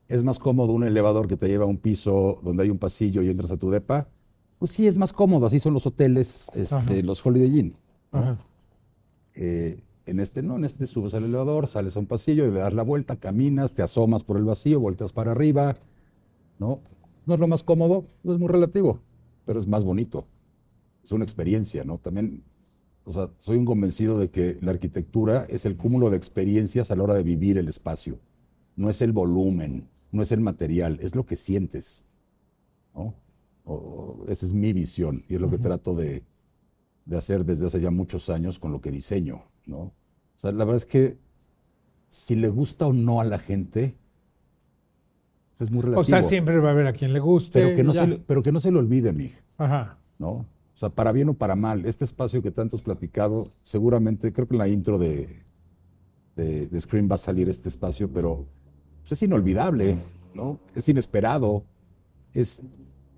Es 0.07 0.23
más 0.23 0.38
cómodo 0.38 0.73
un 0.73 0.83
elevador 0.83 1.27
que 1.27 1.38
te 1.38 1.47
lleva 1.47 1.63
a 1.63 1.67
un 1.67 1.77
piso 1.77 2.39
donde 2.43 2.63
hay 2.63 2.69
un 2.69 2.77
pasillo 2.77 3.23
y 3.23 3.29
entras 3.29 3.51
a 3.51 3.57
tu 3.57 3.71
depa. 3.71 4.07
Pues 4.59 4.69
sí, 4.69 4.85
es 4.85 4.97
más 4.97 5.11
cómodo, 5.11 5.47
así 5.47 5.59
son 5.59 5.73
los 5.73 5.88
hoteles, 5.88 6.51
este, 6.53 7.01
los 7.01 7.25
Holiday 7.25 7.59
Inn. 7.59 7.75
¿no? 8.11 8.38
Eh, 9.33 9.81
en 10.05 10.19
este 10.19 10.43
no, 10.43 10.55
en 10.55 10.65
este 10.65 10.85
subes 10.85 11.15
al 11.15 11.23
elevador, 11.23 11.67
sales 11.67 11.97
a 11.97 11.99
un 11.99 12.05
pasillo 12.05 12.45
y 12.45 12.51
le 12.51 12.59
das 12.59 12.73
la 12.73 12.83
vuelta, 12.83 13.15
caminas, 13.15 13.73
te 13.73 13.81
asomas 13.81 14.23
por 14.23 14.38
el 14.38 14.43
vacío, 14.43 14.79
volteas 14.79 15.11
para 15.11 15.31
arriba, 15.31 15.73
¿no? 16.59 16.79
No 17.25 17.33
es 17.33 17.39
lo 17.39 17.47
más 17.47 17.63
cómodo, 17.63 18.05
no 18.23 18.33
es 18.33 18.39
muy 18.39 18.47
relativo, 18.47 18.99
pero 19.45 19.60
es 19.60 19.67
más 19.67 19.84
bonito. 19.84 20.27
Es 21.03 21.12
una 21.12 21.23
experiencia, 21.23 21.84
¿no? 21.84 21.97
También, 21.99 22.43
o 23.05 23.12
sea, 23.12 23.31
soy 23.38 23.58
un 23.58 23.65
convencido 23.65 24.17
de 24.19 24.29
que 24.31 24.58
la 24.62 24.71
arquitectura 24.71 25.45
es 25.49 25.65
el 25.65 25.77
cúmulo 25.77 26.10
de 26.10 26.17
experiencias 26.17 26.91
a 26.91 26.95
la 26.95 27.03
hora 27.03 27.15
de 27.15 27.23
vivir 27.23 27.58
el 27.58 27.67
espacio. 27.67 28.19
No 28.75 28.89
es 28.89 29.01
el 29.01 29.12
volumen, 29.13 29.89
no 30.12 30.21
es 30.21 30.31
el 30.31 30.41
material, 30.41 30.99
es 31.01 31.15
lo 31.15 31.25
que 31.25 31.36
sientes, 31.36 32.05
¿no? 32.93 33.15
O- 33.65 34.25
esa 34.27 34.45
es 34.45 34.53
mi 34.53 34.73
visión 34.73 35.23
y 35.29 35.36
es 35.36 35.41
lo 35.41 35.49
que 35.49 35.58
trato 35.58 35.95
de, 35.95 36.23
de 37.05 37.17
hacer 37.17 37.45
desde 37.45 37.67
hace 37.67 37.79
ya 37.81 37.91
muchos 37.91 38.29
años 38.29 38.60
con 38.60 38.71
lo 38.71 38.81
que 38.81 38.91
diseño, 38.91 39.43
¿no? 39.65 39.79
O 39.79 39.93
sea, 40.38 40.51
la 40.51 40.65
verdad 40.65 40.77
es 40.77 40.86
que 40.86 41.17
si 42.08 42.36
le 42.36 42.49
gusta 42.49 42.88
o 42.88 42.93
no 42.93 43.21
a 43.21 43.25
la 43.25 43.39
gente, 43.39 43.97
es 45.60 45.72
muy 45.72 45.82
relativo. 45.82 46.02
O 46.02 46.04
sea, 46.04 46.22
siempre 46.24 46.60
va 46.60 46.70
a 46.70 46.72
haber 46.72 46.88
a 46.88 46.94
quien 46.94 47.13
le 47.13 47.20
guste. 47.20 47.60
pero, 47.62 47.76
que 47.76 47.84
no 47.84 47.94
se 47.94 48.08
le, 48.08 48.20
pero 48.20 48.41
que 48.41 48.52
no 48.52 48.60
se 48.60 48.72
le 48.72 48.78
olvide, 48.80 49.13
mi, 49.13 49.32
Ajá. 49.58 49.98
¿no? 50.20 50.30
O 50.30 50.78
sea, 50.78 50.89
para 50.89 51.12
bien 51.13 51.30
o 51.30 51.34
para 51.34 51.56
mal, 51.56 51.86
este 51.86 52.04
espacio 52.04 52.41
que 52.41 52.52
tanto 52.52 52.76
has 52.76 52.82
platicado, 52.82 53.52
seguramente, 53.63 54.34
creo 54.34 54.48
que 54.48 54.56
en 54.56 54.60
la 54.60 54.68
intro 54.68 54.98
de, 54.98 55.44
de, 56.36 56.68
de 56.68 56.82
Scream 56.82 57.10
va 57.10 57.15
a 57.15 57.18
salir 57.18 57.48
este 57.48 57.70
espacio, 57.70 58.10
pero 58.12 58.46
pues, 59.02 59.13
es 59.13 59.24
inolvidable, 59.24 59.96
¿no? 60.34 60.60
Es 60.76 60.89
inesperado, 60.89 61.63
es 62.34 62.62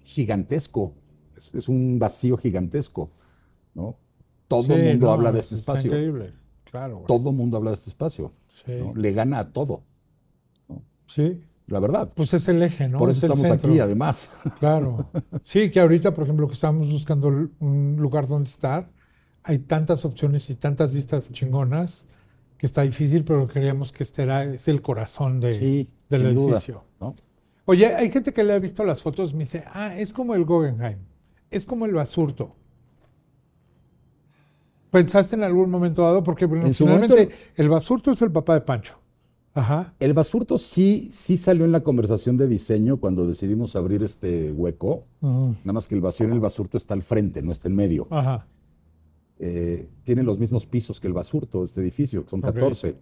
gigantesco, 0.04 0.93
es, 1.36 1.56
es 1.56 1.67
un 1.67 1.97
vacío 1.97 2.38
gigantesco, 2.38 3.10
¿no? 3.73 3.97
Todo 4.47 4.63
Sí, 4.63 4.73
el 4.73 4.89
mundo 4.91 5.08
no, 5.08 5.12
habla 5.13 5.32
de 5.32 5.39
este 5.39 5.56
está 5.56 5.71
espacio. 5.73 5.91
increíble. 5.91 6.34
Claro. 6.69 6.95
güey. 6.97 7.08
Todo 7.08 7.32
el 7.32 7.36
mundo 7.36 7.58
habla 7.58 7.71
de 7.71 7.76
este 7.76 7.89
espacio. 7.89 8.34
Sí. 8.50 8.71
¿no? 8.80 8.93
Le 8.95 9.12
gana 9.13 9.39
a 9.39 9.52
todo, 9.52 9.82
Sí. 11.08 11.41
La 11.67 11.80
verdad. 11.80 12.10
Pues 12.15 12.34
es 12.34 12.47
el 12.47 12.62
eje, 12.63 12.88
¿no? 12.89 12.97
Por 12.97 13.10
eso 13.10 13.25
Es 13.25 13.32
estamos 13.39 13.51
aquí, 13.63 13.80
además. 13.80 14.32
Claro. 14.60 15.10
Sí, 15.43 15.69
que 15.69 15.80
ahorita, 15.80 16.13
por 16.13 16.23
ejemplo, 16.23 16.47
que 16.47 16.53
estamos 16.53 16.89
buscando 16.89 17.27
un 17.60 17.95
lugar 17.97 18.27
donde 18.27 18.49
estar, 18.49 18.89
hay 19.43 19.60
tantas 19.60 20.03
opciones 20.06 20.49
y 20.49 20.56
tantas 20.56 20.93
vistas 20.93 21.32
chingonas 21.32 22.06
que 22.58 22.65
está 22.65 22.82
difícil, 22.82 23.23
pero 23.23 23.47
queríamos 23.47 23.91
que 23.91 24.03
este 24.03 24.23
era 24.23 24.43
es 24.45 24.67
el 24.67 24.82
corazón 24.82 25.39
de, 25.39 25.53
Sí, 25.53 25.89
del 26.10 26.21
sin 26.23 26.36
duda, 26.36 26.51
edificio. 26.53 26.84
¿no? 26.99 27.15
Oye, 27.65 27.93
hay 27.95 28.10
gente 28.12 28.34
que 28.34 28.43
le 28.43 28.53
ha 28.53 28.60
visto 28.60 28.84
las 28.84 29.01
fotos 29.01 29.32
y 29.32 29.34
me 29.36 29.39
dice, 29.43 29.63
ah, 29.73 29.95
es 29.97 30.12
como 30.13 30.34
el 30.36 30.43
Guggenheim, 30.45 30.99
es 31.51 31.65
como 31.65 31.86
el 31.86 31.93
Basurto. 31.93 32.56
¿Pensaste 34.89 35.36
en 35.36 35.43
algún 35.43 35.69
momento 35.69 36.01
dado? 36.01 36.23
Porque 36.23 36.45
bueno, 36.45 36.71
finalmente 36.73 37.13
momento- 37.13 37.36
el 37.56 37.69
Basurto 37.69 38.12
es 38.12 38.21
el 38.21 38.32
papá 38.32 38.53
de 38.56 38.62
Pancho. 38.62 38.97
Ajá. 39.57 39.93
El 39.99 40.13
basurto 40.13 40.57
sí, 40.57 41.09
sí 41.11 41.35
salió 41.35 41.65
en 41.65 41.71
la 41.71 41.81
conversación 41.81 42.37
de 42.37 42.47
diseño 42.47 42.97
cuando 42.97 43.25
decidimos 43.25 43.75
abrir 43.75 44.03
este 44.03 44.51
hueco. 44.51 45.05
Nada 45.21 45.73
más 45.73 45.87
que 45.87 45.95
el 45.95 46.01
vacío 46.01 46.27
en 46.27 46.33
el 46.33 46.39
basurto 46.39 46.77
está 46.77 46.93
al 46.93 47.01
frente, 47.01 47.41
no 47.41 47.51
está 47.51 47.67
en 47.67 47.75
medio. 47.75 48.07
Ajá. 48.11 48.47
Eh, 49.39 49.89
tiene 50.03 50.23
los 50.23 50.39
mismos 50.39 50.65
pisos 50.65 50.99
que 50.99 51.07
el 51.07 51.13
basurto, 51.13 51.63
este 51.63 51.81
edificio, 51.81 52.23
que 52.23 52.29
son 52.29 52.39
Ok. 52.39 52.53
14, 52.53 52.95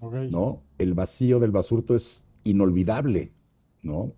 Ok. 0.00 0.14
¿no? 0.30 0.62
El 0.78 0.94
vacío 0.94 1.38
del 1.40 1.50
basurto 1.50 1.94
es 1.94 2.22
inolvidable, 2.44 3.32
¿no? 3.82 4.12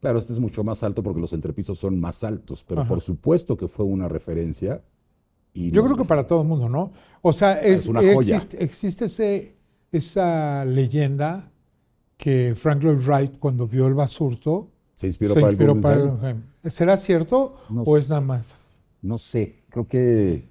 Claro, 0.00 0.18
este 0.18 0.32
es 0.32 0.40
mucho 0.40 0.64
más 0.64 0.82
alto 0.82 1.02
porque 1.02 1.20
los 1.20 1.32
entrepisos 1.32 1.78
son 1.78 2.00
más 2.00 2.24
altos, 2.24 2.64
pero 2.66 2.80
Ajá. 2.80 2.88
por 2.88 3.00
supuesto 3.00 3.56
que 3.56 3.68
fue 3.68 3.84
una 3.84 4.08
referencia. 4.08 4.82
Y 5.52 5.70
Yo 5.72 5.84
creo 5.84 5.96
que 5.96 6.04
para 6.04 6.26
todo 6.26 6.42
el 6.42 6.48
mundo, 6.48 6.68
¿no? 6.68 6.92
O 7.22 7.32
sea, 7.32 7.60
es, 7.60 7.78
Es 7.78 7.86
una 7.86 8.00
joya. 8.00 8.36
Existe, 8.36 8.64
existe 8.64 9.04
ese, 9.06 9.56
esa 9.92 10.64
leyenda 10.64 11.50
que 12.16 12.54
Frank 12.54 12.82
Lloyd 12.82 13.06
Wright, 13.06 13.38
cuando 13.38 13.66
vio 13.66 13.86
el 13.86 13.94
basurto, 13.94 14.68
se 14.94 15.06
inspiró 15.06 15.34
se 15.34 15.40
para 15.40 15.52
inspiró 15.52 15.72
el 15.72 15.80
para 15.80 15.94
el 15.94 16.00
Guggenheim. 16.02 16.36
Guggenheim. 16.36 16.70
¿Será 16.70 16.96
cierto 16.96 17.56
No 17.70 17.82
o 17.82 17.96
es 17.96 18.08
nada 18.08 18.20
más? 18.20 18.72
No 19.02 19.18
sé, 19.18 19.62
creo 19.70 19.88
que 19.88 20.48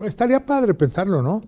Estaría 0.00 0.44
padre 0.46 0.74
pensarlo, 0.74 1.22
¿no? 1.22 1.42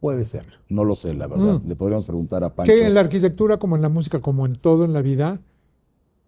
puede 0.00 0.24
ser. 0.24 0.44
No 0.68 0.84
lo 0.84 0.94
sé, 0.94 1.14
la 1.14 1.26
verdad. 1.26 1.60
Mm. 1.60 1.68
Le 1.68 1.76
podríamos 1.76 2.06
preguntar 2.06 2.44
a 2.44 2.54
Pancho. 2.54 2.72
Que 2.72 2.86
en 2.86 2.94
la 2.94 3.00
arquitectura, 3.00 3.58
como 3.58 3.76
en 3.76 3.82
la 3.82 3.88
música, 3.88 4.20
como 4.20 4.46
en 4.46 4.56
todo 4.56 4.84
en 4.84 4.92
la 4.92 5.02
vida, 5.02 5.40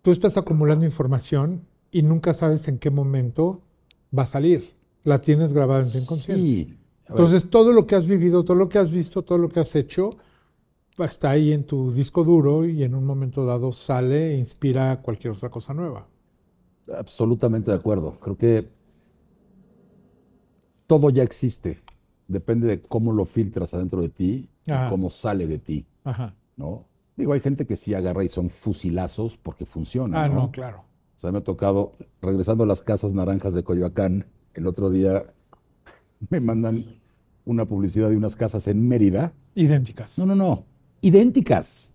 tú 0.02 0.10
estás 0.10 0.36
acumulando 0.36 0.84
información 0.84 1.66
y 1.90 2.02
nunca 2.02 2.34
sabes 2.34 2.68
en 2.68 2.78
qué 2.78 2.90
momento 2.90 3.62
va 4.16 4.24
a 4.24 4.26
salir. 4.26 4.74
La 5.04 5.20
tienes 5.20 5.52
grabada 5.52 5.84
en 5.84 5.92
tu 5.92 5.98
inconsciente. 5.98 6.44
Sí. 6.44 6.76
Entonces, 7.10 7.50
todo 7.50 7.72
lo 7.72 7.86
que 7.86 7.96
has 7.96 8.06
vivido, 8.06 8.44
todo 8.44 8.56
lo 8.56 8.68
que 8.68 8.78
has 8.78 8.90
visto, 8.92 9.22
todo 9.22 9.38
lo 9.38 9.48
que 9.48 9.60
has 9.60 9.74
hecho, 9.74 10.16
está 10.98 11.30
ahí 11.30 11.52
en 11.52 11.64
tu 11.64 11.92
disco 11.92 12.24
duro 12.24 12.66
y 12.66 12.82
en 12.84 12.94
un 12.94 13.04
momento 13.04 13.44
dado 13.46 13.72
sale 13.72 14.34
e 14.34 14.38
inspira 14.38 15.00
cualquier 15.02 15.32
otra 15.32 15.50
cosa 15.50 15.72
nueva. 15.74 16.06
absolutamente 16.96 17.70
de 17.70 17.76
acuerdo. 17.76 18.12
Creo 18.20 18.36
que 18.36 18.68
todo 20.86 21.10
ya 21.10 21.22
existe. 21.22 21.78
Depende 22.28 22.66
de 22.68 22.80
cómo 22.82 23.12
lo 23.12 23.24
filtras 23.24 23.74
adentro 23.74 24.00
de 24.02 24.08
ti 24.08 24.48
y 24.66 24.72
cómo 24.88 25.10
sale 25.10 25.46
de 25.48 25.58
ti, 25.58 25.86
Ajá. 26.04 26.34
¿no? 26.56 26.86
Digo, 27.16 27.32
hay 27.32 27.40
gente 27.40 27.66
que 27.66 27.76
sí 27.76 27.92
agarra 27.94 28.22
y 28.24 28.28
son 28.28 28.50
fusilazos 28.50 29.36
porque 29.36 29.66
funciona, 29.66 30.24
Ah, 30.24 30.28
¿no? 30.28 30.34
no, 30.34 30.50
claro. 30.52 30.84
O 31.16 31.20
sea, 31.20 31.32
me 31.32 31.38
ha 31.38 31.44
tocado, 31.44 31.92
regresando 32.22 32.64
a 32.64 32.66
las 32.66 32.82
casas 32.82 33.12
naranjas 33.12 33.52
de 33.52 33.62
Coyoacán, 33.64 34.26
el 34.54 34.66
otro 34.66 34.90
día 34.90 35.24
me 36.30 36.40
mandan 36.40 36.99
una 37.50 37.66
publicidad 37.66 38.08
de 38.10 38.16
unas 38.16 38.36
casas 38.36 38.66
en 38.68 38.86
Mérida. 38.86 39.32
Idénticas. 39.54 40.18
No, 40.18 40.26
no, 40.26 40.34
no. 40.34 40.64
Idénticas. 41.00 41.94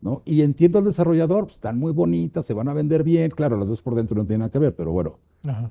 ¿no? 0.00 0.20
Y 0.26 0.42
entiendo 0.42 0.78
al 0.78 0.84
desarrollador, 0.84 1.44
pues, 1.44 1.54
están 1.56 1.78
muy 1.78 1.90
bonitas, 1.92 2.44
se 2.44 2.52
van 2.52 2.68
a 2.68 2.74
vender 2.74 3.02
bien. 3.04 3.30
Claro, 3.30 3.56
las 3.56 3.68
ves 3.70 3.80
por 3.80 3.94
dentro 3.94 4.16
no 4.16 4.26
tienen 4.26 4.40
nada 4.40 4.50
que 4.50 4.58
ver, 4.58 4.74
pero 4.76 4.92
bueno. 4.92 5.18
Ajá. 5.44 5.70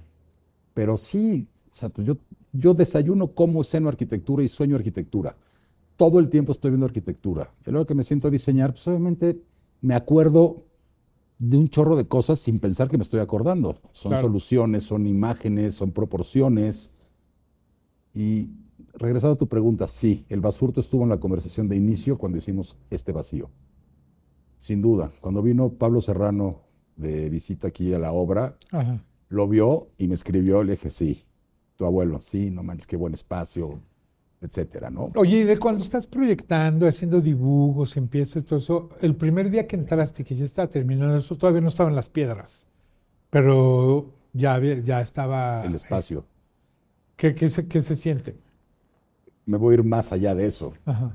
Pero 0.74 0.98
sí, 0.98 1.48
o 1.72 1.76
sea, 1.76 1.90
pues 1.90 2.08
yo, 2.08 2.18
yo 2.52 2.74
desayuno 2.74 3.28
como 3.36 3.64
seno 3.64 3.90
arquitectura 3.90 4.44
y 4.44 4.48
sueño 4.48 4.76
arquitectura. 4.76 5.38
Todo 5.96 6.18
el 6.20 6.30
tiempo 6.30 6.52
estoy 6.52 6.72
viendo 6.72 6.88
arquitectura. 6.88 7.54
Y 7.66 7.70
luego 7.70 7.86
que 7.86 7.94
me 7.94 8.04
siento 8.04 8.28
a 8.28 8.32
diseñar, 8.32 8.72
pues 8.72 8.88
obviamente 8.88 9.40
me 9.82 9.94
acuerdo 9.94 10.66
de 11.38 11.58
un 11.58 11.68
chorro 11.70 11.96
de 11.96 12.08
cosas 12.08 12.40
sin 12.40 12.58
pensar 12.58 12.88
que 12.90 12.98
me 12.98 13.04
estoy 13.04 13.20
acordando. 13.20 13.78
Son 13.92 14.12
Claro. 14.14 14.28
soluciones, 14.28 14.82
son 14.84 15.06
imágenes, 15.06 15.76
son 15.76 15.92
proporciones. 15.92 16.90
Y 18.16 18.50
regresando 18.94 19.34
a 19.36 19.38
tu 19.38 19.48
pregunta, 19.48 19.88
sí, 19.88 20.26
el 20.30 20.42
basurto 20.42 20.82
estuvo 20.82 21.04
en 21.04 21.10
la 21.10 21.20
conversación 21.20 21.68
de 21.68 21.76
inicio 21.76 22.18
cuando 22.18 22.38
hicimos 22.38 22.78
este 22.90 23.12
vacío. 23.12 23.50
Sin 24.60 24.82
duda, 24.82 25.12
cuando 25.22 25.42
vino 25.42 25.74
Pablo 25.74 26.00
Serrano 26.00 26.62
de 26.96 27.30
visita 27.30 27.68
aquí 27.68 27.94
a 27.94 28.00
la 28.00 28.12
obra, 28.12 28.58
Ajá. 28.72 29.04
lo 29.30 29.48
vio 29.48 29.90
y 29.98 30.08
me 30.08 30.16
escribió, 30.16 30.64
le 30.64 30.74
dije, 30.74 30.90
sí, 30.90 31.26
tu 31.76 31.86
abuelo, 31.86 32.20
sí, 32.22 32.52
no 32.52 32.64
manches, 32.64 32.88
qué 32.88 32.96
buen 32.96 33.14
espacio, 33.14 33.82
etcétera, 34.42 34.90
¿no? 34.90 35.12
Oye, 35.16 35.40
y 35.40 35.44
de 35.44 35.58
cuando 35.58 35.84
estás 35.84 36.06
proyectando, 36.08 36.88
haciendo 36.88 37.20
dibujos, 37.20 37.98
empiezas 37.98 38.46
todo 38.46 38.60
eso, 38.60 38.90
el 39.02 39.16
primer 39.16 39.50
día 39.50 39.68
que 39.68 39.76
entraste, 39.76 40.24
que 40.24 40.36
ya 40.36 40.46
estaba 40.46 40.70
terminando 40.70 41.18
esto, 41.18 41.38
todavía 41.38 41.62
no 41.62 41.70
estaban 41.70 41.96
las 41.96 42.10
piedras, 42.10 42.68
pero 43.30 44.12
ya, 44.34 44.60
ya 44.60 45.02
estaba... 45.02 45.64
El 45.66 45.76
espacio. 45.76 46.26
¿Qué, 47.16 47.34
qué 47.36 47.50
se, 47.50 47.68
qué 47.68 47.82
se 47.82 47.96
siente? 47.96 48.38
Me 49.46 49.58
voy 49.58 49.74
a 49.74 49.80
ir 49.80 49.84
más 49.84 50.12
allá 50.12 50.36
de 50.36 50.46
eso. 50.46 50.74
Ajá, 50.86 51.14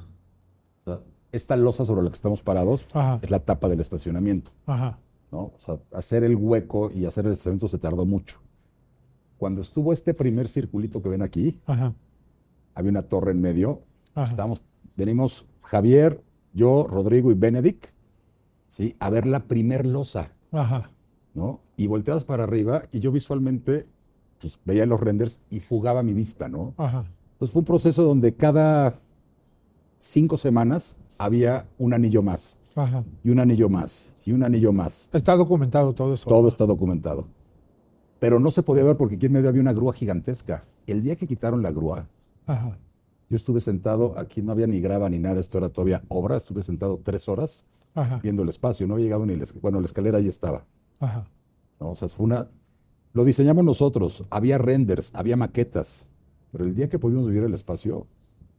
O 0.83 0.85
sea, 0.85 1.01
esta 1.33 1.57
losa 1.57 1.85
sobre 1.85 2.03
la 2.03 2.11
que 2.11 2.15
estamos 2.15 2.43
parados 2.43 2.87
Ajá. 2.93 3.19
es 3.23 3.31
la 3.31 3.41
tapa 3.41 3.69
del 3.69 3.81
estacionamiento, 3.81 4.51
ajá, 4.67 4.99
¿no? 5.31 5.39
O 5.39 5.55
sea, 5.59 5.79
hacer 5.93 6.25
el 6.25 6.37
hueco 6.37 6.91
y 6.91 7.05
hacer 7.07 7.27
el 7.27 7.33
estacionamiento 7.33 7.69
se 7.69 7.79
tardó 7.79 8.05
mucho. 8.07 8.41
Cuando 9.39 9.61
estuvo 9.61 9.93
este 9.93 10.15
primer 10.15 10.49
circulito 10.49 11.01
que 11.03 11.09
ven 11.09 11.23
aquí, 11.23 11.61
había 12.75 12.91
una 12.91 13.03
torre 13.03 13.31
en 13.33 13.41
medio. 13.41 13.83
Estábamos, 14.17 14.63
venimos 14.97 15.47
Javier, 15.63 16.23
yo, 16.53 16.87
Rodrigo 16.89 17.31
y 17.31 17.35
Benedict, 17.35 17.87
¿sí? 18.67 18.97
A 18.99 19.11
ver 19.11 19.27
la 19.27 19.41
primer 19.45 19.87
losa. 19.87 20.33
¿no? 21.35 21.61
Y 21.77 21.87
volteabas 21.87 22.25
para 22.25 22.45
arriba 22.45 22.83
y 22.91 22.99
yo 22.99 23.13
visualmente 23.13 23.87
pues, 24.41 24.59
veía 24.65 24.87
los 24.87 24.99
renders 24.99 25.41
y 25.51 25.61
fugaba 25.61 26.03
mi 26.03 26.13
vista, 26.15 26.49
¿no? 26.49 26.75
Ajá. 26.77 27.05
Entonces 27.39 27.53
fue 27.53 27.61
un 27.61 27.67
proceso 27.67 28.03
donde 28.03 28.35
cada 28.35 28.99
cinco 29.99 30.37
semanas 30.37 30.97
había 31.19 31.69
un 31.79 31.95
anillo 31.95 32.21
más, 32.21 32.59
Ajá. 32.75 33.05
y 33.23 33.31
un 33.31 33.39
anillo 33.39 33.69
más, 33.69 34.13
y 34.25 34.33
un 34.33 34.43
anillo 34.43 34.73
más. 34.73 35.09
Está 35.13 35.37
documentado 35.37 35.93
todo 35.95 36.15
eso. 36.15 36.29
Todo 36.29 36.49
está 36.49 36.67
documentado. 36.67 37.29
Pero 38.19 38.41
no 38.41 38.51
se 38.51 38.65
podía 38.65 38.83
ver 38.83 38.97
porque 38.97 39.15
aquí 39.15 39.27
en 39.27 39.33
medio 39.33 39.49
había 39.49 39.61
una 39.61 39.73
grúa 39.73 39.93
gigantesca. 39.93 40.65
El 40.89 41.01
día 41.05 41.15
que 41.15 41.29
quitaron 41.29 41.63
la 41.63 41.71
grúa, 41.71 42.09
Ajá. 42.47 42.77
yo 43.31 43.37
estuve 43.37 43.61
sentado, 43.61 44.19
aquí 44.19 44.43
no 44.43 44.51
había 44.51 44.67
ni 44.67 44.81
grava 44.81 45.09
ni 45.09 45.21
nada, 45.21 45.39
esto 45.39 45.59
era 45.59 45.69
todavía 45.69 46.03
obra, 46.09 46.37
estuve 46.37 46.63
sentado 46.63 47.01
tres 47.05 47.29
horas 47.29 47.67
Ajá. 47.95 48.19
viendo 48.21 48.43
el 48.43 48.49
espacio, 48.49 48.89
no 48.89 48.95
había 48.95 49.05
llegado 49.05 49.27
ni 49.27 49.37
la, 49.37 49.47
bueno, 49.63 49.79
la 49.81 49.87
escalera 49.87 50.19
ahí 50.19 50.27
estaba. 50.27 50.65
Ajá. 50.99 51.25
¿no? 51.79 51.91
O 51.91 51.95
sea, 51.95 52.09
fue 52.09 52.25
una... 52.27 52.49
Lo 53.13 53.25
diseñamos 53.25 53.65
nosotros, 53.65 54.25
había 54.29 54.59
renders, 54.59 55.13
había 55.15 55.37
maquetas, 55.37 56.09
pero 56.53 56.65
el 56.65 56.75
día 56.75 56.89
que 56.89 56.99
pudimos 56.99 57.27
vivir 57.27 57.45
el 57.45 57.55
espacio, 57.55 58.07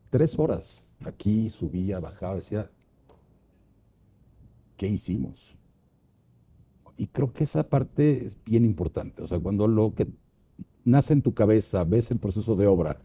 tres 0.09 0.37
horas, 0.37 0.85
aquí 1.05 1.49
subía, 1.49 1.99
bajaba, 1.99 2.35
decía, 2.35 2.69
¿qué 4.77 4.87
hicimos? 4.87 5.57
Y 6.97 7.07
creo 7.07 7.31
que 7.31 7.45
esa 7.45 7.69
parte 7.69 8.25
es 8.25 8.37
bien 8.43 8.65
importante, 8.65 9.23
o 9.23 9.27
sea, 9.27 9.39
cuando 9.39 9.67
lo 9.67 9.93
que 9.93 10.07
nace 10.83 11.13
en 11.13 11.21
tu 11.21 11.33
cabeza, 11.33 11.83
ves 11.83 12.11
el 12.11 12.19
proceso 12.19 12.55
de 12.55 12.67
obra, 12.67 12.99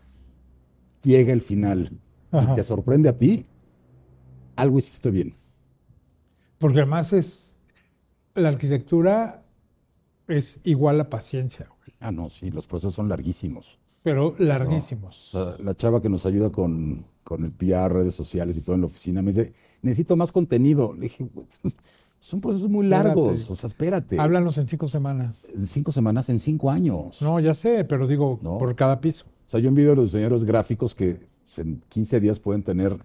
llega 1.03 1.33
el 1.33 1.41
final 1.41 1.91
Ajá. 2.31 2.53
y 2.53 2.57
te 2.57 2.65
sorprende 2.65 3.09
a 3.09 3.17
ti, 3.17 3.47
algo 4.57 4.79
hiciste 4.79 5.11
bien. 5.11 5.37
Porque 6.59 6.79
además 6.79 7.13
es. 7.13 7.59
La 8.35 8.49
arquitectura 8.49 9.45
es 10.27 10.61
igual 10.65 11.01
a 11.01 11.09
paciencia, 11.09 11.69
Ah, 12.01 12.11
no, 12.11 12.29
sí, 12.29 12.51
los 12.51 12.67
procesos 12.67 12.95
son 12.95 13.09
larguísimos. 13.09 13.79
Pero 14.05 14.37
larguísimos. 14.39 15.33
La 15.59 15.75
chava 15.75 16.01
que 16.01 16.09
nos 16.09 16.25
ayuda 16.27 16.51
con, 16.53 17.05
con 17.25 17.43
el 17.45 17.51
PR, 17.51 17.91
redes 17.93 18.15
sociales 18.15 18.57
y 18.57 18.61
todo 18.63 18.77
en 18.77 18.83
la 18.83 18.87
oficina, 18.87 19.21
me 19.23 19.31
dice, 19.33 19.53
necesito 19.83 20.15
más 20.17 20.31
contenido. 20.31 20.93
Le 20.95 21.01
dije, 21.01 21.25
"Güey, 21.35 21.47
son 22.21 22.41
procesos 22.41 22.71
muy 22.71 22.87
largos, 22.87 23.33
Espérate. 23.33 23.53
o 23.53 23.57
sea, 23.57 23.67
espérate. 23.69 24.21
Háblanos 24.21 24.57
en 24.59 24.69
cinco 24.69 24.87
semanas. 24.89 25.47
En 25.55 25.67
cinco 25.67 25.91
semanas, 25.91 26.29
en 26.29 26.39
cinco 26.39 26.71
años. 26.71 27.21
No, 27.21 27.41
ya 27.41 27.55
sé, 27.55 27.85
pero 27.85 28.07
digo, 28.07 28.39
No. 28.43 28.59
por 28.59 28.75
cada 28.77 29.01
piso. 29.01 29.25
O 29.27 29.49
sea, 29.49 29.59
yo 29.61 29.69
envidio 29.69 29.93
a 29.93 29.97
los 29.97 30.07
diseñadores 30.13 30.45
gráficos 30.45 30.95
que 30.95 31.27
en 31.57 31.83
15 31.89 32.21
días 32.21 32.39
pueden 32.41 32.63
tener 32.63 32.97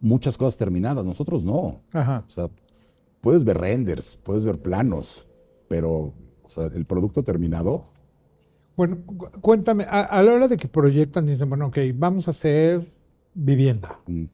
muchas 0.00 0.36
cosas 0.36 0.56
terminadas, 0.56 1.06
nosotros 1.06 1.42
no. 1.44 1.80
Ajá. 1.92 2.24
O 2.26 2.30
sea, 2.30 2.48
puedes 3.20 3.44
ver 3.44 3.58
renders, 3.58 4.16
puedes 4.22 4.44
ver 4.44 4.60
planos, 4.60 5.26
pero 5.68 6.12
o 6.42 6.48
sea, 6.48 6.64
el 6.66 6.84
producto 6.84 7.22
terminado, 7.24 7.84
Bueno, 8.76 8.98
cu- 9.06 9.30
cuéntame, 9.40 9.84
a, 9.84 10.02
a 10.02 10.22
la 10.22 10.32
hora 10.34 10.48
de 10.48 10.56
que 10.56 10.68
proyectan, 10.68 11.26
dicen, 11.26 11.48
bueno, 11.48 11.66
ok, 11.66 11.78
vamos 11.94 12.28
a 12.28 12.32
hacer 12.32 12.86
vivienda, 13.34 13.98
mm, 14.06 14.24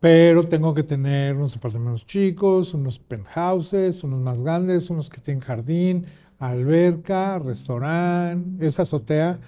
pero 0.00 0.42
tengo 0.44 0.74
que 0.74 0.82
tener 0.82 1.36
unos 1.36 1.56
apartamentos 1.56 2.04
chicos, 2.06 2.74
unos 2.74 2.98
penthouses, 2.98 4.02
unos 4.04 4.20
más 4.20 4.42
grandes, 4.42 4.90
unos 4.90 5.08
que 5.10 5.20
tienen 5.20 5.40
jardín, 5.40 6.06
alberca, 6.38 7.38
restaurante, 7.38 8.66
esa 8.66 8.82
azotea, 8.82 9.38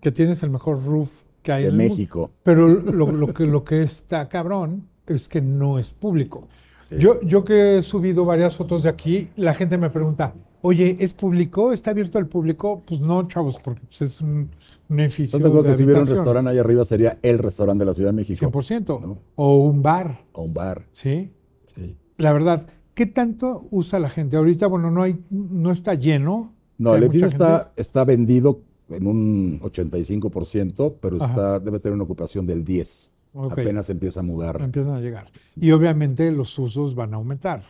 que 0.00 0.10
tienes 0.12 0.42
el 0.42 0.50
mejor 0.50 0.82
roof 0.84 1.24
que 1.42 1.52
hay 1.52 1.64
de 1.64 1.68
en. 1.70 1.76
México. 1.76 2.30
Pero 2.42 2.66
lo, 2.68 3.10
lo 3.12 3.34
que, 3.34 3.44
lo 3.46 3.64
que 3.64 3.82
está 3.82 4.28
cabrón 4.28 4.88
es 5.06 5.28
que 5.28 5.40
no 5.42 5.78
es 5.78 5.92
público. 5.92 6.48
Sí. 6.78 6.96
Yo, 6.98 7.20
yo 7.22 7.44
que 7.44 7.76
he 7.78 7.82
subido 7.82 8.24
varias 8.24 8.56
fotos 8.56 8.82
de 8.82 8.88
aquí, 8.90 9.30
la 9.36 9.54
gente 9.54 9.76
me 9.78 9.90
pregunta, 9.90 10.34
oye, 10.64 10.96
¿es 10.98 11.12
público? 11.12 11.72
¿Está 11.72 11.90
abierto 11.90 12.16
al 12.16 12.26
público? 12.26 12.82
Pues 12.86 12.98
no, 12.98 13.28
chavos, 13.28 13.58
porque 13.62 13.82
pues, 13.82 14.00
es 14.00 14.20
un, 14.22 14.50
un 14.88 15.00
edificio 15.00 15.36
¿Estás 15.36 15.52
de 15.52 15.62
que 15.62 15.74
si 15.74 15.84
hubiera 15.84 16.00
un 16.00 16.06
restaurante 16.06 16.50
ahí 16.50 16.58
arriba 16.58 16.86
sería 16.86 17.18
el 17.20 17.38
restaurante 17.38 17.82
de 17.82 17.86
la 17.86 17.92
Ciudad 17.92 18.08
de 18.08 18.16
México? 18.16 18.50
100%. 18.50 19.00
¿no? 19.02 19.18
O 19.36 19.58
un 19.58 19.82
bar, 19.82 20.10
O 20.32 20.42
un 20.42 20.54
bar. 20.54 20.86
¿sí? 20.90 21.30
Sí. 21.66 21.96
La 22.16 22.32
verdad, 22.32 22.66
¿qué 22.94 23.04
tanto 23.04 23.68
usa 23.70 23.98
la 23.98 24.08
gente? 24.08 24.38
Ahorita, 24.38 24.66
bueno, 24.66 24.90
no, 24.90 25.02
hay, 25.02 25.22
no 25.28 25.70
está 25.70 25.94
lleno. 25.94 26.54
No, 26.78 26.94
el 26.94 27.02
edificio 27.02 27.28
está, 27.28 27.72
está 27.76 28.04
vendido 28.04 28.62
en 28.88 29.06
un 29.06 29.60
85%, 29.60 30.94
pero 30.98 31.16
Ajá. 31.16 31.26
está, 31.26 31.60
debe 31.60 31.78
tener 31.78 31.94
una 31.94 32.04
ocupación 32.04 32.46
del 32.46 32.64
10%. 32.64 33.10
Ok. 33.34 33.52
Apenas 33.52 33.90
empieza 33.90 34.20
a 34.20 34.22
mudar. 34.22 34.62
Empiezan 34.62 34.94
a 34.94 35.00
llegar. 35.00 35.30
Y 35.56 35.72
obviamente 35.72 36.30
los 36.32 36.58
usos 36.58 36.94
van 36.94 37.12
a 37.12 37.16
aumentar. 37.16 37.64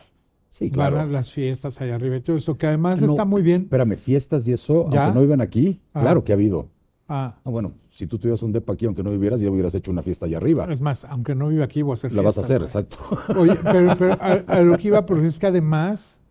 Sí, 0.55 0.69
Van 0.69 0.73
claro. 0.73 1.01
a 1.01 1.05
las 1.05 1.31
fiestas 1.33 1.81
allá 1.81 1.95
arriba 1.95 2.15
y 2.15 2.21
todo 2.21 2.37
eso, 2.37 2.57
que 2.57 2.65
además 2.65 3.01
No, 3.01 3.09
está 3.09 3.25
muy 3.25 3.41
bien. 3.41 3.63
Espérame, 3.63 3.97
fiestas 3.97 4.47
y 4.47 4.53
eso, 4.53 4.87
¿Ya? 4.89 5.03
aunque 5.03 5.15
no 5.19 5.21
vivan 5.25 5.41
aquí, 5.41 5.81
Ah. 5.93 5.99
claro 5.99 6.23
que 6.23 6.31
ha 6.31 6.35
habido. 6.35 6.69
Ah, 7.09 7.35
Ah, 7.43 7.49
bueno, 7.49 7.73
si 7.89 8.07
tú 8.07 8.17
tuvieras 8.17 8.41
un 8.41 8.53
depa 8.53 8.71
aquí, 8.71 8.85
aunque 8.85 9.03
no 9.03 9.11
vivieras, 9.11 9.41
ya 9.41 9.51
hubieras 9.51 9.75
hecho 9.75 9.91
una 9.91 10.01
fiesta 10.01 10.27
allá 10.27 10.37
arriba. 10.37 10.65
es 10.71 10.79
más, 10.79 11.03
aunque 11.03 11.35
no 11.35 11.49
vive 11.49 11.61
aquí, 11.61 11.81
voy 11.81 11.91
a 11.91 11.95
hacer 11.95 12.13
La 12.13 12.21
vas 12.21 12.37
a 12.37 12.41
hacer, 12.41 12.59
fiestas, 12.61 12.85
exacto. 12.85 13.37
Oye, 13.41 13.57
pero, 13.69 13.97
pero 13.97 14.13
a, 14.13 14.31
a 14.47 14.61
lo 14.61 14.77
que 14.77 14.87
iba, 14.87 15.05
porque 15.05 15.27
es 15.27 15.37
que 15.39 15.47
además, 15.47 16.21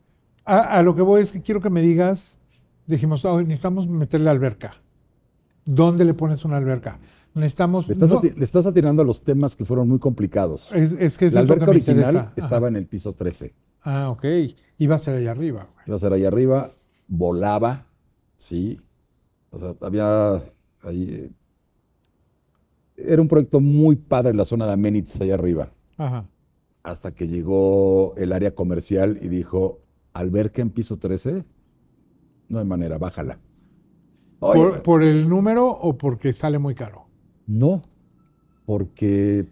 a, 0.47 0.79
a 0.79 0.83
lo 0.83 0.97
que 0.97 1.03
voy 1.03 1.21
es 1.21 1.31
que 1.31 1.43
quiero 1.43 1.61
que 1.61 1.69
me 1.69 1.83
digas, 1.83 2.39
dijimos, 2.87 3.27
"Ah, 3.27 3.37
necesitamos 3.43 3.87
meterle 3.89 4.31
alberca. 4.31 4.77
¿Dónde 5.67 6.05
le 6.07 6.15
pones 6.15 6.45
una 6.47 6.57
alberca? 6.57 6.99
Necesitamos... 7.35 7.89
Le 7.89 7.93
estás, 7.93 8.11
no, 8.11 8.21
ati- 8.23 8.35
le 8.35 8.45
estás 8.45 8.65
atinando 8.65 9.03
a 9.03 9.05
los 9.05 9.23
temas 9.23 9.55
que 9.57 9.65
fueron 9.65 9.89
muy 9.89 9.99
complicados. 9.99 10.73
es, 10.73 10.93
es 10.93 11.19
que 11.19 11.25
La 11.27 11.29
es 11.29 11.35
que 11.35 11.39
alberca 11.41 11.65
me 11.67 11.71
original 11.71 11.99
interesa. 12.15 12.33
estaba 12.37 12.69
en 12.69 12.77
el 12.77 12.87
piso 12.87 13.13
13. 13.13 13.55
Ah, 13.85 14.11
ok. 14.11 14.25
Iba 14.79 14.95
a 14.95 14.99
ser 14.99 15.17
allá 15.17 15.31
arriba. 15.33 15.69
güey. 15.73 15.85
Iba 15.87 15.97
a 15.97 15.99
ser 15.99 16.13
ahí 16.13 16.25
arriba, 16.25 16.71
volaba, 17.07 17.87
sí. 18.37 18.81
O 19.51 19.59
sea, 19.59 19.75
había 19.83 20.35
ahí. 20.83 21.09
eh, 21.11 21.31
Era 22.97 23.23
un 23.23 23.29
proyecto 23.29 23.61
muy 23.61 23.97
padre 23.97 24.31
en 24.31 24.37
la 24.39 24.45
zona 24.45 24.67
de 24.67 24.73
amenities 24.73 25.21
allá 25.21 25.35
arriba. 25.35 25.71
Ajá. 25.97 26.27
Hasta 26.83 27.15
que 27.15 27.29
llegó 27.29 28.15
el 28.17 28.33
área 28.33 28.55
comercial 28.55 29.19
y 29.21 29.29
dijo: 29.29 29.81
alberca 30.13 30.63
en 30.63 30.71
piso 30.71 30.99
13, 30.99 31.45
no 32.49 32.59
hay 32.59 32.65
manera, 32.65 32.99
bájala. 32.99 33.39
Oye, 34.41 34.61
¿Por, 34.63 34.83
por 34.83 35.03
el 35.03 35.29
número 35.29 35.69
o 35.69 35.97
porque 35.97 36.33
sale 36.33 36.59
muy 36.59 36.75
caro? 36.75 37.07
No, 37.47 37.83
porque 38.67 39.47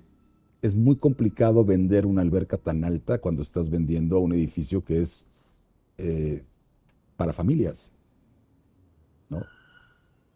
es 0.63 0.77
muy 0.77 0.97
complicado 0.97 1.65
vender 1.65 2.07
una 2.07 2.23
alberca 2.23 2.57
tan 2.57 2.85
alta 2.85 3.21
cuando 3.21 3.43
estás 3.43 3.69
vendiendo 3.69 4.17
a 4.17 4.21
un 4.21 4.33
edificio 4.33 4.85
que 4.85 5.01
es 5.01 5.27
eh, 5.99 6.45
para 7.17 7.33
familias. 7.33 7.93
¿no? 9.29 9.43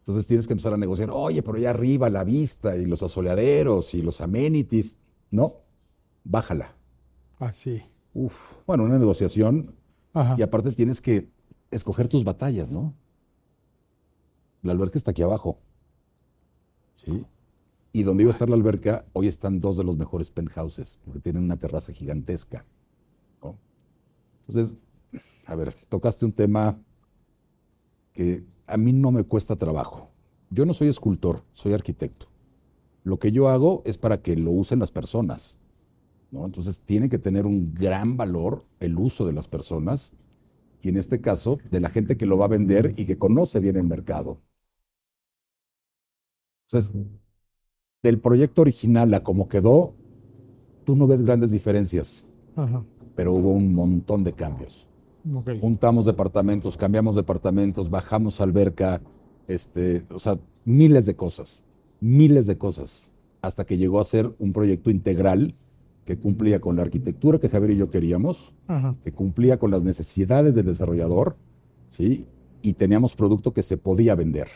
Entonces 0.01 0.27
tienes 0.27 0.49
que 0.49 0.53
empezar 0.53 0.75
a 0.75 0.77
negociar, 0.77 1.11
oye, 1.13 1.43
pero 1.43 1.59
allá 1.59 1.71
arriba 1.71 2.11
la 2.11 2.25
vista 2.25 2.77
y 2.77 2.87
los 2.87 3.05
asoleaderos 3.05 3.95
y 3.95 4.03
los 4.03 4.21
amenities. 4.21 4.97
No, 5.31 5.61
bájala. 6.25 6.77
Así. 7.39 7.83
Uf, 8.13 8.55
bueno, 8.67 8.83
una 8.85 8.99
negociación 8.99 9.77
Ajá. 10.13 10.35
y 10.37 10.43
aparte 10.43 10.73
tienes 10.73 11.01
que 11.01 11.31
escoger 11.71 12.09
tus 12.09 12.25
batallas, 12.25 12.73
¿no? 12.73 12.95
La 14.63 14.73
alberca 14.73 14.99
está 14.99 15.13
aquí 15.13 15.23
abajo. 15.23 15.61
¿Sí? 16.93 17.27
Y 17.97 18.03
donde 18.03 18.25
iba 18.25 18.31
a 18.31 18.35
estar 18.35 18.51
la 18.51 18.57
alberca, 18.57 19.07
hoy 19.15 19.27
están 19.27 19.59
dos 19.59 19.79
de 19.79 19.83
los 19.83 19.97
mejores 19.97 20.31
penthouses, 20.31 20.99
porque 21.03 21.19
tienen 21.19 21.45
una 21.45 21.57
terraza 21.57 21.95
gigantesca. 21.95 22.67
¿no? 23.43 23.59
Entonces, 24.41 24.85
a 25.47 25.55
ver, 25.55 25.73
tocaste 25.89 26.27
un 26.27 26.33
tema 26.33 26.79
que 28.13 28.45
a 28.67 28.77
mí 28.77 28.93
no 28.93 29.13
me 29.13 29.25
cuesta 29.25 29.57
trabajo. 29.57 30.11
Yo 30.51 30.67
no 30.67 30.75
soy 30.75 30.89
escultor, 30.89 31.43
soy 31.55 31.73
arquitecto. 31.73 32.27
Lo 33.03 33.19
que 33.19 33.33
yo 33.33 33.49
hago 33.49 33.81
es 33.87 33.97
para 33.97 34.21
que 34.21 34.37
lo 34.37 34.51
usen 34.51 34.79
las 34.79 34.91
personas. 34.91 35.57
¿no? 36.31 36.45
Entonces 36.45 36.81
tiene 36.81 37.09
que 37.09 37.19
tener 37.19 37.47
un 37.47 37.73
gran 37.73 38.19
valor 38.19 38.67
el 38.79 38.99
uso 38.99 39.25
de 39.25 39.33
las 39.33 39.49
personas 39.49 40.13
y 40.83 40.91
en 40.91 40.99
este 40.99 41.23
caso 41.23 41.57
de 41.71 41.81
la 41.81 41.89
gente 41.89 42.19
que 42.19 42.27
lo 42.27 42.37
va 42.37 42.45
a 42.45 42.49
vender 42.49 42.93
y 42.99 43.07
que 43.07 43.17
conoce 43.17 43.59
bien 43.59 43.77
el 43.77 43.85
mercado. 43.85 44.43
Entonces, 46.67 46.93
del 48.07 48.21
proyecto 48.21 48.63
original 48.63 49.13
a 49.15 49.25
como 49.25 49.49
quedó, 49.49 49.93
tú 50.85 50.95
no 50.95 51.09
ves 51.09 51.25
grandes 51.25 51.51
diferencias, 51.51 52.29
Ajá. 52.55 52.85
pero 53.17 53.33
hubo 53.35 53.51
un 53.51 53.75
montón 53.75 54.23
de 54.23 54.33
cambios. 54.33 54.87
Ok. 55.35 55.51
Juntamos 55.61 56.07
departamentos, 56.07 56.77
cambiamos 56.77 57.17
departamentos, 57.17 57.91
bajamos 57.91 58.41
alberca, 58.41 59.03
este, 59.49 60.05
o 60.15 60.21
sea, 60.21 60.39
miles 60.65 61.05
de 61.05 61.17
cosas, 61.17 61.65
miles 62.01 62.47
de 62.47 62.57
cosas, 62.57 63.11
hasta 63.43 63.65
que 63.67 63.77
llegó 63.77 63.99
a 63.99 64.05
ser 64.05 64.33
un 64.39 64.53
proyecto 64.53 64.89
integral 64.91 65.57
que 66.05 66.17
cumplía 66.17 66.61
con 66.61 66.77
la 66.77 66.83
arquitectura 66.83 67.41
que 67.41 67.49
Javier 67.49 67.73
y 67.73 67.77
yo 67.79 67.91
queríamos, 67.91 68.55
Ajá. 68.69 68.95
que 69.03 69.11
cumplía 69.11 69.59
con 69.59 69.73
las 69.73 69.83
necesidades 69.83 70.55
del 70.55 70.67
desarrollador, 70.67 71.37
¿sí? 71.89 72.27
Y 72.63 72.75
teníamos 72.75 73.17
producto 73.17 73.53
que 73.53 73.65
se 73.65 73.77
podía 73.77 74.15
vender. 74.15 74.47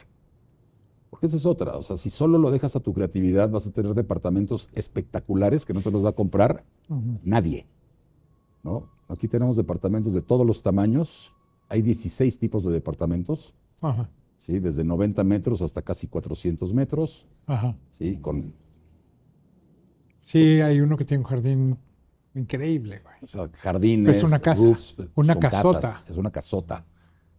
Porque 1.11 1.27
esa 1.27 1.37
es 1.37 1.45
otra, 1.47 1.77
o 1.77 1.83
sea, 1.83 1.97
si 1.97 2.09
solo 2.09 2.39
lo 2.39 2.51
dejas 2.53 2.77
a 2.77 2.81
tu 2.81 2.95
creatividad, 2.95 3.51
vas 3.51 3.67
a 3.67 3.73
tener 3.73 3.95
departamentos 3.95 4.69
espectaculares 4.73 5.67
que 5.67 5.75
no 5.75 5.81
te 5.81 5.91
los 5.91 6.05
va 6.05 6.11
a 6.11 6.13
comprar 6.13 6.65
nadie. 7.25 7.67
¿no? 8.63 8.89
Aquí 9.09 9.27
tenemos 9.27 9.57
departamentos 9.57 10.15
de 10.15 10.23
todos 10.23 10.47
los 10.47 10.63
tamaños, 10.63 11.33
hay 11.69 11.83
16 11.83 12.39
tipos 12.39 12.63
de 12.65 12.71
departamentos, 12.71 13.55
Ajá. 13.81 14.09
¿sí? 14.37 14.61
desde 14.61 14.85
90 14.85 15.25
metros 15.25 15.63
hasta 15.63 15.83
casi 15.83 16.07
400 16.07 16.73
metros, 16.75 17.27
Ajá. 17.47 17.77
¿sí? 17.91 18.17
con 18.19 18.55
Sí, 20.21 20.61
hay 20.61 20.81
uno 20.81 20.97
que 20.97 21.05
tiene 21.05 21.23
un 21.25 21.29
jardín 21.29 21.79
increíble, 22.35 23.01
güey. 23.03 23.17
o 23.23 23.27
sea, 23.27 23.49
jardines, 23.53 24.17
Es 24.19 24.23
una 24.23 24.39
casa, 24.39 24.63
roofs, 24.63 24.95
una 25.15 25.39
casota. 25.41 25.81
casas, 25.81 26.11
es 26.11 26.17
una 26.17 26.31
casota. 26.31 26.87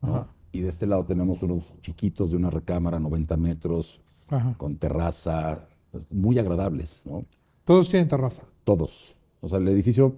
¿no? 0.01 0.15
Ajá. 0.15 0.28
Y 0.51 0.61
de 0.61 0.69
este 0.69 0.85
lado 0.85 1.05
tenemos 1.05 1.41
unos 1.43 1.75
chiquitos 1.81 2.31
de 2.31 2.37
una 2.37 2.49
recámara, 2.49 2.99
90 2.99 3.37
metros, 3.37 4.01
Ajá. 4.27 4.55
con 4.57 4.77
terraza, 4.77 5.67
pues, 5.91 6.05
muy 6.11 6.37
agradables, 6.39 7.05
¿no? 7.05 7.25
Todos 7.63 7.89
tienen 7.89 8.07
terraza. 8.07 8.43
Todos. 8.63 9.15
O 9.39 9.47
sea, 9.49 9.59
el 9.59 9.67
edificio, 9.67 10.15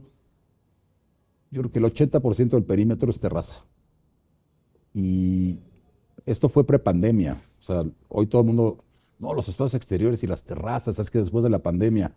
yo 1.52 1.62
creo 1.62 1.72
que 1.72 1.80
el 1.80 1.86
80% 1.86 2.50
del 2.50 2.64
perímetro 2.64 3.10
es 3.10 3.20
terraza. 3.20 3.64
Y 4.94 5.60
esto 6.26 6.50
fue 6.50 6.66
prepandemia. 6.66 7.42
O 7.60 7.62
sea, 7.62 7.84
hoy 8.10 8.28
todo 8.28 8.42
el 8.42 8.48
mundo, 8.48 8.84
no, 9.20 9.34
los 9.34 9.50
espacios 9.50 9.76
exteriores 9.76 10.24
y 10.24 10.28
las 10.28 10.44
terrazas, 10.44 11.00
es 11.00 11.10
que 11.10 11.20
después 11.20 11.44
de 11.44 11.50
la 11.50 11.60
pandemia. 11.60 12.16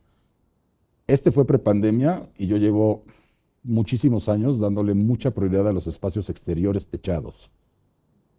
Este 1.06 1.30
fue 1.30 1.46
prepandemia 1.46 2.28
y 2.36 2.46
yo 2.46 2.56
llevo 2.56 3.04
muchísimos 3.62 4.28
años 4.28 4.58
dándole 4.58 4.94
mucha 4.94 5.32
prioridad 5.32 5.68
a 5.68 5.72
los 5.72 5.86
espacios 5.86 6.30
exteriores 6.30 6.88
techados. 6.88 7.50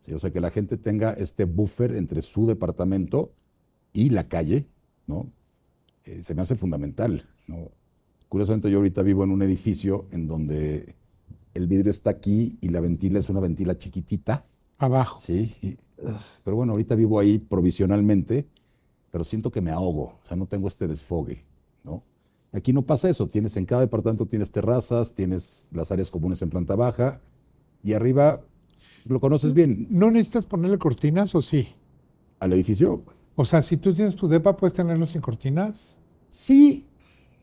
Sí, 0.08 0.14
o 0.14 0.20
sea, 0.20 0.32
que 0.32 0.40
la 0.40 0.52
gente 0.52 0.78
tenga 0.78 1.12
este 1.12 1.44
buffer 1.44 1.94
entre 1.94 2.22
su 2.22 2.48
departamento 2.48 3.34
y 3.92 4.10
la 4.10 4.30
calle, 4.30 4.66
¿no? 5.06 5.30
Eh, 6.06 6.24
se 6.24 6.34
me 6.34 6.42
hace 6.42 6.56
fundamental, 6.56 7.28
¿no? 7.46 7.72
Curiosamente 8.30 8.72
yo 8.72 8.78
ahorita 8.78 9.02
vivo 9.02 9.26
en 9.26 9.32
un 9.32 9.42
edificio 9.42 10.08
en 10.12 10.28
donde 10.28 10.96
el 11.54 11.68
vidrio 11.68 11.92
está 11.92 12.10
aquí 12.10 12.58
y 12.62 12.70
la 12.70 12.80
ventila 12.80 13.20
es 13.20 13.30
una 13.30 13.42
ventila 13.42 13.78
chiquitita, 13.78 14.46
Abajo. 14.78 15.20
¿sí? 15.20 15.54
Y, 15.62 15.76
pero 16.46 16.56
bueno, 16.56 16.72
ahorita 16.72 16.96
vivo 16.96 17.20
ahí 17.20 17.38
provisionalmente, 17.38 18.48
pero 19.12 19.26
siento 19.26 19.52
que 19.52 19.60
me 19.60 19.72
ahogo, 19.72 20.20
o 20.24 20.26
sea, 20.26 20.38
no 20.38 20.46
tengo 20.46 20.70
este 20.70 20.88
desfogue, 20.88 21.44
¿no? 21.84 22.02
Aquí 22.54 22.72
no 22.72 22.84
pasa 22.84 23.10
eso, 23.10 23.28
tienes 23.28 23.58
en 23.58 23.66
cada 23.66 23.82
departamento 23.82 24.26
tienes 24.26 24.52
terrazas, 24.52 25.14
tienes 25.14 25.68
las 25.74 25.92
áreas 25.92 26.10
comunes 26.10 26.42
en 26.42 26.50
planta 26.50 26.78
baja 26.78 27.20
y 27.84 27.92
arriba 27.92 28.42
lo 29.10 29.20
conoces 29.20 29.54
bien 29.54 29.88
¿No 29.90 30.12
necesitas 30.12 30.46
ponerle 30.46 30.78
cortinas 30.78 31.34
o 31.36 31.42
sí? 31.42 31.70
al 32.40 32.54
edificio. 32.54 33.04
O 33.36 33.46
sea, 33.46 33.62
si 33.62 33.78
tú 33.78 33.94
tienes 33.94 34.16
tu 34.16 34.28
depa, 34.28 34.58
puedes 34.58 34.74
tenerlo 34.74 35.06
sin 35.06 35.22
cortinas. 35.22 36.00
Sí, 36.30 36.88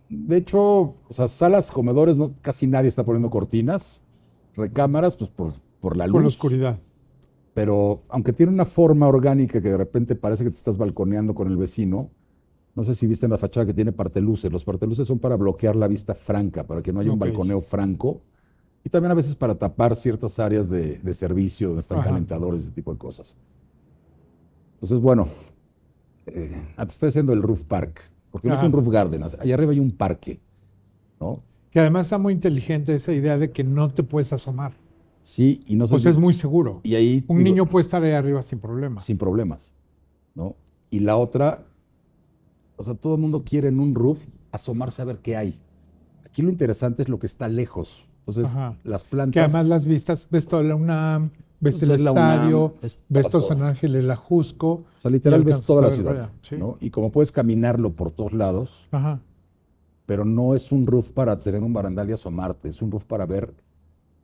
de 0.08 0.36
hecho, 0.36 0.60
o 0.60 1.10
sea, 1.10 1.28
salas, 1.28 1.72
comedores, 1.72 2.16
no, 2.16 2.34
casi 2.40 2.66
nadie 2.66 2.88
está 2.88 3.04
poniendo 3.04 3.30
cortinas, 3.30 4.02
recámaras, 4.54 5.16
pues 5.16 5.30
por, 5.30 5.54
por 5.80 5.96
la 5.96 6.06
luz. 6.06 6.12
Por 6.12 6.22
la 6.22 6.28
oscuridad. 6.28 6.80
Pero 7.54 8.02
aunque 8.08 8.32
tiene 8.32 8.52
una 8.52 8.64
forma 8.64 9.06
orgánica 9.06 9.62
que 9.62 9.70
de 9.70 9.76
repente 9.76 10.16
parece 10.16 10.44
que 10.44 10.50
te 10.50 10.56
estás 10.56 10.76
balconeando 10.76 11.34
con 11.34 11.48
el 11.48 11.56
vecino, 11.56 12.10
no 12.74 12.82
sé 12.82 12.96
si 12.96 13.06
viste 13.06 13.26
en 13.26 13.30
la 13.30 13.38
fachada 13.38 13.66
que 13.66 13.74
tiene 13.74 13.92
parteluces. 13.92 14.50
Los 14.50 14.64
parteluces 14.64 15.06
son 15.06 15.20
para 15.20 15.36
bloquear 15.36 15.76
la 15.76 15.86
vista 15.86 16.16
franca, 16.16 16.66
para 16.66 16.82
que 16.82 16.92
no 16.92 16.98
haya 17.00 17.12
un 17.12 17.18
balconeo 17.20 17.60
franco. 17.60 18.22
Y 18.84 18.90
también 18.90 19.10
a 19.12 19.14
veces 19.14 19.34
para 19.34 19.54
tapar 19.54 19.96
ciertas 19.96 20.38
áreas 20.38 20.68
de, 20.68 20.98
de 20.98 21.14
servicio 21.14 21.68
donde 21.68 21.80
están 21.80 21.98
Ajá. 21.98 22.10
calentadores, 22.10 22.62
ese 22.62 22.70
tipo 22.72 22.92
de 22.92 22.98
cosas. 22.98 23.36
Entonces, 24.74 25.00
bueno, 25.00 25.26
eh, 26.26 26.54
te 26.76 26.82
estoy 26.82 27.08
haciendo 27.08 27.32
el 27.32 27.42
roof 27.42 27.64
park, 27.64 28.10
porque 28.30 28.48
no 28.48 28.54
es 28.54 28.62
un 28.62 28.72
roof 28.72 28.88
garden. 28.88 29.22
Allá 29.22 29.54
arriba 29.54 29.72
hay 29.72 29.80
un 29.80 29.90
parque, 29.90 30.38
¿no? 31.18 31.42
Que 31.70 31.80
además 31.80 32.06
está 32.06 32.18
muy 32.18 32.34
inteligente 32.34 32.94
esa 32.94 33.12
idea 33.12 33.38
de 33.38 33.50
que 33.50 33.64
no 33.64 33.88
te 33.88 34.02
puedes 34.02 34.32
asomar. 34.34 34.72
Sí, 35.20 35.64
y 35.66 35.76
no 35.76 35.86
sé 35.86 35.92
Pues 35.92 36.02
si- 36.02 36.08
es 36.10 36.18
muy 36.18 36.34
seguro. 36.34 36.80
Y 36.82 36.94
ahí 36.96 37.24
Un 37.28 37.38
digo, 37.38 37.48
niño 37.48 37.66
puede 37.66 37.84
estar 37.84 38.02
ahí 38.02 38.12
arriba 38.12 38.42
sin 38.42 38.58
problemas. 38.58 39.04
sin 39.06 39.16
problemas, 39.16 39.72
¿no? 40.34 40.54
Y 40.90 41.00
la 41.00 41.16
otra, 41.16 41.64
o 42.76 42.84
sea, 42.84 42.94
todo 42.94 43.14
el 43.14 43.20
mundo 43.22 43.42
quiere 43.44 43.68
en 43.68 43.80
un 43.80 43.94
roof 43.94 44.26
asomarse 44.52 45.00
a 45.00 45.06
ver 45.06 45.20
qué 45.20 45.36
hay. 45.36 45.58
Aquí 46.26 46.42
lo 46.42 46.50
interesante 46.50 47.02
es 47.02 47.08
lo 47.08 47.18
que 47.18 47.26
está 47.26 47.48
lejos. 47.48 48.06
Entonces, 48.26 48.46
Ajá. 48.46 48.76
las 48.84 49.04
plantas. 49.04 49.34
Que 49.34 49.40
además 49.40 49.66
las 49.66 49.84
vistas, 49.84 50.26
ves 50.30 50.46
toda 50.48 50.62
la 50.62 50.74
UNAM, 50.74 51.28
ves 51.60 51.82
el 51.82 51.90
UNAM, 51.90 52.06
estadio, 52.08 52.74
ves 52.80 53.00
ves 53.10 53.28
todo. 53.28 53.42
San 53.42 53.62
Ángel, 53.62 53.96
el 53.96 54.10
Ajusco. 54.10 54.68
o 54.70 54.84
sea, 54.96 55.10
literal 55.10 55.44
ves 55.44 55.60
toda 55.60 55.82
la 55.82 55.90
ciudad, 55.90 56.10
para 56.12 56.24
allá, 56.24 56.32
sí. 56.40 56.56
¿no? 56.56 56.78
Y 56.80 56.88
como 56.88 57.12
puedes 57.12 57.30
caminarlo 57.30 57.92
por 57.92 58.10
todos 58.10 58.32
lados, 58.32 58.88
Ajá. 58.92 59.20
pero 60.06 60.24
no 60.24 60.54
es 60.54 60.72
un 60.72 60.86
roof 60.86 61.12
para 61.12 61.38
tener 61.40 61.62
un 61.62 61.74
barandal 61.74 62.08
y 62.08 62.12
asomarte, 62.12 62.68
es 62.70 62.80
un 62.80 62.90
roof 62.90 63.04
para 63.04 63.26
ver 63.26 63.52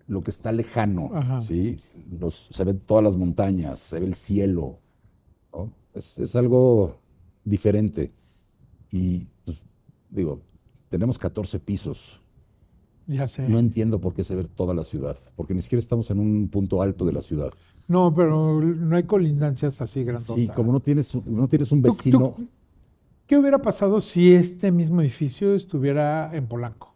lo 0.07 0.23
que 0.23 0.31
está 0.31 0.51
lejano, 0.51 1.11
Ajá. 1.15 1.41
¿sí? 1.41 1.79
Los, 2.19 2.49
se 2.51 2.65
ven 2.65 2.81
todas 2.81 3.05
las 3.05 3.17
montañas, 3.17 3.79
se 3.79 4.01
ve 4.01 4.07
el 4.07 4.15
cielo, 4.15 4.79
¿no? 5.53 5.71
Es, 5.93 6.19
es 6.19 6.35
algo 6.37 6.97
diferente. 7.45 8.13
Y, 8.91 9.27
pues, 9.45 9.61
digo, 10.09 10.41
tenemos 10.89 11.19
14 11.19 11.61
pisos. 11.61 12.20
Ya 13.07 13.27
sé. 13.27 13.49
No 13.49 13.59
entiendo 13.59 14.01
por 14.01 14.15
qué 14.15 14.23
se 14.25 14.35
ve 14.37 14.45
toda 14.45 14.73
la 14.75 14.85
ciudad, 14.85 15.17
porque 15.37 15.55
ni 15.55 15.63
siquiera 15.63 15.81
estamos 15.81 16.11
en 16.11 16.21
un 16.21 16.49
punto 16.49 16.81
alto 16.83 17.05
de 17.05 17.13
la 17.13 17.21
ciudad. 17.23 17.51
No, 17.89 18.15
pero 18.15 18.61
no 18.61 18.95
hay 18.97 19.03
colindancias 19.03 19.81
así 19.81 20.05
grandotas. 20.05 20.37
Sí, 20.37 20.49
como 20.49 20.71
no 20.73 20.81
tienes, 20.81 21.13
no 21.27 21.49
tienes 21.49 21.73
un 21.73 21.83
Tú- 21.83 21.89
tú- 21.91 21.95
vecino... 21.97 22.35
¿Qué 23.27 23.37
hubiera 23.39 23.59
pasado 23.63 24.01
si 24.01 24.33
este 24.33 24.73
mismo 24.73 25.01
edificio 25.01 25.55
estuviera 25.55 26.35
en 26.37 26.47
Polanco? 26.49 26.95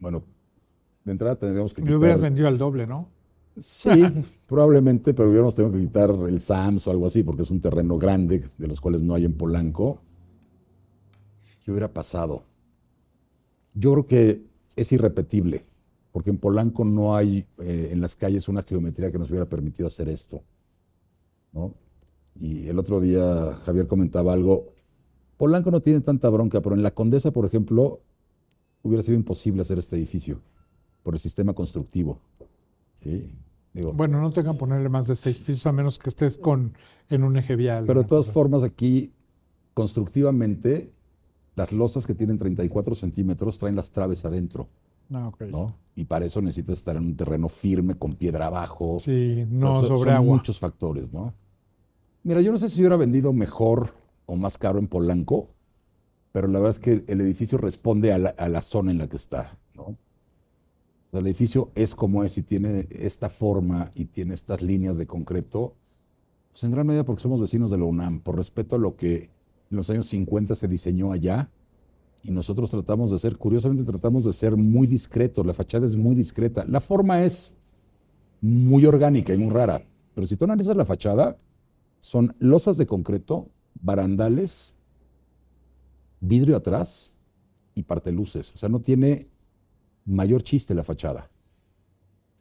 Bueno, 0.00 0.22
de 1.04 1.12
entrada 1.12 1.36
tendríamos 1.36 1.74
que 1.74 1.82
Le 1.82 1.96
hubieras 1.96 2.18
quitar- 2.18 2.30
vendido 2.30 2.48
al 2.48 2.58
doble, 2.58 2.86
¿no? 2.86 3.08
Sí, 3.60 3.90
probablemente, 4.46 5.14
pero 5.14 5.28
hubiéramos 5.30 5.54
tenido 5.54 5.72
que 5.72 5.80
quitar 5.80 6.10
el 6.10 6.38
SAMS 6.40 6.86
o 6.86 6.90
algo 6.92 7.06
así, 7.06 7.22
porque 7.24 7.42
es 7.42 7.50
un 7.50 7.60
terreno 7.60 7.98
grande, 7.98 8.44
de 8.56 8.66
los 8.68 8.80
cuales 8.80 9.02
no 9.02 9.14
hay 9.14 9.24
en 9.24 9.34
Polanco. 9.34 10.00
¿Qué 11.64 11.72
hubiera 11.72 11.92
pasado? 11.92 12.44
Yo 13.78 13.92
creo 13.92 14.06
que 14.06 14.42
es 14.74 14.92
irrepetible, 14.92 15.64
porque 16.10 16.30
en 16.30 16.38
Polanco 16.38 16.84
no 16.84 17.14
hay 17.14 17.46
eh, 17.58 17.90
en 17.92 18.00
las 18.00 18.16
calles 18.16 18.48
una 18.48 18.62
geometría 18.62 19.12
que 19.12 19.18
nos 19.18 19.30
hubiera 19.30 19.46
permitido 19.46 19.86
hacer 19.86 20.08
esto. 20.08 20.42
¿no? 21.52 21.74
Y 22.34 22.68
el 22.68 22.78
otro 22.78 23.00
día 23.00 23.54
Javier 23.64 23.86
comentaba 23.86 24.32
algo. 24.32 24.72
Polanco 25.36 25.70
no 25.70 25.80
tiene 25.80 26.00
tanta 26.00 26.28
bronca, 26.28 26.60
pero 26.60 26.74
en 26.74 26.82
la 26.82 26.90
Condesa, 26.92 27.30
por 27.30 27.46
ejemplo, 27.46 28.00
hubiera 28.82 29.02
sido 29.02 29.16
imposible 29.16 29.62
hacer 29.62 29.78
este 29.78 29.96
edificio 29.96 30.40
por 31.04 31.14
el 31.14 31.20
sistema 31.20 31.52
constructivo. 31.52 32.20
¿sí? 32.94 33.32
Digo, 33.72 33.92
Bueno, 33.92 34.20
no 34.20 34.30
tengan 34.32 34.54
que 34.54 34.58
ponerle 34.58 34.88
más 34.88 35.06
de 35.06 35.14
seis 35.14 35.38
pisos 35.38 35.66
a 35.66 35.72
menos 35.72 35.98
que 35.98 36.08
estés 36.08 36.36
con 36.36 36.74
en 37.08 37.22
un 37.22 37.36
eje 37.36 37.54
vial. 37.54 37.84
Pero 37.86 38.02
de 38.02 38.08
todas 38.08 38.26
formas, 38.26 38.64
aquí, 38.64 39.12
constructivamente, 39.74 40.90
las 41.58 41.72
losas 41.72 42.06
que 42.06 42.14
tienen 42.14 42.38
34 42.38 42.94
centímetros 42.94 43.58
traen 43.58 43.74
las 43.76 43.90
traves 43.90 44.24
adentro. 44.24 44.68
Ah, 45.12 45.28
ok. 45.28 45.42
¿no? 45.42 45.74
Y 45.96 46.04
para 46.04 46.24
eso 46.24 46.40
necesitas 46.40 46.78
estar 46.78 46.96
en 46.96 47.04
un 47.04 47.16
terreno 47.16 47.48
firme, 47.48 47.96
con 47.96 48.14
piedra 48.14 48.46
abajo. 48.46 48.98
Sí, 49.00 49.42
O 49.54 49.58
sea, 49.58 49.68
no 49.68 49.82
sobre 49.82 50.10
son 50.10 50.16
agua. 50.16 50.36
muchos 50.36 50.58
factores, 50.60 51.12
¿no? 51.12 51.34
Mira, 52.22 52.40
yo 52.40 52.52
no 52.52 52.58
sé 52.58 52.68
si 52.68 52.80
hubiera 52.80 52.96
vendido 52.96 53.32
mejor 53.32 53.94
o 54.26 54.36
más 54.36 54.56
caro 54.58 54.78
en 54.78 54.86
Polanco, 54.86 55.48
pero 56.30 56.46
la 56.46 56.58
verdad 56.60 56.76
es 56.76 56.78
que 56.78 57.04
el 57.06 57.20
edificio 57.20 57.58
responde 57.58 58.12
a 58.12 58.18
la, 58.18 58.30
a 58.30 58.48
la 58.48 58.60
zona 58.62 58.90
en 58.92 58.98
la 58.98 59.08
que 59.08 59.16
está, 59.16 59.58
¿no? 59.74 59.82
O 59.82 61.10
sea, 61.10 61.20
el 61.20 61.26
edificio 61.26 61.72
es 61.74 61.94
como 61.94 62.22
es 62.22 62.36
y 62.38 62.42
tiene 62.42 62.86
esta 62.90 63.30
forma 63.30 63.90
y 63.94 64.04
tiene 64.06 64.34
estas 64.34 64.60
líneas 64.62 64.98
de 64.98 65.06
concreto, 65.06 65.74
pues 66.50 66.64
en 66.64 66.70
gran 66.70 66.86
medida 66.86 67.04
porque 67.04 67.22
somos 67.22 67.40
vecinos 67.40 67.70
de 67.70 67.78
la 67.78 67.84
UNAM, 67.84 68.20
por 68.20 68.36
respeto 68.36 68.76
a 68.76 68.78
lo 68.78 68.94
que 68.94 69.30
en 69.70 69.76
los 69.76 69.90
años 69.90 70.06
50 70.06 70.54
se 70.54 70.68
diseñó 70.68 71.12
allá 71.12 71.50
y 72.22 72.30
nosotros 72.30 72.70
tratamos 72.70 73.10
de 73.10 73.18
ser, 73.18 73.36
curiosamente 73.36 73.84
tratamos 73.84 74.24
de 74.24 74.32
ser 74.32 74.56
muy 74.56 74.86
discretos, 74.86 75.46
la 75.46 75.54
fachada 75.54 75.86
es 75.86 75.96
muy 75.96 76.14
discreta, 76.14 76.64
la 76.66 76.80
forma 76.80 77.22
es 77.22 77.54
muy 78.40 78.86
orgánica 78.86 79.34
y 79.34 79.38
muy 79.38 79.52
rara, 79.52 79.84
pero 80.14 80.26
si 80.26 80.36
tú 80.36 80.44
analizas 80.44 80.76
la 80.76 80.84
fachada, 80.84 81.36
son 82.00 82.34
losas 82.38 82.76
de 82.76 82.86
concreto, 82.86 83.48
barandales, 83.80 84.74
vidrio 86.20 86.56
atrás 86.56 87.16
y 87.74 87.82
parteluces, 87.82 88.52
o 88.54 88.58
sea, 88.58 88.68
no 88.68 88.80
tiene 88.80 89.28
mayor 90.04 90.42
chiste 90.42 90.74
la 90.74 90.84
fachada. 90.84 91.30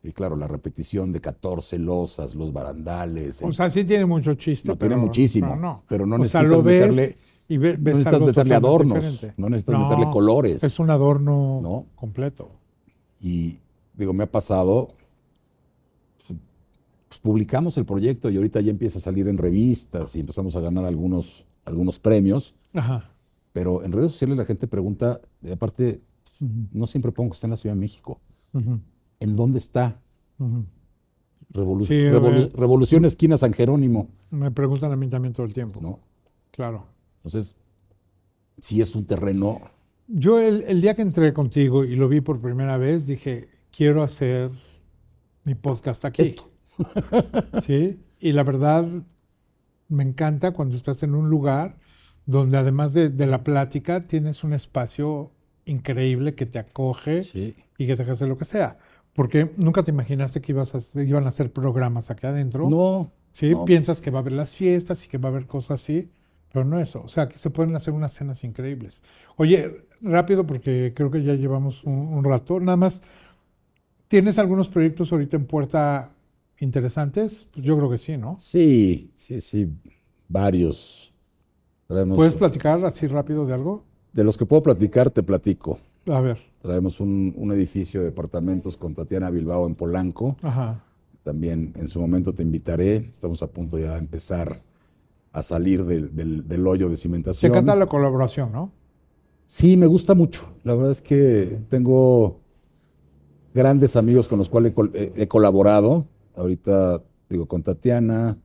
Sí, 0.08 0.14
claro, 0.14 0.38
la 0.38 0.48
repetición 0.48 1.12
de 1.12 1.20
14 1.20 1.78
losas, 1.80 2.34
los 2.34 2.54
barandales, 2.54 3.42
el 3.42 3.50
O 3.50 3.52
sea, 3.52 3.70
sí 3.70 3.84
tiene 3.84 4.06
mucho 4.06 4.36
chiste. 4.36 4.70
No, 4.70 4.78
tiene 4.78 4.96
pero- 4.96 5.06
muchísimo, 5.06 5.48
pero 5.50 5.60
no. 5.60 5.84
pero 5.86 6.06
no 6.06 6.16
o 6.16 6.26
sea, 6.26 6.44
necesitas 6.44 6.64
ves 6.64 6.92
meterle- 6.96 7.18
y 7.50 7.58
ves 7.58 7.78
no 7.78 7.84
necesitas 7.92 8.22
meterle 8.22 8.56
adornos, 8.56 8.94
diferente. 9.06 9.34
no 9.36 9.50
necesitas 9.50 9.80
meterle 9.82 10.10
colores. 10.10 10.64
Es 10.64 10.80
un 10.80 10.90
adorno 10.92 11.60
No. 11.62 11.86
completo. 11.96 12.52
Y 13.20 13.58
digo, 13.96 14.14
me 14.14 14.24
ha 14.24 14.32
pasado, 14.32 14.94
pues 17.10 17.20
publicamos 17.20 17.78
el 17.78 17.84
proyecto 17.86 18.30
y 18.30 18.38
ahorita 18.38 18.62
ya 18.62 18.72
empieza 18.72 19.00
a 19.00 19.02
salir 19.02 19.28
en 19.28 19.36
revistas 19.38 20.16
y 20.16 20.22
empezamos 20.22 20.56
a 20.56 20.62
ganar 20.62 20.86
algunos, 20.86 21.46
algunos 21.66 22.00
premios, 22.00 22.56
Ajá. 22.74 23.12
pero 23.52 23.84
en 23.84 23.92
redes 23.92 24.12
sociales 24.12 24.38
la 24.38 24.46
gente 24.46 24.68
pregunta, 24.68 25.20
y 25.42 25.52
aparte, 25.52 26.00
no 26.72 26.86
siempre 26.88 27.12
pongo 27.12 27.32
que 27.32 27.36
está 27.36 27.48
en 27.48 27.52
la 27.52 27.58
Ciudad 27.58 27.76
de 27.76 27.82
México. 27.82 28.22
¿En 29.20 29.36
dónde 29.36 29.58
está? 29.60 30.00
ujú. 30.40 30.66
Revolu- 31.54 31.86
Sí, 31.86 31.94
Revolu- 31.94 32.48
eh. 32.48 32.52
Revolución 32.56 33.06
Esquina 33.06 33.38
San 33.38 33.54
Jerónimo, 33.54 34.10
Me 34.32 34.52
preguntan 34.52 34.92
a 34.92 34.96
mí 34.98 35.08
también 35.08 35.34
todo 35.34 35.46
el 35.46 35.54
tiempo. 35.54 35.80
¿no? 35.82 36.00
Claro. 36.52 36.86
Entonces, 37.24 37.56
si 38.60 38.82
es 38.82 38.94
un 38.96 39.06
terreno, 39.06 39.62
Yo 40.08 40.40
el, 40.40 40.64
el 40.64 40.82
día 40.82 40.94
que 40.94 41.02
entré 41.02 41.32
contigo 41.34 41.84
y 41.86 41.96
lo 41.96 42.08
vi 42.10 42.22
por 42.22 42.40
primera 42.42 42.78
vez, 42.78 43.08
dije, 43.08 43.50
quiero 43.72 44.04
hacer 44.04 44.52
mi 45.46 45.56
podcast 45.56 46.04
aquí. 46.06 46.22
Esto. 46.22 46.52
Sí, 47.62 48.00
y 48.20 48.32
la 48.34 48.44
verdad 48.44 48.86
me 49.90 50.04
encanta 50.04 50.52
cuando 50.52 50.76
estás 50.76 51.02
en 51.04 51.16
un 51.16 51.30
lugar 51.30 51.78
donde 52.26 52.58
además 52.58 52.94
de, 52.94 53.10
de 53.10 53.26
la 53.26 53.44
plática 53.44 54.06
tienes 54.06 54.44
un 54.44 54.54
espacio 54.54 55.32
increíble 55.66 56.36
que 56.36 56.46
te 56.46 56.60
acoge 56.60 57.22
sí, 57.22 57.56
y 57.78 57.88
que 57.88 57.96
te 57.96 58.04
hacer 58.04 58.28
lo 58.28 58.38
que 58.38 58.46
sea. 58.46 58.78
Porque 59.18 59.50
nunca 59.58 59.82
te 59.84 59.90
imaginaste 59.90 60.42
que 60.42 60.52
ibas 60.52 60.76
a, 60.76 60.78
hacer- 60.78 61.08
iban 61.08 61.26
a 61.26 61.30
hacer 61.30 61.52
programas 61.52 62.12
aquí 62.12 62.28
adentro. 62.28 62.70
no, 62.70 63.12
Sí, 63.32 63.50
no. 63.50 63.66
piensas 63.66 64.00
que 64.00 64.12
va 64.12 64.20
a 64.20 64.22
haber 64.22 64.34
las 64.34 64.52
fiestas 64.52 65.04
y 65.06 65.08
que 65.10 65.18
va 65.18 65.30
a 65.30 65.32
haber 65.32 65.48
cosas 65.48 65.82
así, 65.82 66.12
pero 66.54 66.66
no 66.66 66.80
eso. 66.80 67.02
O 67.04 67.08
sea, 67.08 67.28
que 67.28 67.40
se 67.40 67.50
pueden 67.50 67.76
hacer 67.76 67.96
unas 67.96 68.14
cenas 68.14 68.44
increíbles. 68.44 69.02
Oye, 69.38 69.86
rápido 70.02 70.46
porque 70.46 70.94
creo 70.96 71.10
que 71.10 71.24
ya 71.24 71.34
llevamos 71.34 71.84
un, 71.84 71.94
un 71.96 72.24
rato. 72.24 72.60
Nada 72.60 72.78
más, 72.78 73.02
¿tienes 74.08 74.38
algunos 74.38 74.70
proyectos 74.70 75.12
ahorita 75.12 75.36
en 75.38 75.46
puerta 75.46 76.12
interesantes? 76.60 77.48
Pues 77.52 77.66
yo 77.66 77.76
creo 77.78 77.90
que 77.90 77.98
sí, 77.98 78.18
¿no? 78.18 78.36
Sí, 78.40 79.12
sí, 79.16 79.42
sí, 79.42 79.68
varios. 80.28 81.12
Traemos- 81.88 82.16
¿Puedes 82.18 82.36
platicar 82.36 82.84
así 82.86 83.08
rápido 83.08 83.46
de 83.48 83.54
algo? 83.56 83.84
de 84.14 84.24
los 84.24 84.36
que 84.38 84.46
puedo 84.48 84.64
platicar, 84.64 85.12
te 85.12 85.22
platico. 85.22 85.80
A 86.08 86.22
ver. 86.22 86.40
Traemos 86.62 87.00
un, 87.00 87.34
un 87.38 87.52
edificio 87.52 88.02
de 88.02 88.08
departamentos 88.08 88.78
con 88.78 88.94
Tatiana 88.96 89.30
Bilbao 89.30 89.68
en 89.68 89.76
Polanco. 89.76 90.38
Ajá. 90.42 90.84
También 91.24 91.74
en 91.76 91.88
su 91.88 92.00
momento 92.00 92.34
te 92.34 92.42
invitaré. 92.44 92.96
Estamos 93.12 93.44
a 93.44 93.48
punto 93.48 93.78
ya 93.78 93.94
de 93.94 94.00
empezar 94.00 94.62
a 95.32 95.44
salir 95.44 95.86
del, 95.86 96.16
del- 96.16 96.48
del 96.48 96.66
hoyo 96.68 96.90
de 96.90 96.96
cimentación. 96.96 97.52
canta 97.52 97.76
la 97.76 97.86
colaboración, 97.88 98.52
¿no? 98.52 98.72
Sí, 99.46 99.78
me 99.78 99.86
gusta 99.88 100.14
mucho. 100.16 100.50
La 100.64 100.74
verdad 100.76 100.92
es 100.92 101.02
que 101.02 101.60
tengo 101.70 102.40
grandes 103.54 103.96
amigos 103.96 104.28
con 104.28 104.40
los 104.40 104.50
cuales 104.50 104.72
he, 104.72 104.76
col- 104.76 104.92
he- 104.94 105.14
he 105.16 105.28
colaborado. 105.28 106.08
Ahorita, 106.36 107.04
digo, 107.30 107.46
con 107.48 107.64
Tatiana, 107.64 108.38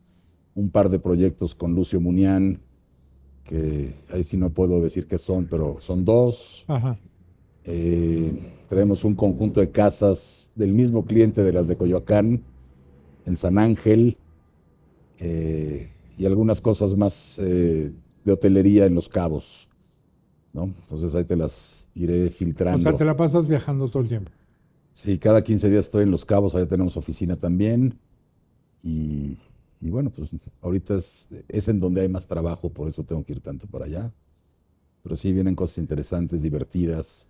un 0.54 0.70
par 0.70 0.88
de 0.90 0.98
proyectos 0.98 1.54
con 1.54 1.74
Lucio 1.74 2.00
Munián, 2.00 2.60
que 3.44 3.94
ahí 4.12 4.22
sí 4.22 4.36
no 4.36 4.50
puedo 4.50 4.80
decir 4.80 5.06
qué 5.06 5.18
son, 5.18 5.46
pero 5.50 5.76
son 5.80 6.04
dos. 6.04 6.64
Ajá. 6.68 6.98
Eh, 7.64 8.32
tenemos 8.68 9.04
un 9.04 9.14
conjunto 9.14 9.60
de 9.60 9.70
casas 9.70 10.50
del 10.54 10.72
mismo 10.72 11.04
cliente 11.04 11.42
de 11.42 11.52
las 11.52 11.68
de 11.68 11.76
Coyoacán, 11.76 12.42
en 13.26 13.36
San 13.36 13.58
Ángel, 13.58 14.16
eh, 15.18 15.90
y 16.18 16.26
algunas 16.26 16.60
cosas 16.60 16.96
más 16.96 17.38
eh, 17.42 17.92
de 18.24 18.32
hotelería 18.32 18.86
en 18.86 18.94
Los 18.94 19.08
Cabos. 19.08 19.68
¿no? 20.52 20.64
Entonces 20.64 21.14
ahí 21.14 21.24
te 21.24 21.36
las 21.36 21.86
iré 21.94 22.26
O 22.26 22.30
filtrando. 22.30 22.82
sea, 22.82 22.96
te 22.96 23.04
la 23.04 23.16
pasas 23.16 23.48
viajando 23.48 23.88
todo 23.88 24.02
el 24.02 24.08
tiempo. 24.08 24.30
Sí, 24.92 25.18
cada 25.18 25.42
15 25.42 25.70
días 25.70 25.86
estoy 25.86 26.02
en 26.02 26.10
Los 26.10 26.24
Cabos, 26.24 26.54
allá 26.54 26.66
tenemos 26.66 26.96
oficina 26.96 27.36
también. 27.36 27.98
Y, 28.82 29.38
y 29.80 29.90
bueno, 29.90 30.10
pues 30.10 30.30
ahorita 30.60 30.96
es, 30.96 31.28
es 31.48 31.68
en 31.68 31.80
donde 31.80 32.02
hay 32.02 32.08
más 32.08 32.26
trabajo, 32.26 32.68
por 32.68 32.88
eso 32.88 33.04
tengo 33.04 33.24
que 33.24 33.32
ir 33.34 33.40
tanto 33.40 33.66
para 33.66 33.86
allá. 33.86 34.12
Pero 35.02 35.16
sí 35.16 35.32
vienen 35.32 35.54
cosas 35.54 35.78
interesantes, 35.78 36.42
divertidas. 36.42 37.28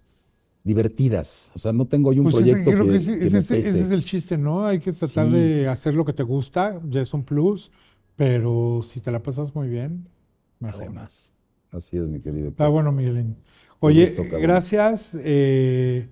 Divertidas. 0.64 1.50
O 1.54 1.58
sea, 1.58 1.72
no 1.72 1.86
tengo 1.86 2.10
hoy 2.10 2.18
un 2.20 2.24
Pues 2.24 2.36
ese- 2.36 2.52
proyecto 2.52 2.70
creo 2.70 2.84
que, 2.84 2.90
que 2.92 2.96
ese, 2.96 3.18
que 3.18 3.24
ese 3.26 3.34
me 3.34 3.58
es- 3.60 3.66
ese 3.74 3.94
el 3.94 4.04
chiste, 4.04 4.38
¿no? 4.38 4.64
Hay 4.66 4.78
que 4.78 4.92
tratar 4.92 5.26
Sí. 5.26 5.32
de 5.32 5.68
hacer 5.68 5.94
lo 5.94 6.04
que 6.04 6.12
te 6.12 6.22
gusta, 6.22 6.80
ya 6.88 7.00
es 7.00 7.12
un 7.14 7.24
plus, 7.24 7.72
pero 8.16 8.80
si 8.84 9.00
te 9.00 9.10
la 9.10 9.22
pasas 9.22 9.54
muy 9.54 9.68
bien, 9.68 10.08
mejor. 10.60 10.82
Además. 10.82 11.32
Así 11.72 11.96
es, 11.96 12.04
mi 12.06 12.20
querido. 12.20 12.48
Está 12.50 12.68
bueno, 12.68 12.92
Miguelín. 12.92 13.36
Oye, 13.80 14.06
gusto, 14.14 14.38
gracias. 14.38 15.16
eh, 15.20 16.08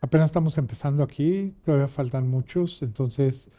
apenas 0.00 0.26
estamos 0.26 0.56
empezando 0.58 1.02
aquí, 1.02 1.54
todavía 1.64 1.86
faltan 1.88 2.28
muchos, 2.28 2.82
entonces 2.82 3.50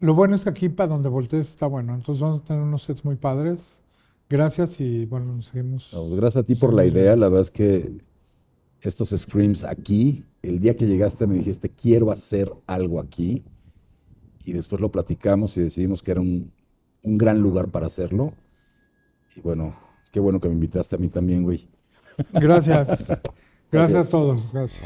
lo 0.00 0.14
bueno 0.14 0.34
es 0.36 0.44
que 0.44 0.50
aquí 0.50 0.68
para 0.68 0.88
donde 0.90 1.08
voltees 1.08 1.48
está 1.48 1.66
bueno, 1.66 1.94
entonces 1.94 2.20
vamos 2.20 2.42
a 2.42 2.44
tener 2.44 2.62
unos 2.62 2.82
sets 2.82 3.04
muy 3.04 3.16
padres. 3.16 3.80
Gracias 4.28 4.80
y 4.80 5.06
bueno, 5.06 5.32
nos 5.36 5.46
seguimos. 5.46 5.90
No, 5.94 6.02
pues 6.08 6.16
gracias 6.20 6.42
a 6.42 6.46
ti 6.46 6.54
por 6.56 6.74
la 6.74 6.84
idea. 6.84 7.14
La 7.16 7.28
verdad 7.28 7.42
es 7.42 7.50
que 7.52 7.98
estos 8.80 9.10
screams 9.10 9.64
aquí, 9.64 10.24
el 10.42 10.60
día 10.60 10.76
que 10.76 10.86
llegaste 10.86 11.26
me 11.26 11.34
dijiste, 11.34 11.70
quiero 11.70 12.10
hacer 12.10 12.52
algo 12.66 13.00
aquí. 13.00 13.44
Y 14.44 14.52
después 14.52 14.80
lo 14.80 14.92
platicamos 14.92 15.56
y 15.56 15.62
decidimos 15.62 16.02
que 16.02 16.12
era 16.12 16.20
un, 16.20 16.52
un 17.02 17.18
gran 17.18 17.40
lugar 17.40 17.68
para 17.70 17.86
hacerlo. 17.86 18.32
Y 19.34 19.40
bueno, 19.40 19.76
qué 20.12 20.20
bueno 20.20 20.40
que 20.40 20.48
me 20.48 20.54
invitaste 20.54 20.96
a 20.96 20.98
mí 20.98 21.08
también, 21.08 21.42
güey. 21.42 21.68
Gracias. 22.32 23.08
Gracias 23.08 23.20
Gracias. 23.70 24.06
a 24.06 24.10
todos. 24.10 24.52
Gracias. 24.52 24.82